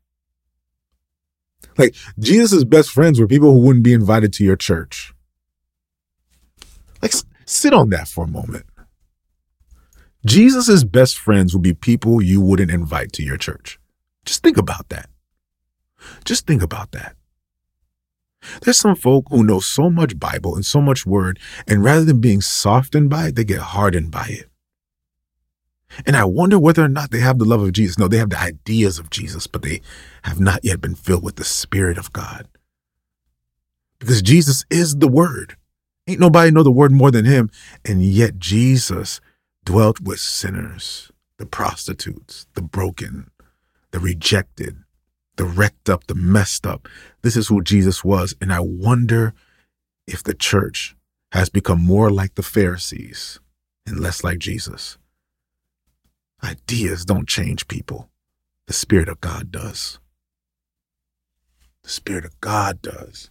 Like, 1.79 1.95
Jesus' 2.19 2.65
best 2.65 2.91
friends 2.91 3.19
were 3.19 3.27
people 3.27 3.53
who 3.53 3.61
wouldn't 3.61 3.85
be 3.85 3.93
invited 3.95 4.33
to 4.35 4.45
your 4.45 4.57
church. 4.57 5.13
Like, 7.01 7.15
sit 7.47 7.73
on 7.73 7.91
that 7.91 8.09
for 8.09 8.25
a 8.25 8.29
moment. 8.29 8.67
Jesus' 10.27 10.85
best 10.85 11.19
friends 11.19 11.55
would 11.55 11.63
be 11.63 11.73
people 11.73 12.21
you 12.21 12.41
wouldn't 12.41 12.71
invite 12.71 13.13
to 13.15 13.23
your 13.23 13.39
church. 13.39 13.79
Just 14.27 14.43
think 14.43 14.59
about 14.59 14.91
that. 14.91 15.09
Just 16.25 16.47
think 16.47 16.63
about 16.63 16.93
that. 16.93 17.17
There's 18.63 18.79
some 18.79 18.97
folk 18.97 19.27
who 19.31 19.45
know 19.45 19.61
so 19.61 19.89
much 19.89 20.19
Bible 20.19 20.55
and 20.55 20.65
so 20.65 20.81
much 20.81 21.07
word, 21.07 21.39
and 21.67 21.83
rather 21.85 22.05
than 22.05 22.21
being 22.21 22.41
softened 22.41 23.09
by 23.09 23.29
it, 23.29 23.37
they 23.37 23.45
get 23.45 23.61
hardened 23.61 24.11
by 24.11 24.27
it. 24.29 24.50
And 26.07 26.17
I 26.17 26.25
wonder 26.25 26.59
whether 26.59 26.85
or 26.85 26.89
not 26.89 27.11
they 27.11 27.21
have 27.21 27.39
the 27.39 27.45
love 27.45 27.63
of 27.63 27.73
Jesus. 27.73 27.99
No, 27.99 28.09
they 28.09 28.19
have 28.19 28.31
the 28.31 28.41
ideas 28.41 28.99
of 28.99 29.11
Jesus, 29.11 29.47
but 29.47 29.63
they 29.63 29.81
have 30.23 30.41
not 30.41 30.65
yet 30.65 30.81
been 30.81 30.95
filled 30.95 31.25
with 31.25 31.37
the 31.37 31.45
Spirit 31.45 31.99
of 31.99 32.13
God. 32.13 32.47
Because 33.99 34.23
Jesus 34.23 34.65
is 34.71 34.97
the 34.97 35.09
Word. 35.09 35.57
Ain't 36.07 36.21
nobody 36.21 36.51
know 36.51 36.63
the 36.63 36.71
Word 36.71 36.93
more 36.93 37.11
than 37.11 37.25
Him. 37.25 37.51
And 37.85 38.03
yet 38.03 38.39
Jesus 38.39 39.21
dwelt 39.65 40.01
with 40.01 40.21
sinners, 40.21 41.11
the 41.39 41.47
prostitutes, 41.47 42.47
the 42.55 42.63
broken, 42.63 43.31
the 43.91 43.99
rejected, 43.99 44.77
the 45.37 45.45
wrecked 45.45 45.91
up, 45.91 46.07
the 46.07 46.15
messed 46.15 46.67
up. 46.67 46.89
This 47.23 47.37
is 47.37 47.49
who 47.49 47.63
Jesus 47.63 48.05
was. 48.05 48.35
And 48.41 48.53
I 48.53 48.61
wonder 48.61 49.35
if 50.07 50.23
the 50.23 50.35
church 50.35 50.97
has 51.33 51.49
become 51.49 51.81
more 51.81 52.11
like 52.11 52.35
the 52.35 52.43
Pharisees 52.43 53.39
and 53.87 54.01
less 54.01 54.25
like 54.25 54.39
Jesus. 54.39 54.99
Ideas 56.43 57.05
don't 57.05 57.29
change 57.29 57.69
people. 57.69 58.09
The 58.67 58.73
Spirit 58.73 59.09
of 59.09 59.21
God 59.21 59.51
does. 59.51 59.99
The 61.83 61.91
Spirit 61.91 62.25
of 62.25 62.41
God 62.41 62.81
does. 62.83 63.31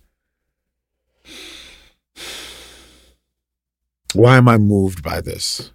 Why 4.14 4.38
am 4.38 4.47
I 4.47 4.57
moved 4.57 5.03
by 5.03 5.22
this? 5.22 5.72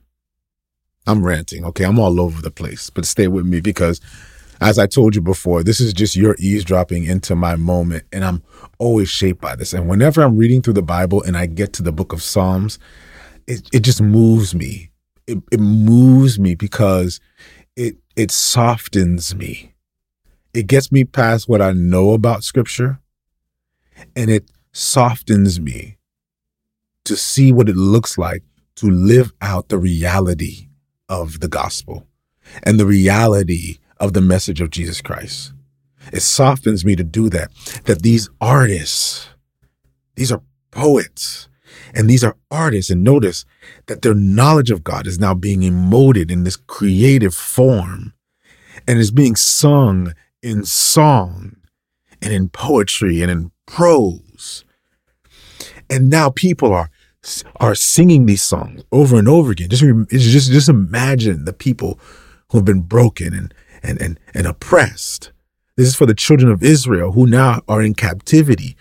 I'm 1.07 1.25
ranting, 1.25 1.65
okay? 1.67 1.85
I'm 1.85 1.99
all 1.99 2.21
over 2.21 2.41
the 2.41 2.51
place, 2.51 2.91
but 2.91 3.05
stay 3.07 3.29
with 3.29 3.47
me 3.47 3.61
because 3.61 4.01
as 4.61 4.79
I 4.79 4.87
told 4.87 5.15
you 5.15 5.21
before, 5.21 5.63
this 5.63 5.81
is 5.81 5.93
just 5.93 6.17
your 6.17 6.37
eavesdropping 6.39 7.05
into 7.05 7.35
my 7.35 7.57
moment, 7.57 8.05
and 8.13 8.25
I'm 8.25 8.43
always 8.79 9.09
shaped 9.09 9.41
by 9.41 9.57
this. 9.57 9.73
And 9.73 9.89
whenever 9.89 10.23
I'm 10.23 10.37
reading 10.37 10.63
through 10.63 10.75
the 10.75 10.83
Bible 10.83 11.23
and 11.23 11.37
I 11.37 11.47
get 11.47 11.73
to 11.75 11.83
the 11.83 11.93
book 11.93 12.13
of 12.13 12.23
Psalms, 12.23 12.79
it, 13.47 13.69
it 13.73 13.81
just 13.81 14.01
moves 14.01 14.55
me. 14.55 14.91
It, 15.27 15.39
it 15.51 15.61
moves 15.61 16.39
me 16.39 16.55
because 16.55 17.21
it 17.77 17.97
it 18.17 18.31
softens 18.31 19.35
me. 19.35 19.75
It 20.53 20.67
gets 20.67 20.93
me 20.93 21.05
past 21.05 21.49
what 21.49 21.61
I 21.61 21.73
know 21.73 22.13
about 22.13 22.45
scripture 22.45 23.01
and 24.15 24.31
it 24.31 24.51
softens 24.73 25.61
me 25.61 25.99
to 27.05 27.17
see 27.17 27.53
what 27.53 27.69
it 27.69 27.77
looks 27.77 28.17
like 28.17 28.43
to 28.77 28.91
live 28.91 29.33
out 29.41 29.69
the 29.69 29.79
reality 29.79 30.69
of 31.09 31.41
the 31.41 31.49
gospel 31.49 32.07
and 32.63 32.79
the 32.79 32.87
reality 32.87 33.79
of 33.99 34.13
the 34.13 34.21
message 34.21 34.61
of 34.61 34.71
Jesus 34.71 35.01
Christ. 35.01 35.53
It 36.13 36.21
softens 36.21 36.85
me 36.85 36.97
to 36.97 37.05
do 37.05 37.29
that. 37.31 37.51
That 37.85 38.03
these 38.03 38.29
artists, 38.41 39.29
these 40.17 40.33
are 40.33 40.43
poets, 40.71 41.49
and 41.95 42.09
these 42.09 42.25
are 42.25 42.37
artists. 42.51 42.91
And 42.91 43.05
notice 43.05 43.45
that 43.87 44.03
their 44.03 44.15
knowledge 44.15 44.71
of 44.71 44.85
God 44.85 45.07
is 45.07 45.19
now 45.19 45.35
being 45.35 45.61
emoted 45.61 46.31
in 46.31 46.45
this 46.45 46.57
creative 46.57 47.35
form 47.35 48.15
and 48.87 48.99
is 48.99 49.11
being 49.11 49.37
sung 49.37 50.15
in 50.43 50.65
song 50.65 51.57
and 52.21 52.33
in 52.33 52.49
poetry 52.49 53.23
and 53.23 53.31
in 53.31 53.51
prose. 53.67 54.65
And 55.91 56.11
now 56.11 56.31
people 56.31 56.73
are 56.73 56.91
are 57.57 57.75
singing 57.75 58.27
these 58.27 58.43
songs 58.43 58.83
over 58.93 59.17
and 59.17 59.29
over 59.29 59.53
again. 59.53 59.71
Just 59.71 59.83
just 60.11 60.53
just 60.53 60.69
imagine 60.69 61.45
the 61.45 61.53
people 61.53 61.99
who 62.51 62.59
have 62.59 62.65
been 62.65 62.83
broken 62.83 63.33
and 63.33 63.55
and, 63.83 64.01
and, 64.01 64.21
and 64.33 64.47
oppressed. 64.47 65.31
This 65.77 65.89
is 65.89 65.97
for 65.97 66.07
the 66.07 66.15
children 66.15 66.53
of 66.53 66.63
Israel 66.63 67.13
who 67.13 67.27
now 67.27 67.61
are 67.67 67.83
in 67.83 67.95
captivity, 67.95 68.77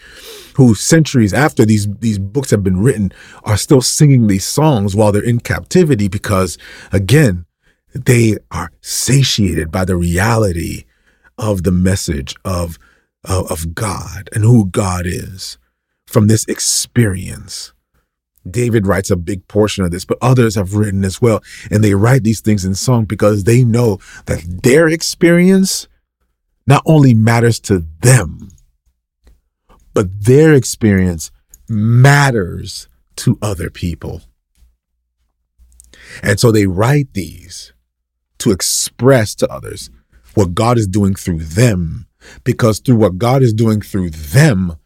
who 0.55 0.75
centuries 0.75 1.33
after 1.33 1.65
these, 1.65 1.87
these 1.95 2.19
books 2.19 2.51
have 2.51 2.61
been 2.63 2.81
written 2.81 3.11
are 3.43 3.57
still 3.57 3.81
singing 3.81 4.27
these 4.27 4.45
songs 4.45 4.95
while 4.95 5.11
they're 5.11 5.23
in 5.23 5.39
captivity 5.39 6.07
because, 6.07 6.57
again, 6.91 7.45
they 7.95 8.37
are 8.51 8.71
satiated 8.81 9.71
by 9.71 9.85
the 9.85 9.95
reality 9.95 10.85
of 11.39 11.63
the 11.63 11.71
message 11.71 12.35
of, 12.45 12.77
of, 13.23 13.51
of 13.51 13.73
God 13.73 14.29
and 14.33 14.43
who 14.43 14.65
God 14.65 15.07
is 15.07 15.57
from 16.05 16.27
this 16.27 16.45
experience. 16.45 17.73
David 18.47 18.85
writes 18.85 19.09
a 19.09 19.15
big 19.15 19.47
portion 19.47 19.83
of 19.83 19.89
this, 19.89 20.05
but 20.05 20.17
others 20.21 20.53
have 20.55 20.75
written 20.75 21.03
as 21.05 21.19
well. 21.19 21.41
And 21.71 21.83
they 21.83 21.95
write 21.95 22.23
these 22.23 22.41
things 22.41 22.65
in 22.65 22.75
song 22.75 23.05
because 23.05 23.45
they 23.45 23.63
know 23.63 23.99
that 24.25 24.43
their 24.63 24.87
experience 24.87 25.87
not 26.65 26.83
only 26.85 27.13
matters 27.13 27.59
to 27.61 27.85
them, 28.01 28.49
but 29.93 30.07
their 30.25 30.53
experience 30.53 31.31
matters 31.69 32.87
to 33.17 33.37
other 33.41 33.69
people. 33.69 34.21
And 36.21 36.39
so 36.39 36.51
they 36.51 36.65
write 36.65 37.13
these 37.13 37.73
to 38.39 38.51
express 38.51 39.35
to 39.35 39.51
others 39.51 39.89
what 40.33 40.55
God 40.55 40.77
is 40.77 40.87
doing 40.87 41.15
through 41.15 41.39
them, 41.39 42.07
because 42.43 42.79
through 42.79 42.95
what 42.95 43.17
God 43.17 43.41
is 43.43 43.53
doing 43.53 43.81
through 43.81 44.09
them, 44.09 44.77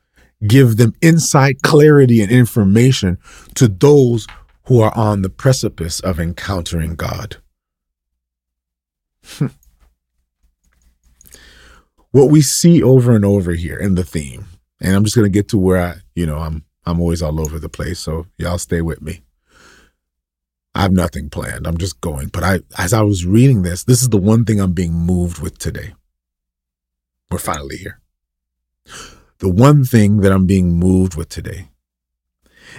give 0.45 0.77
them 0.77 0.93
insight, 1.01 1.61
clarity, 1.63 2.21
and 2.21 2.31
information 2.31 3.17
to 3.55 3.67
those 3.67 4.27
who 4.65 4.81
are 4.81 4.95
on 4.95 5.21
the 5.21 5.29
precipice 5.29 5.99
of 6.01 6.19
encountering 6.19 6.95
God. 6.95 7.37
what 12.17 12.31
we 12.31 12.41
see 12.41 12.81
over 12.81 13.15
and 13.15 13.25
over 13.25 13.51
here 13.51 13.77
in 13.77 13.95
the 13.95 14.03
theme, 14.03 14.45
and 14.81 14.95
I'm 14.95 15.03
just 15.03 15.15
going 15.15 15.31
to 15.31 15.33
get 15.33 15.49
to 15.49 15.57
where 15.57 15.77
I, 15.77 15.95
you 16.15 16.25
know, 16.25 16.37
I'm 16.37 16.63
I'm 16.85 16.99
always 16.99 17.21
all 17.21 17.39
over 17.39 17.59
the 17.59 17.69
place, 17.69 17.99
so 17.99 18.25
y'all 18.37 18.57
stay 18.57 18.81
with 18.81 19.01
me. 19.01 19.21
I 20.73 20.81
have 20.81 20.91
nothing 20.91 21.29
planned. 21.29 21.67
I'm 21.67 21.77
just 21.77 21.99
going. 22.01 22.27
But 22.29 22.43
I 22.43 22.59
as 22.77 22.93
I 22.93 23.01
was 23.01 23.25
reading 23.25 23.61
this, 23.63 23.83
this 23.83 24.01
is 24.01 24.09
the 24.09 24.17
one 24.17 24.45
thing 24.45 24.59
I'm 24.59 24.73
being 24.73 24.93
moved 24.93 25.39
with 25.39 25.57
today. 25.57 25.93
We're 27.29 27.39
finally 27.39 27.77
here 27.77 27.99
the 29.39 29.49
one 29.49 29.83
thing 29.83 30.21
that 30.21 30.31
I'm 30.31 30.45
being 30.45 30.73
moved 30.73 31.15
with 31.15 31.29
today 31.29 31.69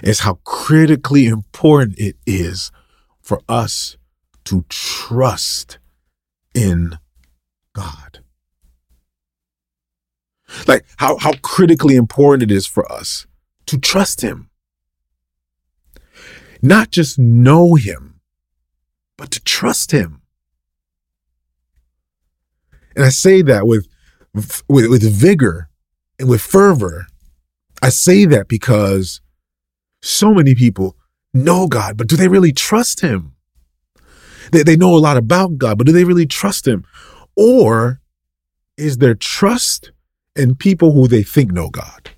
is 0.03 0.21
how 0.21 0.39
critically 0.43 1.25
important 1.25 1.97
it 1.97 2.17
is 2.25 2.71
for 3.21 3.41
us 3.47 3.97
to 4.45 4.65
trust 4.69 5.79
in 6.53 6.99
God. 7.73 8.18
Like 10.67 10.85
how, 10.97 11.17
how 11.17 11.33
critically 11.41 11.95
important 11.95 12.51
it 12.51 12.55
is 12.55 12.65
for 12.65 12.89
us 12.91 13.27
to 13.67 13.77
trust 13.77 14.21
him. 14.21 14.49
Not 16.61 16.91
just 16.91 17.17
know 17.17 17.75
him, 17.75 18.19
but 19.17 19.31
to 19.31 19.39
trust 19.41 19.91
him. 19.91 20.21
And 22.95 23.05
I 23.05 23.09
say 23.09 23.41
that 23.43 23.65
with, 23.67 23.87
with, 24.33 24.89
with 24.89 25.03
vigor 25.03 25.69
and 26.17 26.29
with 26.29 26.41
fervor. 26.41 27.07
I 27.81 27.89
say 27.89 28.25
that 28.25 28.47
because 28.47 29.21
so 30.01 30.33
many 30.33 30.53
people 30.55 30.97
know 31.33 31.67
God, 31.67 31.95
but 31.95 32.07
do 32.07 32.15
they 32.17 32.27
really 32.27 32.51
trust 32.51 33.01
him? 33.01 33.35
They, 34.51 34.63
they 34.63 34.75
know 34.75 34.95
a 34.95 34.99
lot 34.99 35.17
about 35.17 35.57
God, 35.57 35.77
but 35.77 35.87
do 35.87 35.93
they 35.93 36.03
really 36.03 36.25
trust 36.25 36.67
him? 36.67 36.83
Or 37.35 38.01
is 38.77 38.97
their 38.97 39.15
trust 39.15 39.91
in 40.35 40.55
people 40.55 40.93
who 40.93 41.07
they 41.07 41.23
think 41.23 41.51
know 41.51 41.69
God? 41.69 42.11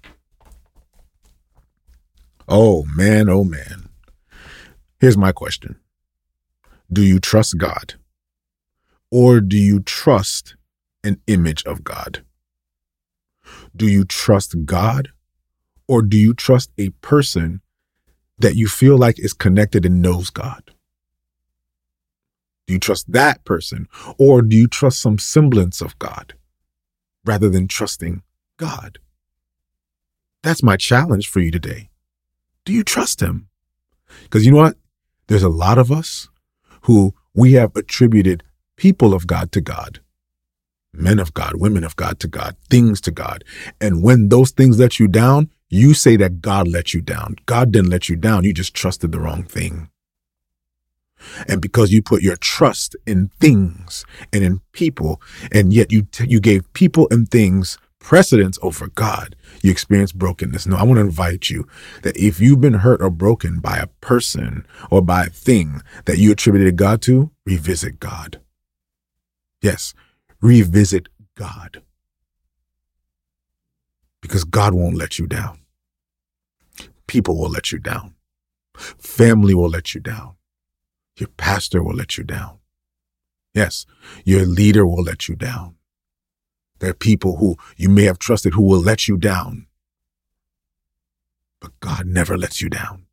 Oh 2.47 2.85
man, 2.95 3.29
oh 3.29 3.43
man. 3.43 3.89
Here's 4.99 5.17
my 5.17 5.31
question 5.31 5.79
Do 6.91 7.01
you 7.01 7.19
trust 7.19 7.57
God? 7.57 7.95
Or 9.09 9.41
do 9.41 9.57
you 9.57 9.81
trust 9.81 10.55
an 11.03 11.21
image 11.27 11.63
of 11.65 11.83
God? 11.83 12.23
Do 13.75 13.87
you 13.87 14.05
trust 14.05 14.65
God? 14.65 15.09
Or 15.87 16.01
do 16.01 16.17
you 16.17 16.33
trust 16.33 16.71
a 16.77 16.89
person 17.01 17.61
that 18.37 18.55
you 18.55 18.67
feel 18.67 18.97
like 18.97 19.19
is 19.19 19.33
connected 19.33 19.85
and 19.85 20.01
knows 20.01 20.29
God? 20.29 20.71
Do 22.67 22.73
you 22.73 22.79
trust 22.79 23.11
that 23.11 23.43
person? 23.43 23.87
Or 24.17 24.41
do 24.41 24.55
you 24.55 24.67
trust 24.67 25.01
some 25.01 25.17
semblance 25.17 25.81
of 25.81 25.97
God 25.99 26.35
rather 27.25 27.49
than 27.49 27.67
trusting 27.67 28.23
God? 28.57 28.99
That's 30.43 30.63
my 30.63 30.77
challenge 30.77 31.29
for 31.29 31.39
you 31.39 31.51
today. 31.51 31.89
Do 32.65 32.73
you 32.73 32.83
trust 32.83 33.21
Him? 33.21 33.47
Because 34.23 34.45
you 34.45 34.51
know 34.51 34.57
what? 34.57 34.77
There's 35.27 35.43
a 35.43 35.49
lot 35.49 35.77
of 35.77 35.91
us 35.91 36.29
who 36.83 37.13
we 37.33 37.53
have 37.53 37.75
attributed 37.75 38.43
people 38.75 39.13
of 39.13 39.27
God 39.27 39.51
to 39.53 39.61
God, 39.61 39.99
men 40.93 41.19
of 41.19 41.33
God, 41.33 41.53
women 41.55 41.83
of 41.83 41.95
God 41.95 42.19
to 42.19 42.27
God, 42.27 42.55
things 42.69 42.99
to 43.01 43.11
God. 43.11 43.43
And 43.79 44.03
when 44.03 44.29
those 44.29 44.51
things 44.51 44.79
let 44.79 44.99
you 44.99 45.07
down, 45.07 45.49
you 45.69 45.93
say 45.93 46.17
that 46.17 46.41
God 46.41 46.67
let 46.67 46.93
you 46.93 47.01
down. 47.01 47.35
God 47.45 47.71
didn't 47.71 47.89
let 47.89 48.09
you 48.09 48.15
down. 48.15 48.43
You 48.43 48.53
just 48.53 48.73
trusted 48.73 49.11
the 49.11 49.19
wrong 49.19 49.43
thing. 49.43 49.89
And 51.47 51.61
because 51.61 51.91
you 51.91 52.01
put 52.01 52.21
your 52.21 52.35
trust 52.37 52.95
in 53.05 53.29
things 53.39 54.05
and 54.33 54.43
in 54.43 54.61
people, 54.71 55.21
and 55.51 55.73
yet 55.73 55.91
you, 55.91 56.03
t- 56.03 56.27
you 56.27 56.39
gave 56.39 56.71
people 56.73 57.07
and 57.11 57.29
things 57.29 57.77
precedence 57.99 58.57
over 58.61 58.87
God, 58.89 59.35
you 59.61 59.71
experience 59.71 60.11
brokenness. 60.11 60.65
No, 60.67 60.75
I 60.75 60.83
want 60.83 60.97
to 60.97 61.01
invite 61.05 61.49
you 61.49 61.67
that 62.03 62.17
if 62.17 62.39
you've 62.39 62.61
been 62.61 62.75
hurt 62.75 63.01
or 63.01 63.09
broken 63.09 63.59
by 63.59 63.77
a 63.77 63.87
person 64.01 64.65
or 64.89 65.01
by 65.01 65.25
a 65.25 65.29
thing 65.29 65.81
that 66.05 66.17
you 66.17 66.31
attributed 66.31 66.75
God 66.75 67.01
to, 67.03 67.31
revisit 67.45 67.99
God. 67.99 68.41
Yes, 69.61 69.93
revisit 70.41 71.09
God. 71.35 71.83
Because 74.21 74.43
God 74.43 74.73
won't 74.73 74.97
let 74.97 75.19
you 75.19 75.27
down. 75.27 75.59
People 77.07 77.37
will 77.37 77.49
let 77.49 77.71
you 77.71 77.79
down. 77.79 78.15
Family 78.77 79.53
will 79.53 79.69
let 79.69 79.93
you 79.93 80.01
down. 80.01 80.35
Your 81.21 81.29
pastor 81.37 81.83
will 81.83 81.93
let 81.93 82.17
you 82.17 82.23
down. 82.23 82.57
Yes, 83.53 83.85
your 84.25 84.43
leader 84.43 84.87
will 84.87 85.03
let 85.03 85.29
you 85.29 85.35
down. 85.35 85.75
There 86.79 86.89
are 86.89 86.95
people 86.95 87.37
who 87.37 87.57
you 87.77 87.89
may 87.89 88.05
have 88.05 88.17
trusted 88.17 88.55
who 88.55 88.63
will 88.63 88.79
let 88.81 89.07
you 89.07 89.17
down. 89.17 89.67
But 91.59 91.79
God 91.79 92.07
never 92.07 92.39
lets 92.39 92.59
you 92.59 92.69
down. 92.71 93.05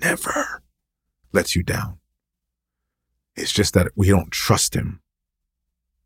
Never 0.00 0.64
lets 1.32 1.54
you 1.54 1.62
down. 1.62 1.98
It's 3.36 3.52
just 3.52 3.72
that 3.74 3.92
we 3.94 4.08
don't 4.08 4.32
trust 4.32 4.74
Him. 4.74 5.00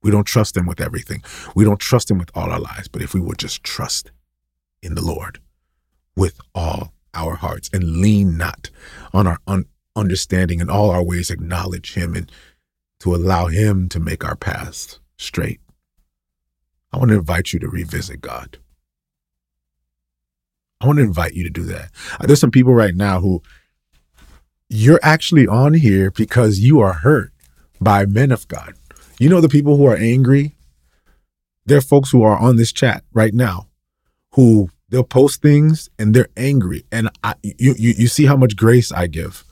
We 0.02 0.10
don't 0.10 0.26
trust 0.26 0.54
Him 0.54 0.66
with 0.66 0.82
everything. 0.82 1.22
We 1.54 1.64
don't 1.64 1.80
trust 1.80 2.10
Him 2.10 2.18
with 2.18 2.30
all 2.34 2.50
our 2.50 2.60
lives. 2.60 2.88
But 2.88 3.00
if 3.00 3.14
we 3.14 3.20
would 3.20 3.38
just 3.38 3.64
trust 3.64 4.12
in 4.82 4.96
the 4.96 5.02
Lord 5.02 5.40
with 6.14 6.38
all 6.54 6.92
our 7.14 7.36
hearts 7.36 7.70
and 7.72 8.02
lean 8.02 8.36
not 8.36 8.68
on 9.14 9.26
our 9.26 9.38
un- 9.46 9.64
understanding 9.98 10.60
in 10.60 10.70
all 10.70 10.90
our 10.90 11.02
ways, 11.02 11.30
acknowledge 11.30 11.94
Him 11.94 12.14
and 12.14 12.30
to 13.00 13.14
allow 13.14 13.46
Him 13.46 13.88
to 13.90 14.00
make 14.00 14.24
our 14.24 14.36
paths 14.36 15.00
straight. 15.16 15.60
I 16.92 16.98
want 16.98 17.10
to 17.10 17.18
invite 17.18 17.52
you 17.52 17.58
to 17.60 17.68
revisit 17.68 18.20
God. 18.20 18.58
I 20.80 20.86
want 20.86 20.98
to 20.98 21.04
invite 21.04 21.34
you 21.34 21.44
to 21.44 21.50
do 21.50 21.64
that. 21.64 21.90
Uh, 22.20 22.26
there's 22.26 22.40
some 22.40 22.50
people 22.50 22.72
right 22.72 22.94
now 22.94 23.20
who 23.20 23.42
you're 24.68 25.00
actually 25.02 25.46
on 25.46 25.74
here 25.74 26.10
because 26.10 26.60
you 26.60 26.80
are 26.80 26.92
hurt 26.92 27.32
by 27.80 28.06
men 28.06 28.30
of 28.30 28.46
God. 28.48 28.74
You 29.18 29.28
know, 29.28 29.40
the 29.40 29.48
people 29.48 29.76
who 29.76 29.86
are 29.86 29.96
angry, 29.96 30.54
there 31.66 31.78
are 31.78 31.82
folks 31.82 32.10
who 32.10 32.22
are 32.22 32.38
on 32.38 32.56
this 32.56 32.72
chat 32.72 33.02
right 33.12 33.34
now 33.34 33.66
who 34.32 34.70
they'll 34.88 35.04
post 35.04 35.42
things 35.42 35.90
and 35.98 36.14
they're 36.14 36.28
angry. 36.36 36.84
And 36.92 37.10
I, 37.24 37.34
you, 37.42 37.74
you, 37.76 37.94
you 37.96 38.06
see 38.06 38.26
how 38.26 38.36
much 38.36 38.56
grace 38.56 38.92
I 38.92 39.06
give. 39.06 39.44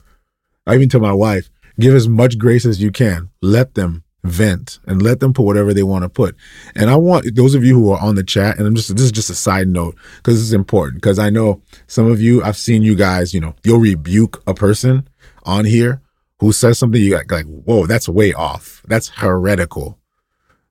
I 0.67 0.75
even 0.75 0.89
tell 0.89 1.01
my 1.01 1.13
wife, 1.13 1.49
give 1.79 1.95
as 1.95 2.07
much 2.07 2.37
grace 2.37 2.65
as 2.65 2.81
you 2.81 2.91
can. 2.91 3.29
Let 3.41 3.73
them 3.75 4.03
vent 4.23 4.79
and 4.85 5.01
let 5.01 5.19
them 5.19 5.33
put 5.33 5.43
whatever 5.43 5.73
they 5.73 5.83
want 5.83 6.03
to 6.03 6.09
put. 6.09 6.35
And 6.75 6.89
I 6.89 6.95
want 6.97 7.35
those 7.35 7.55
of 7.55 7.63
you 7.63 7.73
who 7.75 7.91
are 7.91 8.01
on 8.01 8.15
the 8.15 8.23
chat, 8.23 8.57
and 8.57 8.67
I'm 8.67 8.75
just 8.75 8.95
this 8.95 9.05
is 9.05 9.11
just 9.11 9.29
a 9.29 9.35
side 9.35 9.67
note 9.67 9.95
because 10.17 10.35
this 10.35 10.43
is 10.43 10.53
important 10.53 11.01
because 11.01 11.17
I 11.17 11.29
know 11.29 11.61
some 11.87 12.11
of 12.11 12.21
you 12.21 12.43
I've 12.43 12.57
seen 12.57 12.83
you 12.83 12.95
guys, 12.95 13.33
you 13.33 13.39
know, 13.39 13.55
you'll 13.63 13.79
rebuke 13.79 14.43
a 14.45 14.53
person 14.53 15.07
on 15.43 15.65
here 15.65 16.01
who 16.39 16.51
says 16.51 16.77
something 16.77 17.01
you 17.01 17.15
like, 17.15 17.31
like 17.31 17.45
whoa, 17.45 17.87
that's 17.87 18.09
way 18.09 18.33
off. 18.33 18.83
That's 18.87 19.09
heretical. 19.09 19.97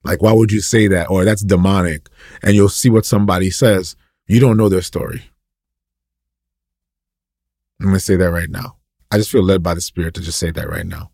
Like, 0.04 0.22
why 0.22 0.32
would 0.32 0.52
you 0.52 0.60
say 0.60 0.86
that? 0.88 1.10
Or 1.10 1.24
that's 1.24 1.42
demonic. 1.42 2.08
And 2.42 2.54
you'll 2.54 2.68
see 2.68 2.90
what 2.90 3.04
somebody 3.04 3.50
says. 3.50 3.96
You 4.28 4.38
don't 4.38 4.56
know 4.56 4.68
their 4.68 4.82
story. 4.82 5.24
I'm 7.80 7.92
to 7.92 8.00
say 8.00 8.14
that 8.16 8.30
right 8.30 8.48
now. 8.48 8.75
I 9.10 9.18
just 9.18 9.30
feel 9.30 9.42
led 9.42 9.62
by 9.62 9.74
the 9.74 9.80
Spirit 9.80 10.14
to 10.14 10.20
just 10.20 10.38
say 10.38 10.50
that 10.50 10.68
right 10.68 10.86
now. 10.86 11.10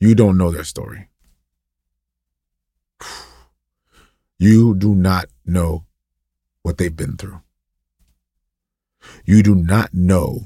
You 0.00 0.14
don't 0.14 0.36
know 0.36 0.50
their 0.50 0.64
story. 0.64 1.08
You 4.38 4.74
do 4.74 4.94
not 4.94 5.26
know 5.46 5.86
what 6.62 6.76
they've 6.76 6.94
been 6.94 7.16
through. 7.16 7.40
You 9.24 9.42
do 9.42 9.54
not 9.54 9.94
know 9.94 10.40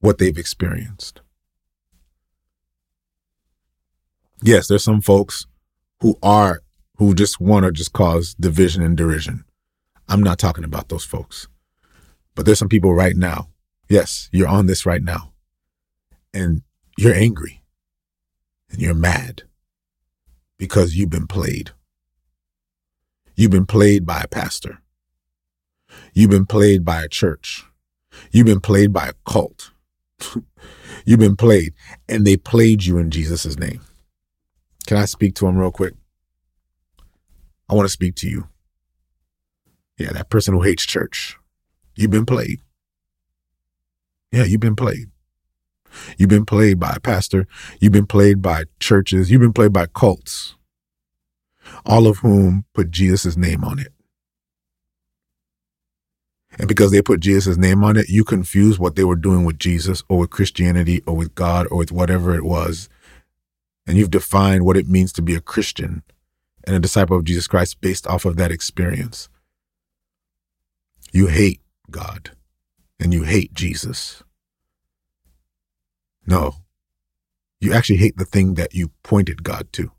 what 0.00 0.18
they've 0.18 0.36
experienced. 0.36 1.22
Yes, 4.42 4.68
there's 4.68 4.84
some 4.84 5.00
folks 5.00 5.46
who 6.00 6.18
are 6.22 6.62
who 6.98 7.14
just 7.14 7.40
want 7.40 7.64
to 7.64 7.72
just 7.72 7.92
cause 7.92 8.34
division 8.34 8.82
and 8.82 8.96
derision. 8.96 9.44
I'm 10.08 10.22
not 10.22 10.38
talking 10.38 10.64
about 10.64 10.88
those 10.88 11.04
folks. 11.04 11.48
But 12.34 12.46
there's 12.46 12.58
some 12.58 12.68
people 12.68 12.94
right 12.94 13.16
now. 13.16 13.48
Yes, 13.88 14.28
you're 14.32 14.48
on 14.48 14.66
this 14.66 14.84
right 14.86 15.02
now. 15.02 15.32
And 16.32 16.62
you're 16.96 17.14
angry. 17.14 17.62
And 18.70 18.80
you're 18.80 18.94
mad 18.94 19.42
because 20.58 20.96
you've 20.96 21.10
been 21.10 21.26
played. 21.26 21.70
You've 23.34 23.50
been 23.50 23.66
played 23.66 24.06
by 24.06 24.22
a 24.22 24.28
pastor. 24.28 24.82
You've 26.14 26.30
been 26.30 26.46
played 26.46 26.84
by 26.84 27.02
a 27.02 27.08
church. 27.08 27.64
You've 28.32 28.46
been 28.46 28.60
played 28.60 28.92
by 28.92 29.08
a 29.08 29.12
cult. 29.30 29.70
You've 31.04 31.20
been 31.20 31.36
played, 31.36 31.74
and 32.08 32.26
they 32.26 32.36
played 32.36 32.84
you 32.84 32.98
in 32.98 33.10
Jesus' 33.10 33.58
name. 33.58 33.80
Can 34.86 34.96
I 34.96 35.04
speak 35.04 35.34
to 35.36 35.46
him 35.46 35.58
real 35.58 35.70
quick? 35.70 35.94
I 37.68 37.74
want 37.74 37.86
to 37.86 37.92
speak 37.92 38.14
to 38.16 38.28
you. 38.28 38.48
Yeah, 39.98 40.12
that 40.12 40.30
person 40.30 40.54
who 40.54 40.62
hates 40.62 40.86
church. 40.86 41.36
You've 41.94 42.10
been 42.10 42.26
played. 42.26 42.60
Yeah, 44.32 44.44
you've 44.44 44.60
been 44.60 44.76
played. 44.76 45.10
You've 46.18 46.30
been 46.30 46.46
played 46.46 46.78
by 46.78 46.94
a 46.96 47.00
pastor. 47.00 47.46
You've 47.80 47.92
been 47.92 48.06
played 48.06 48.42
by 48.42 48.64
churches. 48.80 49.30
You've 49.30 49.40
been 49.40 49.52
played 49.52 49.72
by 49.72 49.86
cults, 49.86 50.54
all 51.84 52.06
of 52.06 52.18
whom 52.18 52.64
put 52.74 52.90
Jesus' 52.90 53.36
name 53.36 53.64
on 53.64 53.78
it. 53.78 53.92
And 56.58 56.68
because 56.68 56.90
they 56.90 57.02
put 57.02 57.20
Jesus' 57.20 57.58
name 57.58 57.84
on 57.84 57.96
it, 57.96 58.08
you 58.08 58.24
confuse 58.24 58.78
what 58.78 58.96
they 58.96 59.04
were 59.04 59.16
doing 59.16 59.44
with 59.44 59.58
Jesus 59.58 60.02
or 60.08 60.18
with 60.18 60.30
Christianity 60.30 61.02
or 61.06 61.14
with 61.14 61.34
God 61.34 61.66
or 61.70 61.78
with 61.78 61.92
whatever 61.92 62.34
it 62.34 62.44
was. 62.44 62.88
And 63.86 63.98
you've 63.98 64.10
defined 64.10 64.64
what 64.64 64.76
it 64.76 64.88
means 64.88 65.12
to 65.14 65.22
be 65.22 65.34
a 65.34 65.40
Christian 65.40 66.02
and 66.64 66.74
a 66.74 66.80
disciple 66.80 67.16
of 67.16 67.24
Jesus 67.24 67.46
Christ 67.46 67.80
based 67.80 68.06
off 68.06 68.24
of 68.24 68.36
that 68.36 68.50
experience. 68.50 69.28
You 71.12 71.28
hate 71.28 71.60
God 71.90 72.30
and 72.98 73.12
you 73.12 73.22
hate 73.22 73.54
Jesus. 73.54 74.22
No, 76.26 76.56
you 77.60 77.72
actually 77.74 77.98
hate 77.98 78.16
the 78.18 78.24
thing 78.26 78.54
that 78.54 78.74
you 78.74 78.90
pointed 79.02 79.44
God 79.44 79.68
to. 79.74 79.92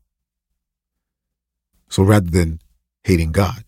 So 1.90 2.04
rather 2.04 2.30
than 2.32 2.60
hating 3.04 3.34
God, 3.34 3.66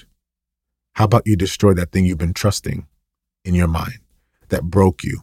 How 0.95 1.05
about 1.05 1.23
you 1.27 1.35
destroy 1.35 1.73
that 1.75 1.91
thing 1.91 2.05
you've 2.05 2.19
been 2.19 2.33
trusting 2.33 2.87
in 3.45 3.55
your 3.55 3.67
mind 3.67 3.99
that 4.49 4.65
broke 4.65 5.03
you 5.03 5.21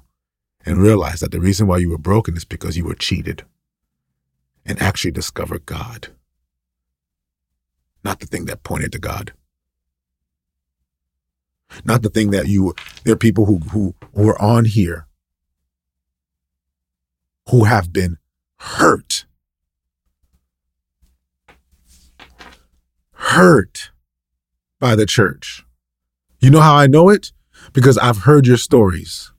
and 0.67 0.79
realize 0.79 1.21
that 1.21 1.33
the 1.33 1.41
reason 1.41 1.67
why 1.67 1.79
you 1.79 1.91
were 1.91 1.99
broken 1.99 2.37
is 2.37 2.45
because 2.45 2.77
you 2.77 2.85
were 2.85 2.95
cheated 2.95 3.45
and 4.67 4.81
actually 4.83 5.13
discover 5.13 5.59
God, 5.61 6.09
not 8.05 8.21
the 8.21 8.27
thing 8.27 8.47
that 8.47 8.65
pointed 8.65 8.93
to 8.93 8.99
God. 8.99 9.33
Not 11.85 12.03
the 12.03 12.11
thing 12.11 12.31
that 12.33 12.49
you, 12.49 12.75
there 13.05 13.15
are 13.15 13.19
people 13.19 13.47
who, 13.47 13.59
who, 13.73 13.95
who 14.15 14.29
are 14.29 14.41
on 14.43 14.67
here 14.67 15.07
who 17.51 17.65
have 17.65 17.93
been 17.93 18.19
hurt. 18.59 19.27
Hurt 23.13 23.91
by 24.79 24.95
the 24.95 25.07
church. 25.07 25.65
You 26.41 26.51
know 26.51 26.61
how 26.61 26.77
I 26.77 26.87
know 26.87 27.09
it? 27.09 27.33
Because 27.73 27.99
I've 27.99 28.19
heard 28.19 28.47
your 28.47 28.57
stories. 28.57 29.33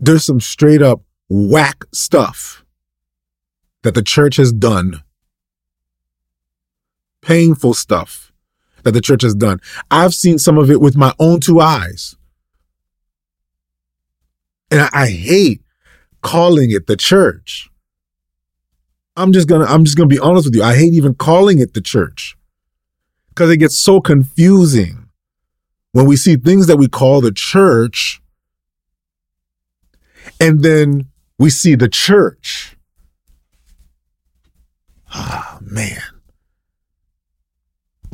There's 0.00 0.24
some 0.24 0.40
straight 0.40 0.80
up 0.80 1.02
whack 1.28 1.84
stuff 1.92 2.64
that 3.82 3.94
the 3.94 4.02
church 4.02 4.36
has 4.36 4.52
done. 4.52 5.02
Painful 7.20 7.74
stuff 7.74 8.32
that 8.84 8.92
the 8.92 9.00
church 9.00 9.22
has 9.22 9.34
done. 9.34 9.60
I've 9.90 10.14
seen 10.14 10.38
some 10.38 10.56
of 10.56 10.70
it 10.70 10.80
with 10.80 10.96
my 10.96 11.12
own 11.18 11.40
two 11.40 11.60
eyes. 11.60 12.16
And 14.70 14.88
I, 14.92 15.08
hate 15.08 15.62
calling 16.20 16.70
it 16.70 16.86
the 16.86 16.96
church. 16.96 17.70
I'm 19.16 19.32
just 19.32 19.48
gonna 19.48 19.64
I'm 19.64 19.84
just 19.84 19.96
gonna 19.96 20.08
be 20.08 20.18
honest 20.18 20.46
with 20.46 20.54
you. 20.54 20.62
I 20.62 20.76
hate 20.76 20.92
even 20.92 21.14
calling 21.14 21.58
it 21.58 21.74
the 21.74 21.80
church 21.80 22.36
because 23.30 23.50
it 23.50 23.56
gets 23.56 23.78
so 23.78 24.00
confusing 24.00 25.08
when 25.92 26.06
we 26.06 26.16
see 26.16 26.36
things 26.36 26.66
that 26.66 26.76
we 26.76 26.86
call 26.86 27.20
the 27.20 27.32
church 27.32 28.20
and 30.40 30.62
then 30.62 31.08
we 31.38 31.50
see 31.50 31.74
the 31.74 31.88
church. 31.88 32.76
Ah, 35.12 35.58
man. 35.62 36.02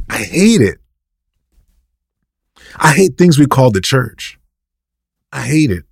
I 0.09 0.19
hate 0.19 0.61
it. 0.61 0.79
I 2.77 2.93
hate 2.93 3.17
things 3.17 3.39
we 3.39 3.47
call 3.47 3.71
the 3.71 3.81
church. 3.81 4.39
I 5.33 5.43
hate 5.43 5.71
it. 5.71 5.85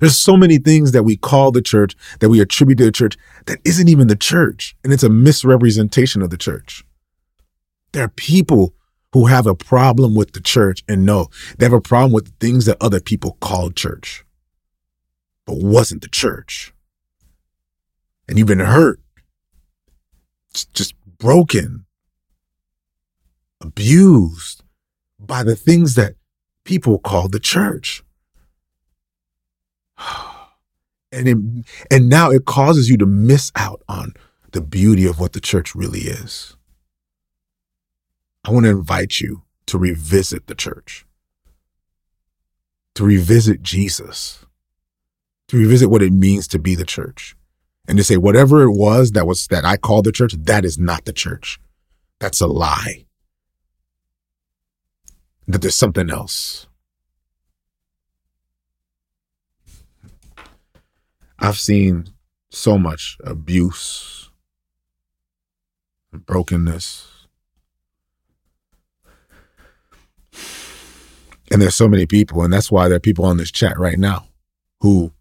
There's 0.00 0.16
so 0.16 0.36
many 0.36 0.58
things 0.58 0.92
that 0.92 1.02
we 1.02 1.16
call 1.16 1.50
the 1.50 1.62
church, 1.62 1.96
that 2.20 2.28
we 2.28 2.40
attribute 2.40 2.78
to 2.78 2.84
the 2.84 2.92
church, 2.92 3.16
that 3.46 3.58
isn't 3.64 3.88
even 3.88 4.08
the 4.08 4.16
church. 4.16 4.76
And 4.84 4.92
it's 4.92 5.02
a 5.02 5.08
misrepresentation 5.08 6.22
of 6.22 6.30
the 6.30 6.36
church. 6.36 6.84
There 7.92 8.04
are 8.04 8.08
people 8.08 8.74
who 9.12 9.26
have 9.26 9.46
a 9.46 9.54
problem 9.54 10.14
with 10.14 10.32
the 10.32 10.40
church 10.40 10.84
and 10.88 11.06
no, 11.06 11.28
they 11.56 11.64
have 11.64 11.72
a 11.72 11.80
problem 11.80 12.12
with 12.12 12.36
things 12.38 12.66
that 12.66 12.76
other 12.80 13.00
people 13.00 13.38
call 13.40 13.70
church, 13.70 14.24
but 15.46 15.56
wasn't 15.56 16.02
the 16.02 16.08
church. 16.08 16.74
And 18.28 18.36
you've 18.36 18.48
been 18.48 18.58
hurt, 18.58 19.00
just 20.74 20.94
broken, 21.18 21.86
abused 23.60 24.62
by 25.18 25.42
the 25.42 25.56
things 25.56 25.94
that 25.94 26.14
people 26.64 26.98
call 26.98 27.28
the 27.28 27.40
church. 27.40 28.02
And 31.10 31.26
it, 31.26 31.38
and 31.90 32.10
now 32.10 32.30
it 32.30 32.44
causes 32.44 32.90
you 32.90 32.98
to 32.98 33.06
miss 33.06 33.50
out 33.56 33.82
on 33.88 34.12
the 34.52 34.60
beauty 34.60 35.06
of 35.06 35.18
what 35.18 35.32
the 35.32 35.40
church 35.40 35.74
really 35.74 36.00
is. 36.00 36.54
I 38.44 38.50
want 38.50 38.64
to 38.64 38.70
invite 38.70 39.18
you 39.18 39.42
to 39.66 39.78
revisit 39.78 40.46
the 40.46 40.54
church, 40.54 41.06
to 42.94 43.04
revisit 43.04 43.62
Jesus, 43.62 44.44
to 45.48 45.56
revisit 45.56 45.90
what 45.90 46.02
it 46.02 46.12
means 46.12 46.46
to 46.48 46.58
be 46.58 46.74
the 46.74 46.84
church, 46.84 47.36
and 47.86 47.96
to 47.98 48.04
say 48.04 48.16
whatever 48.16 48.62
it 48.62 48.72
was 48.72 49.12
that 49.12 49.26
was 49.26 49.46
that 49.48 49.64
I 49.64 49.76
called 49.76 50.04
the 50.04 50.12
church, 50.12 50.34
that 50.38 50.64
is 50.64 50.78
not 50.78 51.04
the 51.04 51.12
church. 51.12 51.58
That's 52.20 52.40
a 52.40 52.46
lie. 52.46 53.06
That 55.46 55.62
there's 55.62 55.74
something 55.74 56.10
else. 56.10 56.66
I've 61.38 61.58
seen 61.58 62.08
so 62.50 62.78
much 62.78 63.16
abuse, 63.24 64.30
brokenness. 66.12 67.06
And 71.50 71.62
there's 71.62 71.76
so 71.76 71.88
many 71.88 72.06
people, 72.06 72.42
and 72.42 72.52
that's 72.52 72.70
why 72.70 72.88
there 72.88 72.96
are 72.96 73.00
people 73.00 73.24
on 73.24 73.36
this 73.38 73.50
chat 73.50 73.78
right 73.78 73.98
now 73.98 74.26
who 74.80 75.12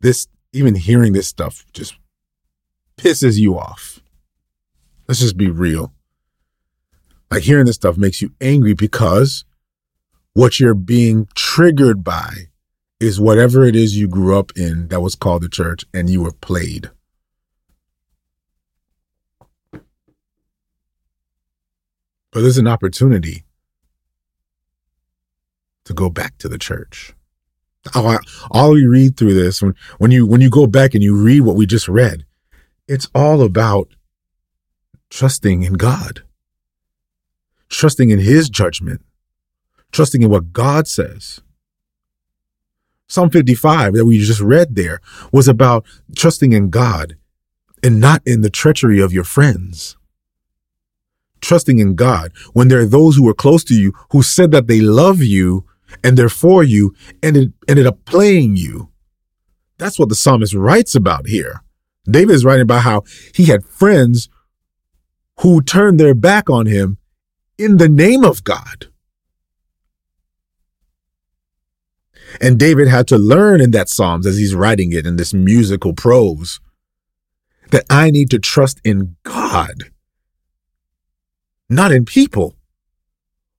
this 0.00 0.26
even 0.52 0.74
hearing 0.74 1.12
this 1.12 1.28
stuff 1.28 1.64
just 1.72 1.94
pisses 2.96 3.38
you 3.38 3.58
off. 3.58 4.00
Let's 5.06 5.20
just 5.20 5.36
be 5.36 5.50
real. 5.50 5.92
Like 7.30 7.42
hearing 7.42 7.66
this 7.66 7.76
stuff 7.76 7.96
makes 7.96 8.22
you 8.22 8.32
angry 8.40 8.74
because 8.74 9.44
what 10.32 10.58
you're 10.58 10.74
being 10.74 11.28
triggered 11.34 12.02
by 12.02 12.49
is 13.00 13.18
whatever 13.18 13.64
it 13.64 13.74
is 13.74 13.96
you 13.96 14.06
grew 14.06 14.38
up 14.38 14.52
in 14.56 14.88
that 14.88 15.00
was 15.00 15.14
called 15.14 15.42
the 15.42 15.48
church 15.48 15.84
and 15.94 16.10
you 16.10 16.22
were 16.22 16.32
played. 16.32 16.90
But 22.32 22.42
there's 22.42 22.58
an 22.58 22.68
opportunity 22.68 23.44
to 25.86 25.94
go 25.94 26.10
back 26.10 26.36
to 26.38 26.48
the 26.48 26.58
church. 26.58 27.14
All, 27.94 28.72
we 28.72 28.84
read 28.84 29.16
through 29.16 29.32
this, 29.32 29.62
when, 29.62 29.74
when 29.98 30.10
you 30.10 30.26
when 30.26 30.42
you 30.42 30.50
go 30.50 30.66
back 30.66 30.94
and 30.94 31.02
you 31.02 31.16
read 31.16 31.40
what 31.40 31.56
we 31.56 31.64
just 31.64 31.88
read, 31.88 32.26
it's 32.86 33.08
all 33.14 33.40
about 33.40 33.88
trusting 35.08 35.62
in 35.62 35.72
God, 35.72 36.22
trusting 37.70 38.10
in 38.10 38.18
His 38.18 38.50
judgment, 38.50 39.00
trusting 39.92 40.20
in 40.22 40.28
what 40.28 40.52
God 40.52 40.86
says 40.86 41.40
Psalm 43.10 43.28
55 43.28 43.94
that 43.94 44.06
we 44.06 44.18
just 44.18 44.40
read 44.40 44.76
there 44.76 45.00
was 45.32 45.48
about 45.48 45.84
trusting 46.14 46.52
in 46.52 46.70
God 46.70 47.16
and 47.82 48.00
not 48.00 48.22
in 48.24 48.42
the 48.42 48.50
treachery 48.50 49.00
of 49.00 49.12
your 49.12 49.24
friends. 49.24 49.96
Trusting 51.40 51.80
in 51.80 51.96
God 51.96 52.30
when 52.52 52.68
there 52.68 52.78
are 52.78 52.86
those 52.86 53.16
who 53.16 53.28
are 53.28 53.34
close 53.34 53.64
to 53.64 53.74
you 53.74 53.92
who 54.12 54.22
said 54.22 54.52
that 54.52 54.68
they 54.68 54.80
love 54.80 55.20
you 55.20 55.64
and 56.04 56.16
they're 56.16 56.28
for 56.28 56.62
you 56.62 56.94
and 57.20 57.36
it 57.36 57.52
ended 57.66 57.84
up 57.84 58.04
playing 58.04 58.56
you. 58.56 58.90
That's 59.76 59.98
what 59.98 60.08
the 60.08 60.14
psalmist 60.14 60.54
writes 60.54 60.94
about 60.94 61.26
here. 61.26 61.64
David 62.04 62.34
is 62.34 62.44
writing 62.44 62.62
about 62.62 62.82
how 62.82 63.02
he 63.34 63.46
had 63.46 63.64
friends 63.64 64.28
who 65.40 65.62
turned 65.62 65.98
their 65.98 66.14
back 66.14 66.48
on 66.48 66.66
him 66.66 66.98
in 67.58 67.78
the 67.78 67.88
name 67.88 68.22
of 68.22 68.44
God. 68.44 68.89
And 72.40 72.58
David 72.58 72.88
had 72.88 73.08
to 73.08 73.18
learn 73.18 73.60
in 73.60 73.70
that 73.72 73.88
Psalms 73.88 74.26
as 74.26 74.36
he's 74.36 74.54
writing 74.54 74.92
it 74.92 75.06
in 75.06 75.16
this 75.16 75.34
musical 75.34 75.92
prose 75.92 76.60
that 77.70 77.84
I 77.88 78.10
need 78.10 78.30
to 78.30 78.38
trust 78.38 78.80
in 78.84 79.16
God, 79.22 79.90
not 81.68 81.92
in 81.92 82.04
people 82.04 82.56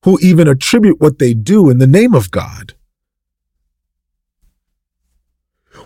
who 0.04 0.18
even 0.22 0.48
attribute 0.48 1.00
what 1.00 1.20
they 1.20 1.34
do 1.34 1.70
in 1.70 1.78
the 1.78 1.88
name 1.88 2.14
of 2.14 2.32
God. 2.32 2.74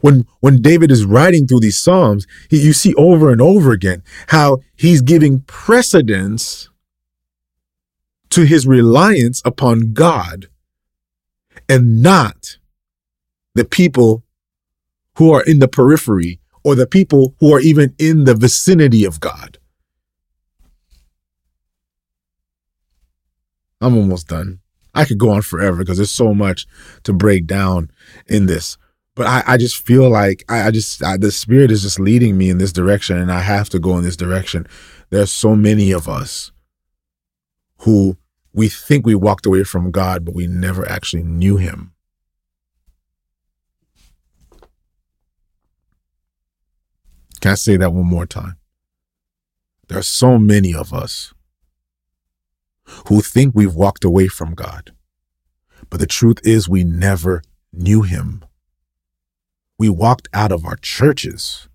When, 0.01 0.25
when 0.39 0.61
David 0.61 0.91
is 0.91 1.05
writing 1.05 1.47
through 1.47 1.61
these 1.61 1.77
Psalms, 1.77 2.25
he, 2.49 2.61
you 2.61 2.73
see 2.73 2.93
over 2.95 3.31
and 3.31 3.41
over 3.41 3.71
again 3.71 4.03
how 4.27 4.59
he's 4.75 5.01
giving 5.01 5.41
precedence 5.41 6.69
to 8.29 8.45
his 8.45 8.67
reliance 8.67 9.41
upon 9.45 9.93
God 9.93 10.47
and 11.69 12.01
not 12.01 12.57
the 13.55 13.65
people 13.65 14.23
who 15.17 15.31
are 15.31 15.41
in 15.43 15.59
the 15.59 15.67
periphery 15.67 16.39
or 16.63 16.75
the 16.75 16.87
people 16.87 17.35
who 17.39 17.53
are 17.53 17.59
even 17.59 17.95
in 17.97 18.25
the 18.25 18.35
vicinity 18.35 19.05
of 19.05 19.19
God. 19.19 19.57
I'm 23.81 23.95
almost 23.95 24.27
done. 24.27 24.59
I 24.93 25.05
could 25.05 25.17
go 25.17 25.31
on 25.31 25.41
forever 25.41 25.77
because 25.77 25.97
there's 25.97 26.11
so 26.11 26.33
much 26.33 26.65
to 27.03 27.13
break 27.13 27.45
down 27.45 27.91
in 28.27 28.45
this. 28.45 28.77
But 29.15 29.27
I, 29.27 29.43
I 29.45 29.57
just 29.57 29.85
feel 29.85 30.09
like 30.09 30.43
I, 30.49 30.67
I 30.67 30.71
just 30.71 31.03
I, 31.03 31.17
the 31.17 31.31
spirit 31.31 31.71
is 31.71 31.83
just 31.83 31.99
leading 31.99 32.37
me 32.37 32.49
in 32.49 32.57
this 32.57 32.73
direction, 32.73 33.17
and 33.17 33.31
I 33.31 33.39
have 33.39 33.69
to 33.69 33.79
go 33.79 33.97
in 33.97 34.03
this 34.03 34.17
direction. 34.17 34.67
There's 35.09 35.31
so 35.31 35.55
many 35.55 35.91
of 35.91 36.09
us 36.09 36.51
who 37.79 38.17
we 38.53 38.67
think 38.67 39.05
we 39.05 39.15
walked 39.15 39.45
away 39.45 39.63
from 39.63 39.91
God, 39.91 40.25
but 40.25 40.35
we 40.35 40.47
never 40.47 40.89
actually 40.89 41.23
knew 41.23 41.57
Him. 41.57 41.94
Can 47.45 47.51
I 47.51 47.55
say 47.57 47.77
that 47.77 47.93
one 47.93 48.07
more 48.07 48.25
time? 48.25 48.57
There 49.87 49.99
are 49.99 50.01
so 50.01 50.39
many 50.39 50.73
of 50.73 50.91
us 50.91 51.31
who 53.07 53.21
think 53.21 53.53
we've 53.53 53.75
walked 53.75 54.03
away 54.03 54.27
from 54.27 54.55
God. 54.55 54.95
But 55.91 55.99
the 55.99 56.07
truth 56.07 56.39
is, 56.41 56.67
we 56.67 56.83
never 56.83 57.43
knew 57.71 58.01
Him. 58.01 58.43
We 59.77 59.89
walked 59.89 60.27
out 60.33 60.51
of 60.51 60.65
our 60.65 60.77
churches. 60.77 61.69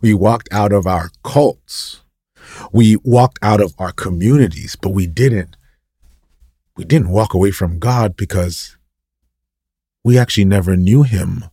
We 0.00 0.12
walked 0.12 0.48
out 0.50 0.72
of 0.72 0.88
our 0.88 1.10
cults. 1.22 2.02
We 2.72 2.96
walked 3.04 3.38
out 3.40 3.60
of 3.60 3.76
our 3.78 3.92
communities, 3.92 4.74
but 4.74 4.90
we 4.90 5.06
didn't. 5.06 5.56
We 6.76 6.84
didn't 6.84 7.10
walk 7.10 7.32
away 7.32 7.52
from 7.52 7.78
God 7.78 8.16
because 8.16 8.76
we 10.02 10.18
actually 10.18 10.46
never 10.46 10.76
knew 10.76 11.04
Him. 11.04 11.44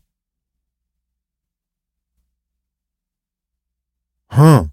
Huh. 4.29 4.65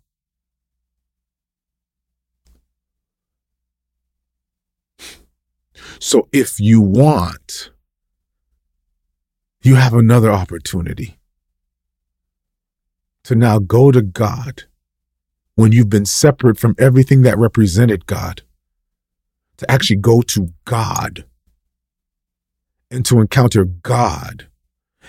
So 5.99 6.29
if 6.33 6.59
you 6.59 6.81
want, 6.81 7.71
you 9.63 9.77
have 9.77 9.95
another 9.95 10.33
opportunity 10.33 11.19
to 13.25 13.35
now 13.35 13.59
go 13.61 13.93
to 13.93 14.03
God 14.03 14.65
when 15.55 15.73
you've 15.73 15.91
been 15.91 16.07
separate 16.07 16.59
from 16.59 16.75
everything 16.79 17.23
that 17.23 17.39
represented 17.39 18.07
God, 18.07 18.43
to 19.59 19.71
actually 19.71 19.97
go 19.97 20.23
to 20.23 20.53
God 20.65 21.25
and 22.91 23.05
to 23.07 23.21
encounter 23.21 23.65
God 23.65 24.49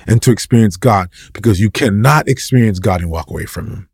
and 0.05 0.21
to 0.21 0.31
experience 0.31 0.77
God 0.77 1.09
because 1.33 1.59
you 1.59 1.71
cannot 1.71 2.27
experience 2.27 2.79
God 2.79 3.01
and 3.01 3.09
walk 3.09 3.29
away 3.29 3.45
from 3.45 3.67
Him. 3.67 3.89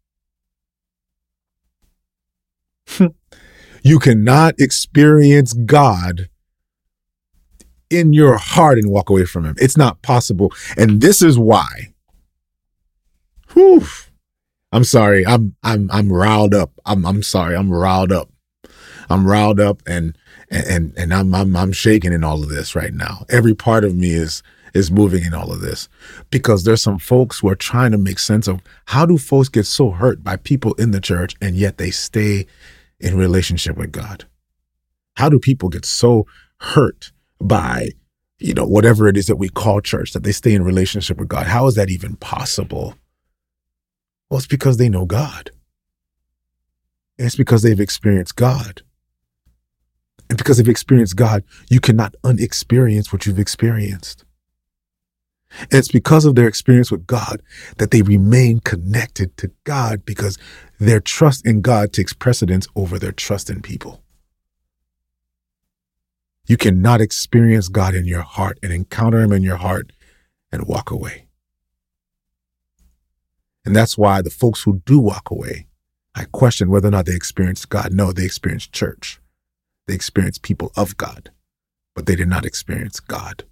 You 3.84 4.00
cannot 4.00 4.56
experience 4.60 5.54
God 5.54 6.30
in 7.90 8.14
your 8.14 8.38
heart 8.38 8.78
and 8.78 8.90
walk 8.92 9.10
away 9.10 9.26
from 9.26 9.46
him. 9.46 9.56
It's 9.58 9.78
not 9.78 10.02
possible. 10.02 10.54
And 10.78 11.02
this 11.02 11.22
is 11.22 11.38
why. 11.40 11.94
Whew. 13.54 13.86
I'm 14.72 14.84
sorry. 14.84 15.26
I'm 15.26 15.56
I'm 15.64 15.90
I'm 15.92 16.12
riled 16.12 16.54
up. 16.54 16.72
I'm 16.86 17.06
I'm 17.06 17.24
sorry. 17.24 17.56
I'm 17.56 17.72
riled 17.72 18.12
up. 18.12 18.30
I'm 19.10 19.26
riled 19.26 19.60
up 19.60 19.82
and 19.88 20.16
and 20.52 20.94
and 20.96 21.14
I'm 21.14 21.34
I'm 21.34 21.56
I'm 21.56 21.72
shaking 21.72 22.14
in 22.14 22.24
all 22.24 22.44
of 22.44 22.50
this 22.50 22.76
right 22.76 22.94
now. 22.94 23.26
Every 23.30 23.56
part 23.56 23.84
of 23.84 23.96
me 23.96 24.12
is 24.12 24.44
is 24.76 24.92
moving 24.92 25.24
in 25.24 25.34
all 25.34 25.52
of 25.52 25.62
this 25.62 25.90
because 26.30 26.64
there's 26.64 26.82
some 26.84 27.00
folks 27.00 27.40
who 27.40 27.50
are 27.50 27.56
trying 27.56 27.92
to 27.92 27.98
make 27.98 28.20
sense 28.20 28.48
of 28.48 28.62
how 28.86 29.04
do 29.04 29.18
folks 29.18 29.50
get 29.50 29.66
so 29.66 29.90
hurt 29.90 30.24
by 30.24 30.36
people 30.36 30.74
in 30.76 30.92
the 30.92 31.02
church 31.02 31.36
and 31.42 31.56
yet 31.56 31.80
they 31.80 31.90
stay 31.90 32.46
in 33.00 33.18
relationship 33.18 33.78
with 33.78 33.91
God? 33.91 34.26
How 35.16 35.30
do 35.30 35.39
people 35.39 35.70
get 35.70 35.86
so 35.86 36.26
hurt 36.60 37.12
by 37.41 37.89
you 38.39 38.54
know 38.54 38.66
whatever 38.66 39.08
it 39.08 39.18
is 39.18 39.28
that 39.28 39.36
we 39.36 39.50
call 39.50 39.82
church 39.82 40.14
that 40.14 40.24
they 40.24 40.32
stay 40.32 40.54
in 40.54 40.64
relationship 40.64 41.18
with 41.18 41.28
god? 41.28 41.47
How 41.47 41.68
is 41.68 41.76
that 41.76 41.89
even 41.89 42.16
possible? 42.16 42.95
Well 44.30 44.38
it's 44.38 44.47
because 44.47 44.78
they 44.78 44.89
know 44.89 45.06
god. 45.06 45.52
It's 47.18 47.36
because 47.36 47.64
they've 47.64 47.80
experienced 47.80 48.36
god. 48.36 48.82
And 50.30 50.38
because 50.38 50.58
they've 50.58 50.70
experienced 50.70 51.16
god 51.16 51.43
you 51.70 51.80
cannot 51.80 52.16
unexperience 52.24 53.12
what 53.12 53.26
you've 53.26 53.39
experienced 53.39 54.26
and 55.60 55.74
it's 55.74 55.91
because 55.91 56.26
of 56.26 56.36
their 56.36 56.47
experience 56.47 56.91
with 56.91 57.08
God 57.08 57.41
that 57.78 57.91
they 57.91 58.02
remain 58.02 58.60
connected 58.60 59.36
to 59.38 59.52
God 59.64 60.06
because 60.06 60.38
their 60.80 61.00
trust 61.00 61.45
in 61.45 61.62
God 61.62 61.91
takes 61.91 62.14
precedence 62.14 62.68
over 62.76 63.00
their 63.00 63.12
trust 63.12 63.50
in 63.50 63.62
people. 63.62 64.04
You 66.47 66.58
cannot 66.58 67.02
experience 67.02 67.68
God 67.68 67.93
in 67.93 68.06
your 68.06 68.22
heart 68.22 68.60
and 68.64 68.72
encounter 68.74 69.20
Him 69.20 69.32
in 69.32 69.43
your 69.43 69.58
heart 69.58 69.91
and 70.52 70.68
walk 70.68 70.91
away. 70.91 71.28
And 73.66 73.76
that's 73.76 73.97
why 73.97 74.22
the 74.22 74.32
folks 74.32 74.64
who 74.64 74.82
do 74.86 75.00
walk 75.00 75.30
away, 75.30 75.68
I 76.16 76.26
question 76.26 76.70
whether 76.70 76.88
or 76.88 76.91
not 76.91 77.06
they 77.06 77.16
experience 77.16 77.66
God. 77.66 77.93
No, 77.93 78.12
they 78.12 78.26
experience 78.26 78.66
church. 78.66 79.20
They 79.88 79.93
experience 79.93 80.38
people 80.38 80.72
of 80.76 80.97
God, 80.97 81.32
but 81.95 82.06
they 82.06 82.16
did 82.16 82.28
not 82.28 82.45
experience 82.45 83.00
God. 83.00 83.43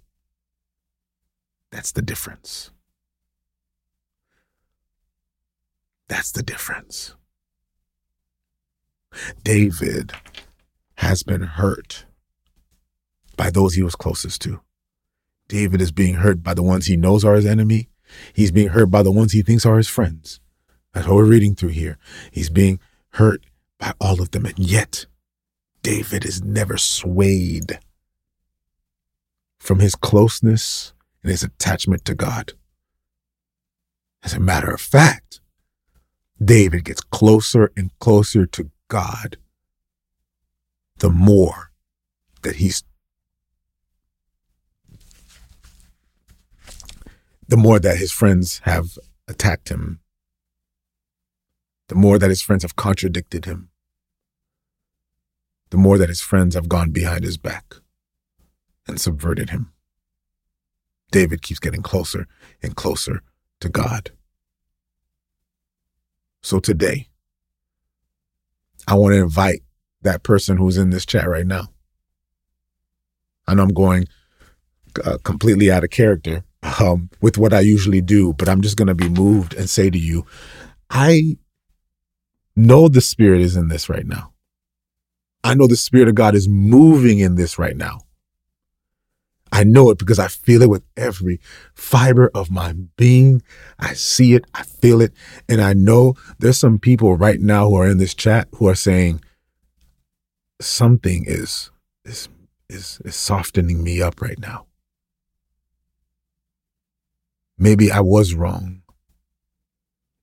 That's 1.70 1.92
the 1.92 2.02
difference. 2.02 2.70
That's 6.08 6.32
the 6.32 6.42
difference. 6.42 7.14
David 9.42 10.12
has 10.96 11.22
been 11.22 11.42
hurt 11.42 12.06
by 13.36 13.50
those 13.50 13.74
he 13.74 13.82
was 13.82 13.94
closest 13.94 14.40
to. 14.42 14.60
David 15.48 15.80
is 15.80 15.92
being 15.92 16.16
hurt 16.16 16.42
by 16.42 16.54
the 16.54 16.62
ones 16.62 16.86
he 16.86 16.96
knows 16.96 17.24
are 17.24 17.34
his 17.34 17.46
enemy. 17.46 17.88
He's 18.32 18.50
being 18.50 18.68
hurt 18.68 18.90
by 18.90 19.02
the 19.02 19.12
ones 19.12 19.32
he 19.32 19.42
thinks 19.42 19.64
are 19.64 19.76
his 19.76 19.88
friends. 19.88 20.40
That's 20.92 21.06
what 21.06 21.16
we're 21.16 21.24
reading 21.24 21.54
through 21.54 21.70
here. 21.70 21.98
He's 22.30 22.50
being 22.50 22.80
hurt 23.10 23.44
by 23.78 23.92
all 24.00 24.20
of 24.20 24.30
them. 24.30 24.46
And 24.46 24.58
yet, 24.58 25.06
David 25.82 26.24
is 26.24 26.42
never 26.42 26.76
swayed 26.76 27.78
from 29.58 29.80
his 29.80 29.94
closeness 29.94 30.92
and 31.22 31.30
his 31.30 31.42
attachment 31.42 32.04
to 32.04 32.14
God. 32.14 32.52
As 34.22 34.34
a 34.34 34.40
matter 34.40 34.70
of 34.70 34.80
fact, 34.80 35.40
David 36.42 36.84
gets 36.84 37.00
closer 37.00 37.72
and 37.76 37.90
closer 37.98 38.46
to 38.46 38.70
God 38.88 39.36
the 40.98 41.10
more 41.10 41.70
that 42.42 42.56
he's 42.56 42.82
the 47.48 47.56
more 47.56 47.78
that 47.78 47.96
his 47.96 48.12
friends 48.12 48.60
have 48.64 48.98
attacked 49.26 49.70
him, 49.70 50.00
the 51.88 51.94
more 51.94 52.18
that 52.18 52.28
his 52.28 52.42
friends 52.42 52.62
have 52.62 52.76
contradicted 52.76 53.46
him, 53.46 53.70
the 55.70 55.78
more 55.78 55.96
that 55.96 56.10
his 56.10 56.20
friends 56.20 56.54
have 56.54 56.68
gone 56.68 56.90
behind 56.90 57.24
his 57.24 57.38
back 57.38 57.74
and 58.86 59.00
subverted 59.00 59.50
him. 59.50 59.72
David 61.10 61.42
keeps 61.42 61.60
getting 61.60 61.82
closer 61.82 62.26
and 62.62 62.76
closer 62.76 63.22
to 63.60 63.68
God. 63.68 64.10
So 66.42 66.60
today, 66.60 67.08
I 68.86 68.94
want 68.94 69.14
to 69.14 69.20
invite 69.20 69.62
that 70.02 70.22
person 70.22 70.56
who's 70.56 70.78
in 70.78 70.90
this 70.90 71.04
chat 71.04 71.28
right 71.28 71.46
now. 71.46 71.68
I 73.46 73.54
know 73.54 73.62
I'm 73.62 73.74
going 73.74 74.06
uh, 75.04 75.18
completely 75.24 75.70
out 75.70 75.84
of 75.84 75.90
character, 75.90 76.44
um, 76.80 77.10
with 77.20 77.38
what 77.38 77.52
I 77.52 77.60
usually 77.60 78.00
do, 78.00 78.32
but 78.32 78.48
I'm 78.48 78.62
just 78.62 78.76
going 78.76 78.88
to 78.88 78.94
be 78.94 79.08
moved 79.08 79.54
and 79.54 79.68
say 79.68 79.90
to 79.90 79.98
you, 79.98 80.26
I 80.90 81.38
know 82.56 82.88
the 82.88 83.00
Spirit 83.00 83.40
is 83.40 83.56
in 83.56 83.68
this 83.68 83.88
right 83.88 84.06
now. 84.06 84.32
I 85.44 85.54
know 85.54 85.66
the 85.66 85.76
Spirit 85.76 86.08
of 86.08 86.14
God 86.14 86.34
is 86.34 86.48
moving 86.48 87.20
in 87.20 87.36
this 87.36 87.58
right 87.58 87.76
now. 87.76 88.00
I 89.52 89.64
know 89.64 89.90
it 89.90 89.98
because 89.98 90.18
I 90.18 90.28
feel 90.28 90.62
it 90.62 90.70
with 90.70 90.84
every 90.96 91.40
fiber 91.74 92.30
of 92.34 92.50
my 92.50 92.74
being. 92.96 93.42
I 93.78 93.94
see 93.94 94.34
it, 94.34 94.44
I 94.54 94.62
feel 94.62 95.00
it, 95.00 95.12
and 95.48 95.60
I 95.60 95.72
know 95.72 96.14
there's 96.38 96.58
some 96.58 96.78
people 96.78 97.16
right 97.16 97.40
now 97.40 97.68
who 97.68 97.76
are 97.76 97.88
in 97.88 97.98
this 97.98 98.14
chat 98.14 98.48
who 98.56 98.68
are 98.68 98.74
saying 98.74 99.22
something 100.60 101.24
is 101.26 101.70
is 102.04 102.28
is, 102.68 103.00
is 103.04 103.16
softening 103.16 103.82
me 103.82 104.02
up 104.02 104.20
right 104.20 104.38
now. 104.38 104.66
Maybe 107.56 107.90
I 107.90 108.00
was 108.00 108.34
wrong. 108.34 108.82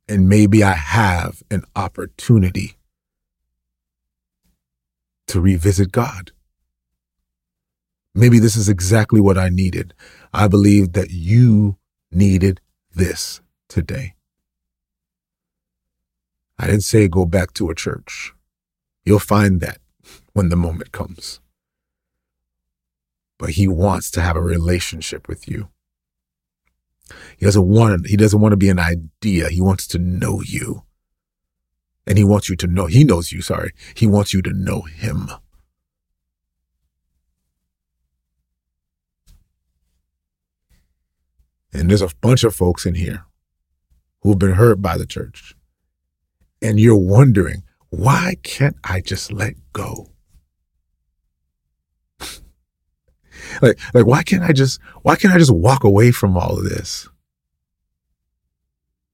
And 0.08 0.30
maybe 0.30 0.64
I 0.64 0.74
have 0.74 1.42
an 1.50 1.64
opportunity 1.76 2.78
to 5.28 5.42
revisit 5.42 5.92
God. 5.92 6.32
Maybe 8.18 8.40
this 8.40 8.56
is 8.56 8.70
exactly 8.70 9.20
what 9.20 9.38
I 9.38 9.50
needed. 9.50 9.94
I 10.34 10.48
believe 10.48 10.94
that 10.94 11.12
you 11.12 11.78
needed 12.12 12.62
this 12.94 13.42
today. 13.68 14.16
I 16.58 16.68
didn't 16.68 16.86
say 16.86 17.10
go 17.10 17.26
back 17.26 17.52
to 17.56 17.70
a 17.70 17.76
church. 17.76 18.34
You'll 19.04 19.20
find 19.20 19.60
that 19.60 19.80
when 20.32 20.48
the 20.48 20.56
moment 20.56 20.94
comes. 20.94 21.42
But 23.38 23.52
he 23.52 23.68
wants 23.68 24.10
to 24.12 24.22
have 24.22 24.38
a 24.38 24.42
relationship 24.42 25.28
with 25.28 25.50
you. 25.50 25.68
He 27.38 27.46
doesn't 27.46 27.68
want 27.68 28.08
he 28.08 28.16
doesn't 28.16 28.40
want 28.40 28.54
to 28.54 28.58
be 28.58 28.70
an 28.70 28.80
idea. 28.80 29.50
He 29.50 29.62
wants 29.62 29.88
to 29.88 30.00
know 30.00 30.42
you. 30.42 30.84
And 32.08 32.18
he 32.18 32.24
wants 32.24 32.48
you 32.48 32.56
to 32.56 32.68
know 32.68 32.86
he 32.86 33.04
knows 33.04 33.34
you, 33.34 33.42
sorry. 33.42 33.74
He 33.94 34.08
wants 34.08 34.34
you 34.34 34.42
to 34.44 34.54
know 34.54 34.82
him. 34.84 35.30
And 41.76 41.90
there's 41.90 42.02
a 42.02 42.10
bunch 42.22 42.46
of 42.46 42.56
folks 42.56 42.86
in 42.86 42.96
here 42.96 43.26
who've 44.22 44.40
been 44.40 44.54
hurt 44.54 44.82
by 44.82 44.98
the 44.98 45.06
church. 45.06 45.54
And 46.62 46.80
you're 46.80 46.98
wondering, 46.98 47.64
why 47.90 48.38
can't 48.44 48.78
I 48.86 49.02
just 49.02 49.34
let 49.34 49.56
go? 49.74 50.08
like, 53.62 53.78
like, 53.94 54.06
why 54.06 54.24
can't 54.24 54.44
I 54.44 54.54
just, 54.54 54.80
why 55.02 55.18
can't 55.18 55.34
I 55.34 55.38
just 55.38 55.54
walk 55.54 55.84
away 55.84 56.12
from 56.12 56.38
all 56.38 56.58
of 56.58 56.64
this? 56.64 57.10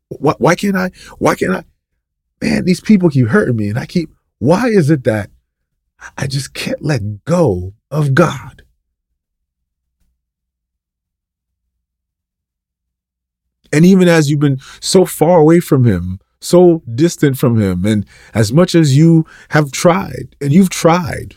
Why, 0.09 0.35
why 0.37 0.53
can't 0.53 0.77
I, 0.77 0.91
why 1.17 1.33
can't 1.33 1.53
I, 1.53 1.63
man, 2.43 2.65
these 2.65 2.79
people 2.79 3.09
keep 3.09 3.27
hurting 3.27 3.55
me 3.55 3.69
and 3.69 3.79
I 3.79 3.87
keep, 3.87 4.11
why 4.37 4.67
is 4.67 4.91
it 4.91 5.03
that 5.05 5.31
I 6.15 6.27
just 6.27 6.53
can't 6.53 6.83
let 6.83 7.25
go 7.25 7.73
of 7.89 8.13
God? 8.13 8.60
And 13.71 13.85
even 13.85 14.07
as 14.07 14.29
you've 14.29 14.39
been 14.39 14.59
so 14.79 15.05
far 15.05 15.39
away 15.39 15.59
from 15.59 15.85
Him, 15.85 16.19
so 16.39 16.81
distant 16.93 17.37
from 17.37 17.59
Him, 17.59 17.85
and 17.85 18.05
as 18.33 18.51
much 18.51 18.75
as 18.75 18.97
you 18.97 19.25
have 19.49 19.71
tried, 19.71 20.35
and 20.41 20.51
you've 20.51 20.69
tried, 20.69 21.35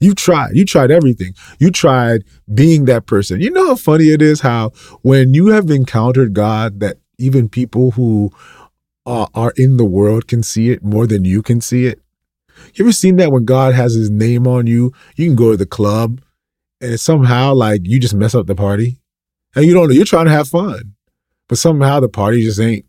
you 0.00 0.14
tried, 0.14 0.50
you 0.54 0.64
tried 0.64 0.90
everything. 0.90 1.34
You 1.58 1.70
tried 1.70 2.22
being 2.52 2.84
that 2.84 3.06
person. 3.06 3.40
You 3.40 3.50
know 3.50 3.66
how 3.66 3.74
funny 3.76 4.10
it 4.10 4.22
is 4.22 4.40
how 4.40 4.70
when 5.02 5.34
you 5.34 5.48
have 5.48 5.70
encountered 5.70 6.34
God, 6.34 6.78
that 6.80 6.98
even 7.18 7.48
people 7.48 7.92
who 7.92 8.30
uh, 9.06 9.26
are 9.34 9.52
in 9.56 9.76
the 9.76 9.84
world 9.84 10.28
can 10.28 10.42
see 10.42 10.70
it 10.70 10.84
more 10.84 11.06
than 11.06 11.24
you 11.24 11.42
can 11.42 11.60
see 11.60 11.86
it. 11.86 12.00
You 12.74 12.84
ever 12.84 12.92
seen 12.92 13.16
that 13.16 13.32
when 13.32 13.44
God 13.44 13.74
has 13.74 13.94
his 13.94 14.10
name 14.10 14.46
on 14.46 14.66
you, 14.66 14.92
you 15.16 15.26
can 15.26 15.36
go 15.36 15.52
to 15.52 15.56
the 15.56 15.66
club 15.66 16.20
and 16.80 16.92
it's 16.92 17.02
somehow 17.02 17.54
like 17.54 17.80
you 17.84 17.98
just 17.98 18.14
mess 18.14 18.34
up 18.34 18.46
the 18.46 18.54
party 18.54 18.98
and 19.54 19.64
you 19.64 19.74
don't 19.74 19.88
know, 19.88 19.94
you're 19.94 20.04
trying 20.04 20.26
to 20.26 20.30
have 20.32 20.48
fun, 20.48 20.94
but 21.48 21.58
somehow 21.58 22.00
the 22.00 22.08
party 22.08 22.42
just 22.42 22.60
ain't, 22.60 22.84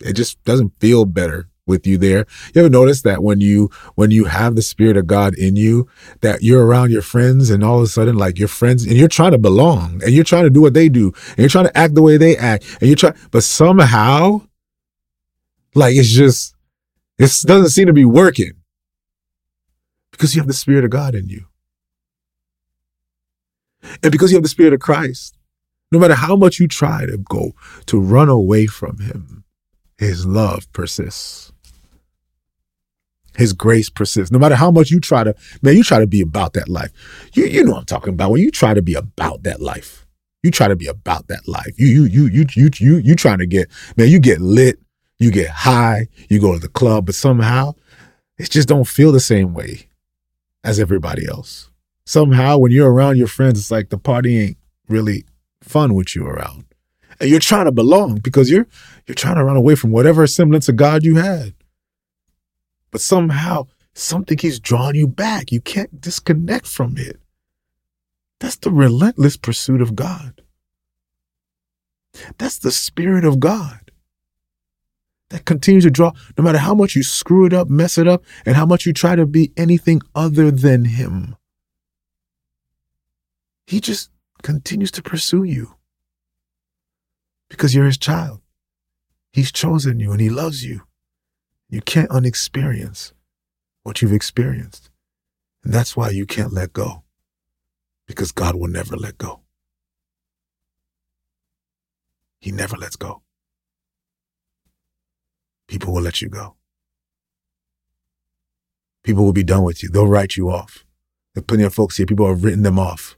it 0.00 0.14
just 0.14 0.42
doesn't 0.44 0.72
feel 0.80 1.04
better 1.04 1.48
with 1.66 1.86
you 1.86 1.98
there. 1.98 2.26
You 2.54 2.62
ever 2.62 2.70
notice 2.70 3.02
that 3.02 3.22
when 3.22 3.40
you, 3.40 3.70
when 3.94 4.10
you 4.10 4.24
have 4.24 4.56
the 4.56 4.62
spirit 4.62 4.96
of 4.96 5.06
God 5.06 5.34
in 5.34 5.56
you, 5.56 5.88
that 6.20 6.42
you're 6.42 6.66
around 6.66 6.90
your 6.90 7.02
friends 7.02 7.50
and 7.50 7.62
all 7.62 7.78
of 7.78 7.84
a 7.84 7.86
sudden 7.86 8.16
like 8.16 8.38
your 8.38 8.48
friends 8.48 8.84
and 8.84 8.94
you're 8.94 9.08
trying 9.08 9.32
to 9.32 9.38
belong 9.38 10.02
and 10.02 10.12
you're 10.12 10.24
trying 10.24 10.44
to 10.44 10.50
do 10.50 10.60
what 10.60 10.74
they 10.74 10.88
do 10.88 11.12
and 11.30 11.38
you're 11.38 11.48
trying 11.48 11.66
to 11.66 11.78
act 11.78 11.94
the 11.94 12.02
way 12.02 12.16
they 12.16 12.36
act 12.36 12.64
and 12.80 12.88
you're 12.88 12.96
trying, 12.96 13.16
but 13.30 13.44
somehow 13.44 14.40
like 15.74 15.94
it's 15.94 16.10
just, 16.10 16.54
it 17.18 17.30
doesn't 17.44 17.70
seem 17.70 17.86
to 17.86 17.92
be 17.92 18.04
working 18.04 18.52
because 20.10 20.34
you 20.34 20.40
have 20.40 20.48
the 20.48 20.54
Spirit 20.54 20.84
of 20.84 20.90
God 20.90 21.14
in 21.14 21.28
you. 21.28 21.46
And 24.02 24.12
because 24.12 24.30
you 24.30 24.36
have 24.36 24.42
the 24.42 24.48
Spirit 24.48 24.72
of 24.72 24.80
Christ, 24.80 25.36
no 25.90 25.98
matter 25.98 26.14
how 26.14 26.36
much 26.36 26.60
you 26.60 26.68
try 26.68 27.06
to 27.06 27.18
go 27.18 27.52
to 27.86 28.00
run 28.00 28.28
away 28.28 28.66
from 28.66 28.98
Him, 28.98 29.44
His 29.98 30.26
love 30.26 30.70
persists. 30.72 31.52
His 33.36 33.52
grace 33.52 33.88
persists. 33.88 34.32
No 34.32 34.38
matter 34.38 34.56
how 34.56 34.70
much 34.70 34.90
you 34.90 35.00
try 35.00 35.24
to, 35.24 35.34
man, 35.62 35.76
you 35.76 35.84
try 35.84 35.98
to 35.98 36.06
be 36.06 36.20
about 36.20 36.52
that 36.54 36.68
life. 36.68 36.90
You, 37.32 37.46
you 37.46 37.64
know 37.64 37.72
what 37.72 37.78
I'm 37.80 37.84
talking 37.86 38.12
about. 38.12 38.32
When 38.32 38.40
you 38.40 38.50
try 38.50 38.74
to 38.74 38.82
be 38.82 38.94
about 38.94 39.44
that 39.44 39.60
life, 39.62 40.06
you 40.42 40.50
try 40.50 40.68
to 40.68 40.76
be 40.76 40.86
about 40.86 41.28
that 41.28 41.46
life. 41.46 41.78
You, 41.78 41.86
you, 41.86 42.04
you, 42.04 42.26
you, 42.26 42.46
you, 42.54 42.70
you, 42.78 42.96
you 42.98 43.14
trying 43.14 43.38
to 43.38 43.46
get, 43.46 43.70
man, 43.96 44.08
you 44.08 44.18
get 44.18 44.40
lit, 44.40 44.78
you 45.18 45.30
get 45.30 45.48
high, 45.50 46.08
you 46.28 46.40
go 46.40 46.54
to 46.54 46.58
the 46.58 46.68
club, 46.68 47.06
but 47.06 47.14
somehow 47.14 47.74
it 48.38 48.50
just 48.50 48.68
don't 48.68 48.88
feel 48.88 49.12
the 49.12 49.20
same 49.20 49.54
way 49.54 49.88
as 50.64 50.80
everybody 50.80 51.26
else. 51.28 51.70
Somehow 52.06 52.58
when 52.58 52.72
you're 52.72 52.92
around 52.92 53.16
your 53.16 53.28
friends, 53.28 53.58
it's 53.58 53.70
like 53.70 53.90
the 53.90 53.98
party 53.98 54.38
ain't 54.38 54.56
really 54.88 55.24
fun 55.62 55.94
with 55.94 56.14
you 56.14 56.26
around. 56.26 56.64
And 57.20 57.28
you're 57.28 57.40
trying 57.40 57.66
to 57.66 57.72
belong 57.72 58.16
because 58.16 58.50
you're 58.50 58.66
you're 59.06 59.14
trying 59.14 59.36
to 59.36 59.44
run 59.44 59.56
away 59.56 59.74
from 59.74 59.90
whatever 59.90 60.26
semblance 60.26 60.68
of 60.68 60.76
God 60.76 61.04
you 61.04 61.16
had. 61.16 61.54
But 62.90 63.00
somehow 63.00 63.66
something 63.92 64.36
keeps 64.36 64.58
drawing 64.58 64.96
you 64.96 65.06
back. 65.06 65.52
You 65.52 65.60
can't 65.60 66.00
disconnect 66.00 66.66
from 66.66 66.96
it. 66.96 67.20
That's 68.38 68.56
the 68.56 68.70
relentless 68.70 69.36
pursuit 69.36 69.82
of 69.82 69.94
God. 69.94 70.42
That's 72.38 72.58
the 72.58 72.72
Spirit 72.72 73.24
of 73.24 73.38
God 73.38 73.90
that 75.28 75.44
continues 75.44 75.84
to 75.84 75.90
draw, 75.90 76.12
no 76.36 76.42
matter 76.42 76.58
how 76.58 76.74
much 76.74 76.96
you 76.96 77.02
screw 77.02 77.46
it 77.46 77.52
up, 77.52 77.68
mess 77.68 77.98
it 77.98 78.08
up, 78.08 78.24
and 78.44 78.56
how 78.56 78.66
much 78.66 78.84
you 78.84 78.92
try 78.92 79.14
to 79.14 79.26
be 79.26 79.52
anything 79.56 80.02
other 80.14 80.50
than 80.50 80.84
Him. 80.84 81.36
He 83.66 83.80
just 83.80 84.10
continues 84.42 84.90
to 84.92 85.02
pursue 85.02 85.44
you 85.44 85.76
because 87.48 87.74
you're 87.74 87.86
His 87.86 87.98
child. 87.98 88.40
He's 89.32 89.52
chosen 89.52 90.00
you 90.00 90.12
and 90.12 90.20
He 90.20 90.30
loves 90.30 90.64
you. 90.64 90.82
You 91.68 91.80
can't 91.80 92.10
unexperience 92.10 93.12
what 93.82 94.02
you've 94.02 94.12
experienced. 94.12 94.90
And 95.64 95.72
that's 95.72 95.96
why 95.96 96.10
you 96.10 96.26
can't 96.26 96.52
let 96.52 96.72
go 96.72 97.04
because 98.06 98.32
God 98.32 98.56
will 98.56 98.68
never 98.68 98.96
let 98.96 99.18
go. 99.18 99.40
He 102.40 102.50
never 102.50 102.76
lets 102.76 102.96
go 102.96 103.22
people 105.70 105.94
will 105.94 106.02
let 106.02 106.20
you 106.20 106.28
go. 106.28 106.56
People 109.04 109.24
will 109.24 109.32
be 109.32 109.44
done 109.44 109.62
with 109.62 109.82
you. 109.82 109.88
They'll 109.88 110.08
write 110.08 110.36
you 110.36 110.50
off. 110.50 110.84
There's 111.32 111.44
plenty 111.44 111.62
of 111.62 111.72
folks 111.72 111.96
here, 111.96 112.06
people 112.06 112.26
have 112.26 112.44
written 112.44 112.64
them 112.64 112.78
off. 112.78 113.16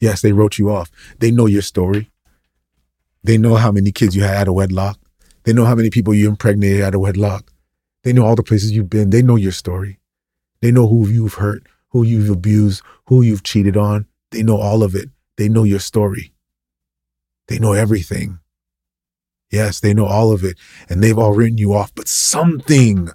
Yes, 0.00 0.22
they 0.22 0.32
wrote 0.32 0.58
you 0.58 0.70
off. 0.70 0.90
They 1.18 1.30
know 1.30 1.46
your 1.46 1.62
story. 1.62 2.10
They 3.24 3.36
know 3.36 3.56
how 3.56 3.72
many 3.72 3.90
kids 3.90 4.14
you 4.14 4.22
had 4.22 4.36
out 4.36 4.48
of 4.48 4.54
wedlock. 4.54 4.98
They 5.44 5.52
know 5.52 5.64
how 5.64 5.74
many 5.74 5.90
people 5.90 6.14
you 6.14 6.28
impregnated 6.28 6.82
out 6.82 6.94
of 6.94 7.00
wedlock. 7.00 7.52
They 8.04 8.12
know 8.12 8.24
all 8.24 8.36
the 8.36 8.42
places 8.42 8.72
you've 8.72 8.90
been. 8.90 9.10
They 9.10 9.22
know 9.22 9.36
your 9.36 9.52
story. 9.52 9.98
They 10.60 10.70
know 10.70 10.88
who 10.88 11.08
you've 11.08 11.34
hurt, 11.34 11.64
who 11.90 12.02
you've 12.04 12.30
abused, 12.30 12.82
who 13.06 13.22
you've 13.22 13.42
cheated 13.42 13.76
on. 13.76 14.06
They 14.30 14.42
know 14.42 14.56
all 14.56 14.82
of 14.82 14.94
it. 14.94 15.08
They 15.36 15.48
know 15.48 15.64
your 15.64 15.78
story. 15.78 16.32
They 17.48 17.58
know 17.58 17.72
everything. 17.72 18.40
Yes, 19.50 19.80
they 19.80 19.94
know 19.94 20.04
all 20.04 20.32
of 20.32 20.44
it 20.44 20.58
and 20.88 21.02
they've 21.02 21.18
all 21.18 21.32
written 21.32 21.58
you 21.58 21.72
off, 21.72 21.94
but 21.94 22.08
something 22.08 23.08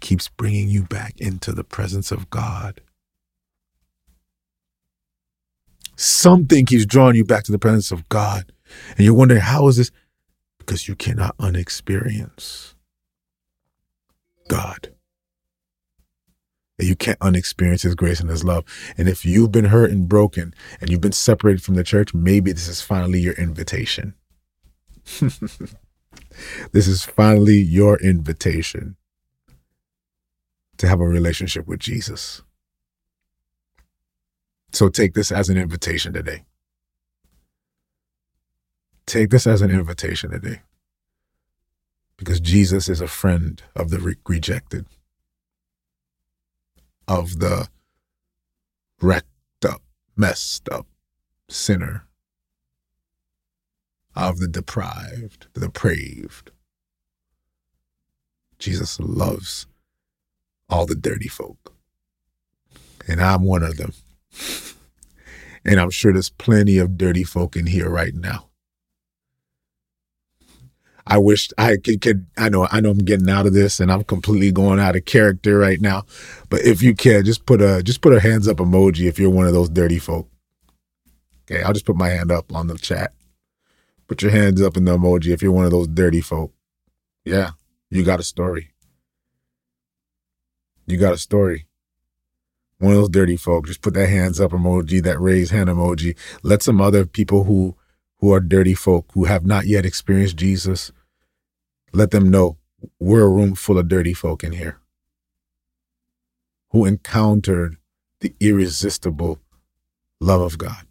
keeps 0.00 0.28
bringing 0.28 0.68
you 0.68 0.84
back 0.84 1.14
into 1.18 1.52
the 1.52 1.64
presence 1.64 2.10
of 2.10 2.30
God. 2.30 2.80
Something 6.00 6.64
keeps 6.64 6.86
drawing 6.86 7.16
you 7.16 7.24
back 7.24 7.42
to 7.42 7.52
the 7.52 7.58
presence 7.58 7.90
of 7.90 8.08
God. 8.08 8.52
And 8.90 9.00
you're 9.00 9.14
wondering, 9.14 9.40
how 9.40 9.66
is 9.66 9.78
this? 9.78 9.90
Because 10.58 10.86
you 10.86 10.94
cannot 10.94 11.34
unexperience 11.40 12.76
God. 14.46 14.94
And 16.78 16.86
you 16.86 16.94
can't 16.94 17.18
unexperience 17.20 17.82
His 17.82 17.96
grace 17.96 18.20
and 18.20 18.30
His 18.30 18.44
love. 18.44 18.64
And 18.96 19.08
if 19.08 19.24
you've 19.24 19.50
been 19.50 19.64
hurt 19.64 19.90
and 19.90 20.08
broken 20.08 20.54
and 20.80 20.88
you've 20.88 21.00
been 21.00 21.10
separated 21.10 21.64
from 21.64 21.74
the 21.74 21.82
church, 21.82 22.14
maybe 22.14 22.52
this 22.52 22.68
is 22.68 22.80
finally 22.80 23.18
your 23.18 23.34
invitation. 23.34 24.14
this 26.70 26.86
is 26.86 27.02
finally 27.02 27.58
your 27.58 27.96
invitation 27.96 28.94
to 30.76 30.86
have 30.86 31.00
a 31.00 31.08
relationship 31.08 31.66
with 31.66 31.80
Jesus. 31.80 32.42
So 34.72 34.88
take 34.88 35.14
this 35.14 35.32
as 35.32 35.48
an 35.48 35.56
invitation 35.56 36.12
today. 36.12 36.44
Take 39.06 39.30
this 39.30 39.46
as 39.46 39.62
an 39.62 39.70
invitation 39.70 40.30
today. 40.30 40.60
Because 42.16 42.40
Jesus 42.40 42.88
is 42.88 43.00
a 43.00 43.06
friend 43.06 43.62
of 43.74 43.90
the 43.90 43.98
re- 43.98 44.16
rejected, 44.26 44.86
of 47.06 47.38
the 47.38 47.68
wrecked 49.00 49.64
up, 49.64 49.82
messed 50.16 50.68
up 50.68 50.86
sinner 51.48 52.04
of 54.14 54.40
the 54.40 54.48
deprived, 54.48 55.46
the 55.54 55.60
depraved. 55.60 56.50
Jesus 58.58 58.98
loves 58.98 59.66
all 60.68 60.86
the 60.86 60.96
dirty 60.96 61.28
folk. 61.28 61.72
And 63.06 63.20
I'm 63.20 63.44
one 63.44 63.62
of 63.62 63.76
them. 63.76 63.92
And 65.64 65.80
I'm 65.80 65.90
sure 65.90 66.12
there's 66.12 66.30
plenty 66.30 66.78
of 66.78 66.96
dirty 66.96 67.24
folk 67.24 67.56
in 67.56 67.66
here 67.66 67.88
right 67.88 68.14
now. 68.14 68.48
I 71.10 71.16
wish 71.16 71.48
I 71.56 71.78
could, 71.78 72.02
could, 72.02 72.26
I 72.36 72.50
know 72.50 72.68
I 72.70 72.80
know 72.80 72.90
I'm 72.90 72.98
getting 72.98 73.30
out 73.30 73.46
of 73.46 73.54
this 73.54 73.80
and 73.80 73.90
I'm 73.90 74.04
completely 74.04 74.52
going 74.52 74.78
out 74.78 74.94
of 74.94 75.06
character 75.06 75.56
right 75.56 75.80
now. 75.80 76.04
But 76.50 76.60
if 76.60 76.82
you 76.82 76.94
can, 76.94 77.24
just 77.24 77.46
put 77.46 77.62
a 77.62 77.82
just 77.82 78.02
put 78.02 78.12
a 78.12 78.20
hands 78.20 78.46
up 78.46 78.58
emoji 78.58 79.08
if 79.08 79.18
you're 79.18 79.30
one 79.30 79.46
of 79.46 79.54
those 79.54 79.70
dirty 79.70 79.98
folk. 79.98 80.28
Okay, 81.50 81.62
I'll 81.62 81.72
just 81.72 81.86
put 81.86 81.96
my 81.96 82.10
hand 82.10 82.30
up 82.30 82.54
on 82.54 82.66
the 82.66 82.76
chat. 82.76 83.14
Put 84.06 84.20
your 84.20 84.32
hands 84.32 84.60
up 84.60 84.76
in 84.76 84.84
the 84.84 84.98
emoji 84.98 85.28
if 85.28 85.42
you're 85.42 85.52
one 85.52 85.64
of 85.64 85.70
those 85.70 85.88
dirty 85.88 86.20
folk. 86.20 86.52
Yeah, 87.24 87.52
you 87.90 88.04
got 88.04 88.20
a 88.20 88.24
story. 88.24 88.72
You 90.86 90.98
got 90.98 91.14
a 91.14 91.18
story. 91.18 91.67
One 92.78 92.92
of 92.92 92.98
those 92.98 93.08
dirty 93.08 93.36
folk. 93.36 93.66
Just 93.66 93.82
put 93.82 93.94
that 93.94 94.08
hands 94.08 94.40
up 94.40 94.52
emoji, 94.52 95.02
that 95.02 95.20
raise 95.20 95.50
hand 95.50 95.68
emoji. 95.68 96.16
Let 96.42 96.62
some 96.62 96.80
other 96.80 97.06
people 97.06 97.44
who 97.44 97.76
who 98.20 98.32
are 98.32 98.40
dirty 98.40 98.74
folk 98.74 99.06
who 99.14 99.24
have 99.24 99.46
not 99.46 99.66
yet 99.66 99.86
experienced 99.86 100.36
Jesus, 100.36 100.90
let 101.92 102.10
them 102.10 102.30
know 102.30 102.56
we're 102.98 103.24
a 103.24 103.28
room 103.28 103.54
full 103.54 103.78
of 103.78 103.88
dirty 103.88 104.12
folk 104.12 104.42
in 104.42 104.52
here 104.52 104.78
who 106.70 106.84
encountered 106.84 107.76
the 108.20 108.34
irresistible 108.40 109.38
love 110.20 110.40
of 110.40 110.58
God. 110.58 110.84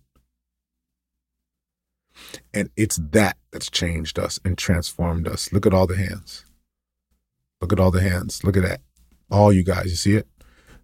And 2.53 2.69
it's 2.75 2.99
that 3.11 3.37
that's 3.51 3.69
changed 3.69 4.17
us 4.17 4.39
and 4.43 4.57
transformed 4.57 5.27
us. 5.27 5.51
Look 5.53 5.65
at 5.65 5.73
all 5.73 5.87
the 5.87 5.97
hands. 5.97 6.45
Look 7.61 7.71
at 7.71 7.79
all 7.79 7.91
the 7.91 8.01
hands. 8.01 8.43
Look 8.43 8.57
at 8.57 8.63
that. 8.63 8.81
All 9.29 9.51
you 9.53 9.63
guys, 9.63 9.85
you 9.85 9.95
see 9.95 10.15
it? 10.15 10.27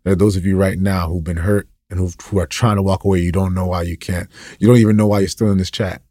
Those 0.04 0.36
of 0.36 0.46
you 0.46 0.58
right 0.58 0.78
now 0.78 1.10
who've 1.10 1.24
been 1.24 1.38
hurt 1.38 1.70
and 1.90 2.00
who, 2.00 2.12
who 2.24 2.40
are 2.40 2.48
trying 2.48 2.76
to 2.76 2.84
walk 2.84 3.04
away. 3.04 3.20
You 3.20 3.32
don't 3.32 3.54
know 3.54 3.68
why 3.68 3.84
you 3.84 3.98
can't. 3.98 4.30
You 4.60 4.68
don't 4.68 4.78
even 4.78 4.98
know 4.98 5.08
why 5.08 5.20
you're 5.20 5.30
still 5.30 5.52
in 5.52 5.58
this 5.60 5.72
chat. 5.72 6.02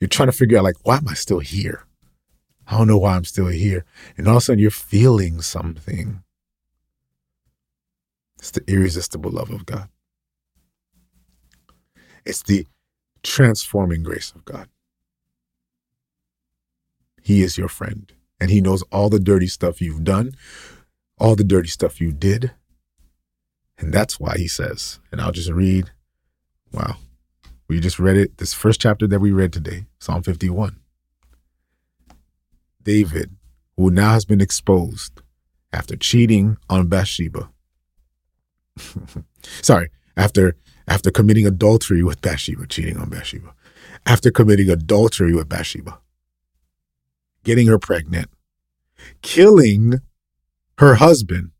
You're 0.00 0.08
trying 0.08 0.28
to 0.28 0.36
figure 0.36 0.58
out, 0.58 0.64
like, 0.64 0.76
why 0.82 0.96
am 0.98 1.08
I 1.08 1.14
still 1.14 1.38
here? 1.38 1.84
I 2.66 2.76
don't 2.76 2.88
know 2.88 2.98
why 2.98 3.14
I'm 3.14 3.24
still 3.24 3.46
here. 3.46 3.84
And 4.16 4.26
all 4.26 4.36
of 4.36 4.42
a 4.42 4.44
sudden, 4.44 4.58
you're 4.58 4.70
feeling 4.70 5.40
something. 5.40 6.22
It's 8.38 8.50
the 8.50 8.64
irresistible 8.66 9.30
love 9.30 9.50
of 9.50 9.64
God. 9.64 9.88
It's 12.26 12.42
the 12.42 12.66
transforming 13.22 14.02
grace 14.02 14.32
of 14.34 14.44
God. 14.44 14.68
He 17.22 17.42
is 17.42 17.56
your 17.56 17.68
friend, 17.68 18.12
and 18.40 18.50
He 18.50 18.60
knows 18.60 18.82
all 18.92 19.08
the 19.08 19.20
dirty 19.20 19.46
stuff 19.46 19.80
you've 19.80 20.04
done, 20.04 20.32
all 21.16 21.36
the 21.36 21.44
dirty 21.44 21.68
stuff 21.68 22.00
you 22.00 22.12
did. 22.12 22.52
And 23.78 23.92
that's 23.92 24.20
why 24.20 24.36
He 24.36 24.48
says, 24.48 25.00
and 25.10 25.20
I'll 25.20 25.32
just 25.32 25.50
read, 25.50 25.90
wow, 26.72 26.96
we 27.68 27.80
just 27.80 27.98
read 27.98 28.16
it, 28.16 28.38
this 28.38 28.52
first 28.52 28.80
chapter 28.80 29.06
that 29.06 29.20
we 29.20 29.32
read 29.32 29.52
today, 29.52 29.86
Psalm 29.98 30.22
51. 30.22 30.76
David, 32.82 33.36
who 33.76 33.90
now 33.90 34.12
has 34.12 34.24
been 34.24 34.40
exposed 34.40 35.22
after 35.72 35.96
cheating 35.96 36.56
on 36.68 36.88
Bathsheba. 36.88 37.50
Sorry, 39.62 39.90
after 40.16 40.56
after 40.86 41.10
committing 41.10 41.46
adultery 41.46 42.02
with 42.02 42.20
Bathsheba, 42.20 42.66
cheating 42.66 42.98
on 42.98 43.08
Bathsheba, 43.08 43.54
after 44.04 44.30
committing 44.30 44.68
adultery 44.68 45.34
with 45.34 45.48
Bathsheba, 45.48 45.98
getting 47.42 47.66
her 47.68 47.78
pregnant, 47.78 48.28
killing 49.22 50.00
her 50.78 50.96
husband 50.96 51.50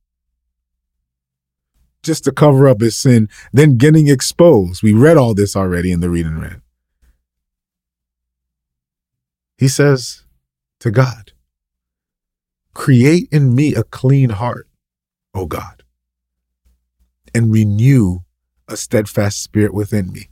just 2.05 2.24
to 2.24 2.32
cover 2.32 2.68
up 2.68 2.80
his 2.80 2.96
sin, 2.96 3.28
then 3.52 3.76
getting 3.76 4.09
exposed. 4.09 4.82
We 4.82 4.92
read 4.92 5.16
all 5.16 5.34
this 5.34 5.57
already 5.57 5.90
in 5.90 6.00
the 6.00 6.11
reading 6.11 6.38
read. 6.38 6.61
He 9.59 9.68
says 9.68 10.24
to 10.80 10.90
God, 10.90 11.32
Create 12.74 13.28
in 13.30 13.55
me 13.55 13.74
a 13.74 13.84
clean 13.84 14.30
heart, 14.30 14.68
O 15.32 15.46
God, 15.46 15.82
and 17.34 17.52
renew 17.52 18.20
a 18.68 18.76
steadfast 18.76 19.42
spirit 19.42 19.72
within 19.72 20.12
me. 20.12 20.28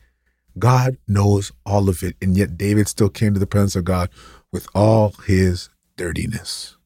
God 0.58 0.98
knows 1.08 1.52
all 1.64 1.88
of 1.88 2.02
it, 2.02 2.16
and 2.20 2.36
yet 2.36 2.58
David 2.58 2.88
still 2.88 3.08
came 3.08 3.32
to 3.32 3.40
the 3.40 3.46
presence 3.46 3.76
of 3.76 3.84
God 3.84 4.10
with 4.52 4.66
all 4.74 5.14
his 5.26 5.70
dirtiness. 5.96 6.76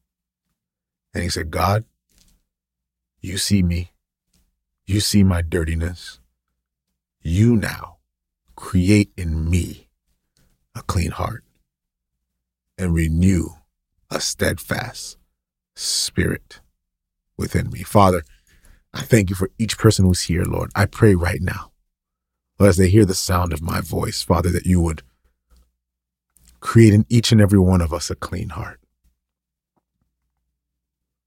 And 1.13 1.23
he 1.23 1.29
said, 1.29 1.51
God, 1.51 1.83
you 3.19 3.37
see 3.37 3.63
me. 3.63 3.91
You 4.87 5.01
see 5.01 5.21
my 5.21 5.41
dirtiness. 5.41 6.21
You 7.21 7.57
now 7.57 7.97
create 8.55 9.11
in 9.17 9.49
me 9.49 9.89
a 10.73 10.81
clean 10.81 11.11
heart 11.11 11.43
and 12.77 12.93
renew 12.93 13.49
a 14.09 14.21
steadfast 14.21 15.17
spirit 15.75 16.61
within 17.35 17.69
me. 17.69 17.83
Father, 17.83 18.23
I 18.93 19.01
thank 19.01 19.29
you 19.29 19.35
for 19.35 19.51
each 19.59 19.77
person 19.77 20.05
who's 20.05 20.23
here, 20.23 20.45
Lord. 20.45 20.71
I 20.73 20.85
pray 20.85 21.15
right 21.15 21.41
now, 21.41 21.71
Lord, 22.57 22.69
as 22.69 22.77
they 22.77 22.87
hear 22.87 23.03
the 23.03 23.13
sound 23.13 23.51
of 23.51 23.61
my 23.61 23.81
voice, 23.81 24.23
Father, 24.23 24.49
that 24.51 24.65
you 24.65 24.79
would 24.79 25.03
create 26.61 26.93
in 26.93 27.05
each 27.09 27.33
and 27.33 27.41
every 27.41 27.59
one 27.59 27.81
of 27.81 27.93
us 27.93 28.09
a 28.09 28.15
clean 28.15 28.49
heart. 28.49 28.79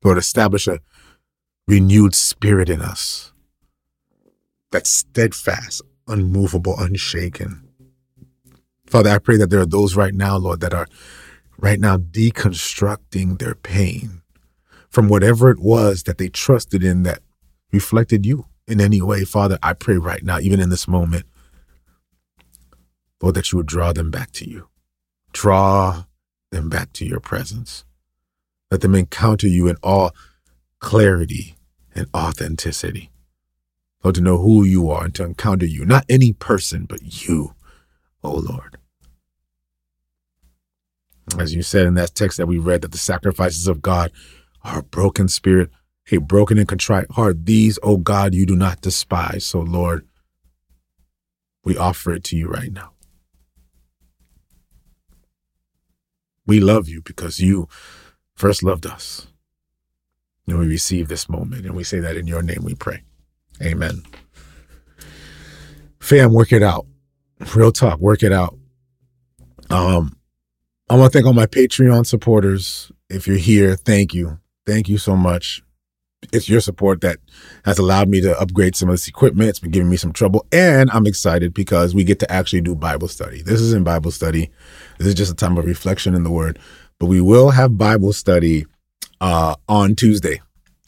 Lord, 0.02 0.16
establish 0.16 0.66
a 0.66 0.80
renewed 1.68 2.14
spirit 2.14 2.70
in 2.70 2.80
us 2.80 3.29
that's 4.70 4.90
steadfast, 4.90 5.82
unmovable, 6.06 6.74
unshaken. 6.78 7.68
Father, 8.86 9.10
I 9.10 9.18
pray 9.18 9.36
that 9.36 9.50
there 9.50 9.60
are 9.60 9.66
those 9.66 9.96
right 9.96 10.14
now, 10.14 10.36
Lord, 10.36 10.60
that 10.60 10.74
are 10.74 10.86
right 11.58 11.78
now 11.78 11.96
deconstructing 11.96 13.38
their 13.38 13.54
pain 13.54 14.22
from 14.88 15.08
whatever 15.08 15.50
it 15.50 15.60
was 15.60 16.04
that 16.04 16.18
they 16.18 16.28
trusted 16.28 16.82
in 16.82 17.04
that 17.04 17.20
reflected 17.72 18.26
you 18.26 18.46
in 18.66 18.80
any 18.80 19.00
way. 19.00 19.24
Father, 19.24 19.58
I 19.62 19.74
pray 19.74 19.96
right 19.96 20.22
now, 20.22 20.38
even 20.40 20.60
in 20.60 20.70
this 20.70 20.88
moment, 20.88 21.26
Lord, 23.22 23.36
that 23.36 23.52
you 23.52 23.58
would 23.58 23.66
draw 23.66 23.92
them 23.92 24.10
back 24.10 24.32
to 24.32 24.48
you. 24.48 24.68
Draw 25.32 26.04
them 26.50 26.68
back 26.68 26.92
to 26.94 27.06
your 27.06 27.20
presence. 27.20 27.84
Let 28.70 28.80
them 28.80 28.94
encounter 28.94 29.46
you 29.46 29.68
in 29.68 29.76
all 29.82 30.12
clarity 30.80 31.56
and 31.94 32.06
authenticity. 32.14 33.09
Lord, 34.02 34.14
to 34.14 34.20
know 34.20 34.38
who 34.38 34.64
you 34.64 34.90
are 34.90 35.04
and 35.04 35.14
to 35.16 35.24
encounter 35.24 35.66
you, 35.66 35.84
not 35.84 36.06
any 36.08 36.32
person, 36.32 36.86
but 36.86 37.26
you, 37.26 37.54
oh 38.24 38.36
Lord. 38.36 38.78
As 41.38 41.54
you 41.54 41.62
said 41.62 41.86
in 41.86 41.94
that 41.94 42.14
text 42.14 42.38
that 42.38 42.46
we 42.48 42.58
read, 42.58 42.82
that 42.82 42.92
the 42.92 42.98
sacrifices 42.98 43.68
of 43.68 43.82
God 43.82 44.10
are 44.64 44.80
a 44.80 44.82
broken 44.82 45.28
spirit, 45.28 45.70
a 46.10 46.18
broken 46.18 46.58
and 46.58 46.66
contrite 46.66 47.10
heart. 47.12 47.46
These, 47.46 47.78
oh 47.82 47.98
God, 47.98 48.34
you 48.34 48.46
do 48.46 48.56
not 48.56 48.80
despise. 48.80 49.44
So, 49.44 49.60
Lord, 49.60 50.06
we 51.62 51.76
offer 51.76 52.12
it 52.14 52.24
to 52.24 52.36
you 52.36 52.48
right 52.48 52.72
now. 52.72 52.92
We 56.46 56.58
love 56.58 56.88
you 56.88 57.00
because 57.02 57.38
you 57.38 57.68
first 58.34 58.62
loved 58.62 58.86
us. 58.86 59.28
And 60.48 60.58
we 60.58 60.66
receive 60.66 61.06
this 61.06 61.28
moment, 61.28 61.64
and 61.64 61.76
we 61.76 61.84
say 61.84 62.00
that 62.00 62.16
in 62.16 62.26
your 62.26 62.42
name 62.42 62.64
we 62.64 62.74
pray. 62.74 63.02
Amen. 63.62 64.02
Fam, 66.00 66.32
work 66.32 66.52
it 66.52 66.62
out. 66.62 66.86
Real 67.54 67.72
talk, 67.72 67.98
work 68.00 68.22
it 68.22 68.32
out. 68.32 68.56
Um, 69.70 70.16
I 70.88 70.96
want 70.96 71.12
to 71.12 71.16
thank 71.16 71.26
all 71.26 71.32
my 71.32 71.46
Patreon 71.46 72.06
supporters. 72.06 72.90
If 73.08 73.26
you're 73.26 73.36
here, 73.36 73.76
thank 73.76 74.12
you. 74.12 74.40
Thank 74.66 74.88
you 74.88 74.98
so 74.98 75.16
much. 75.16 75.62
It's 76.32 76.48
your 76.48 76.60
support 76.60 77.00
that 77.00 77.18
has 77.64 77.78
allowed 77.78 78.08
me 78.08 78.20
to 78.20 78.38
upgrade 78.38 78.76
some 78.76 78.88
of 78.88 78.94
this 78.94 79.08
equipment. 79.08 79.48
It's 79.48 79.58
been 79.58 79.70
giving 79.70 79.88
me 79.88 79.96
some 79.96 80.12
trouble. 80.12 80.46
And 80.52 80.90
I'm 80.90 81.06
excited 81.06 81.54
because 81.54 81.94
we 81.94 82.04
get 82.04 82.18
to 82.20 82.30
actually 82.30 82.60
do 82.60 82.74
Bible 82.74 83.08
study. 83.08 83.42
This 83.42 83.60
isn't 83.60 83.84
Bible 83.84 84.10
study. 84.10 84.50
This 84.98 85.08
is 85.08 85.14
just 85.14 85.32
a 85.32 85.36
time 85.36 85.56
of 85.56 85.64
reflection 85.64 86.14
in 86.14 86.24
the 86.24 86.30
Word. 86.30 86.58
But 86.98 87.06
we 87.06 87.20
will 87.20 87.50
have 87.50 87.78
Bible 87.78 88.12
study 88.12 88.66
uh, 89.20 89.56
on 89.68 89.94
Tuesday. 89.94 90.42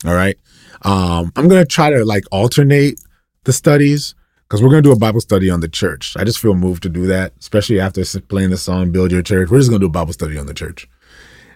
All 0.05 0.15
right. 0.15 0.37
Um, 0.83 1.33
I'm 1.37 1.49
gonna 1.49 1.67
try 1.67 1.91
to 1.91 2.05
like 2.05 2.25
alternate 2.33 3.01
the 3.45 3.53
studies 3.53 4.15
because 4.49 4.63
we're 4.63 4.71
gonna 4.71 4.83
do 4.83 4.93
a 4.93 4.99
Bible 4.99 5.21
study 5.21 5.51
on 5.51 5.61
the 5.61 5.69
church. 5.69 6.17
I 6.19 6.25
just 6.25 6.39
feel 6.39 6.55
moved 6.55 6.83
to 6.85 6.89
do 6.89 7.07
that, 7.07 7.33
especially 7.41 7.81
after 7.81 8.03
playing 8.23 8.51
the 8.51 8.57
song 8.57 8.91
"Build 8.91 9.13
Your 9.13 9.23
Church." 9.23 9.51
We're 9.51 9.59
just 9.59 9.71
gonna 9.71 9.81
do 9.81 9.87
a 9.87 9.91
Bible 9.91 10.13
study 10.13 10.39
on 10.39 10.47
the 10.47 10.55
church. 10.55 10.89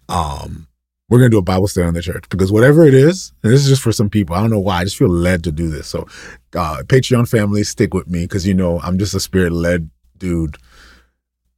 Um, 0.08 0.68
we're 1.08 1.18
gonna 1.18 1.30
do 1.30 1.38
a 1.38 1.42
Bible 1.42 1.68
study 1.68 1.86
on 1.86 1.94
the 1.94 2.02
church 2.02 2.24
because 2.30 2.50
whatever 2.50 2.84
it 2.84 2.94
is, 2.94 3.32
and 3.42 3.52
this 3.52 3.62
is 3.62 3.68
just 3.68 3.82
for 3.82 3.92
some 3.92 4.10
people. 4.10 4.34
I 4.34 4.40
don't 4.40 4.50
know 4.50 4.58
why. 4.58 4.80
I 4.80 4.84
just 4.84 4.96
feel 4.96 5.08
led 5.08 5.44
to 5.44 5.52
do 5.52 5.68
this. 5.68 5.86
So, 5.86 6.06
uh, 6.54 6.82
Patreon 6.86 7.28
family, 7.28 7.64
stick 7.64 7.94
with 7.94 8.08
me 8.08 8.22
because 8.22 8.46
you 8.46 8.54
know 8.54 8.80
I'm 8.80 8.98
just 8.98 9.14
a 9.14 9.20
spirit 9.20 9.52
led 9.52 9.90
dude. 10.18 10.56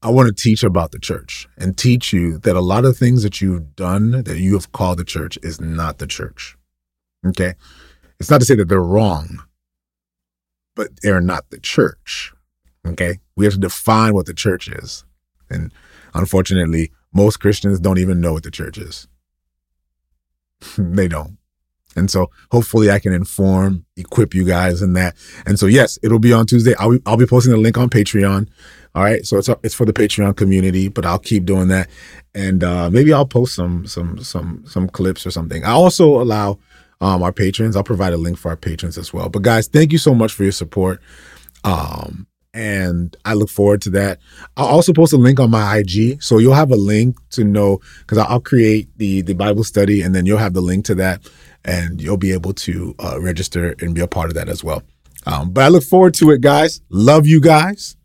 I 0.03 0.11
want 0.11 0.29
to 0.29 0.43
teach 0.43 0.63
about 0.63 0.93
the 0.93 0.99
church 0.99 1.49
and 1.57 1.77
teach 1.77 2.13
you 2.13 2.39
that 2.39 2.55
a 2.55 2.61
lot 2.61 2.85
of 2.85 2.97
things 2.97 3.23
that 3.23 3.41
you've 3.41 3.75
done 3.75 4.23
that 4.23 4.39
you 4.39 4.55
have 4.55 4.71
called 4.71 4.99
the 4.99 5.05
church 5.05 5.39
is 5.43 5.61
not 5.61 5.99
the 5.99 6.07
church. 6.07 6.58
Okay. 7.27 7.55
It's 8.21 8.31
not 8.31 8.41
to 8.41 8.47
say 8.47 8.55
that 8.57 8.69
they're 8.69 8.81
wrong, 8.81 9.43
but 10.75 10.89
they're 11.03 11.21
not 11.21 11.51
the 11.51 11.61
church. 11.61 12.33
Okay. 12.87 13.19
We 13.37 13.45
have 13.45 13.55
to 13.55 13.61
define 13.61 14.15
what 14.15 14.27
the 14.27 14.35
church 14.35 14.69
is. 14.69 15.05
And 15.51 15.73
unfortunately, 16.15 16.93
most 17.13 17.39
Christians 17.39 17.81
don't 17.81 17.99
even 17.99 18.21
know 18.21 18.33
what 18.33 18.43
the 18.43 18.51
church 18.51 18.79
is. 18.79 19.09
they 20.79 21.09
don't. 21.09 21.39
And 21.97 22.11
so 22.11 22.31
hopefully 22.53 22.91
I 22.91 22.99
can 22.99 23.13
inform, 23.13 23.85
equip 23.97 24.35
you 24.35 24.45
guys 24.45 24.83
in 24.83 24.93
that. 24.93 25.17
And 25.47 25.59
so 25.59 25.67
yes, 25.67 25.99
it'll 26.03 26.19
be 26.19 26.33
on 26.33 26.47
Tuesday. 26.47 26.75
I'll 26.79 26.93
be, 26.93 27.01
I'll 27.07 27.17
be 27.17 27.27
posting 27.27 27.53
the 27.53 27.59
link 27.59 27.77
on 27.77 27.91
Patreon. 27.91 28.49
All 28.95 29.03
right. 29.03 29.27
So 29.27 29.39
it's 29.39 29.49
it's 29.63 29.75
for 29.75 29.85
the 29.85 29.93
Patreon 29.93 30.37
community, 30.37 30.89
but 30.89 31.05
I'll 31.05 31.19
keep 31.19 31.45
doing 31.45 31.69
that. 31.69 31.89
And 32.35 32.63
uh, 32.63 32.91
maybe 32.91 33.13
I'll 33.13 33.27
post 33.27 33.55
some 33.55 33.87
some 33.87 34.19
some 34.23 34.65
some 34.67 34.89
clips 34.89 35.27
or 35.27 35.31
something. 35.31 35.65
I 35.65 35.71
also 35.71 36.21
allow 36.21 36.59
um, 37.01 37.23
our 37.23 37.33
patrons. 37.33 37.77
I'll 37.77 37.85
provide 37.85 38.13
a 38.13 38.17
link 38.17 38.39
for 38.39 38.51
our 38.51 38.57
patrons 38.57 38.99
as 38.99 39.13
well. 39.13 39.29
But 39.29 39.43
guys, 39.43 39.69
thank 39.69 39.93
you 39.93 39.99
so 39.99 40.15
much 40.15 40.33
for 40.33 40.43
your 40.43 40.53
support. 40.53 41.01
Um, 41.65 42.27
and 42.55 43.17
I 43.25 43.35
look 43.35 43.51
forward 43.51 43.83
to 43.83 43.91
that. 43.91 44.19
I'll 44.57 44.67
also 44.67 44.93
post 44.93 45.13
a 45.13 45.17
link 45.17 45.39
on 45.39 45.51
my 45.51 45.77
IG, 45.77 46.23
so 46.23 46.39
you'll 46.39 46.55
have 46.55 46.71
a 46.71 46.77
link 46.77 47.17
to 47.31 47.45
know 47.45 47.81
because 48.01 48.19
I'll 48.19 48.41
create 48.41 48.89
the 48.97 49.21
the 49.21 49.35
Bible 49.35 49.65
study, 49.65 50.03
and 50.03 50.15
then 50.15 50.27
you'll 50.27 50.39
have 50.39 50.55
the 50.55 50.63
link 50.63 50.87
to 50.87 50.95
that, 50.97 51.29
and 51.65 52.01
you'll 52.01 52.17
be 52.17 52.33
able 52.33 52.55
to 52.55 52.95
uh, 52.99 53.21
register 53.21 53.75
and 53.81 53.95
be 53.95 54.01
a 54.01 54.09
part 54.09 54.29
of 54.29 54.35
that 54.35 54.49
as 54.49 54.65
well. 54.65 54.83
Um, 55.27 55.51
but 55.51 55.65
I 55.65 55.69
look 55.69 55.85
forward 55.85 56.15
to 56.15 56.31
it, 56.31 56.41
guys. 56.41 56.81
Love 56.89 57.27
you 57.27 57.41
guys. 57.41 57.97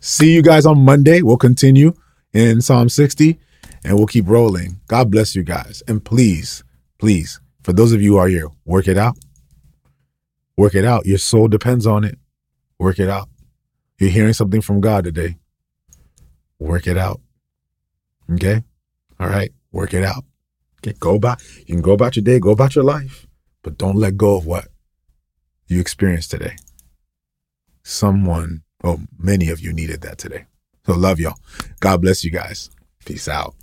See 0.00 0.32
you 0.32 0.42
guys 0.42 0.66
on 0.66 0.78
Monday. 0.84 1.22
We'll 1.22 1.36
continue 1.36 1.92
in 2.32 2.60
Psalm 2.60 2.88
60 2.88 3.38
and 3.84 3.96
we'll 3.96 4.06
keep 4.06 4.26
rolling. 4.26 4.80
God 4.88 5.10
bless 5.10 5.36
you 5.36 5.42
guys. 5.42 5.82
And 5.86 6.04
please, 6.04 6.64
please, 6.98 7.40
for 7.62 7.72
those 7.72 7.92
of 7.92 8.02
you 8.02 8.12
who 8.12 8.18
are 8.18 8.28
here, 8.28 8.48
work 8.64 8.88
it 8.88 8.98
out. 8.98 9.16
Work 10.56 10.74
it 10.74 10.84
out. 10.84 11.06
Your 11.06 11.18
soul 11.18 11.48
depends 11.48 11.86
on 11.86 12.04
it. 12.04 12.18
Work 12.78 12.98
it 12.98 13.08
out. 13.08 13.28
You're 13.98 14.10
hearing 14.10 14.32
something 14.32 14.60
from 14.60 14.80
God 14.80 15.04
today. 15.04 15.36
Work 16.58 16.86
it 16.86 16.98
out. 16.98 17.20
Okay? 18.32 18.62
All 19.18 19.28
right. 19.28 19.52
Work 19.70 19.94
it 19.94 20.04
out. 20.04 20.24
Okay. 20.80 20.96
Go 20.98 21.14
about 21.14 21.40
you 21.58 21.74
can 21.74 21.82
go 21.82 21.92
about 21.92 22.16
your 22.16 22.24
day, 22.24 22.38
go 22.38 22.50
about 22.50 22.74
your 22.74 22.84
life, 22.84 23.26
but 23.62 23.78
don't 23.78 23.96
let 23.96 24.16
go 24.16 24.36
of 24.36 24.46
what 24.46 24.68
you 25.68 25.80
experienced 25.80 26.30
today. 26.30 26.56
Someone, 27.84 28.62
oh, 28.84 29.00
many 29.18 29.48
of 29.48 29.60
you 29.60 29.72
needed 29.72 30.02
that 30.02 30.18
today. 30.18 30.46
So 30.86 30.94
love 30.94 31.20
y'all. 31.20 31.38
God 31.80 32.02
bless 32.02 32.24
you 32.24 32.30
guys. 32.30 32.70
Peace 33.04 33.28
out. 33.28 33.54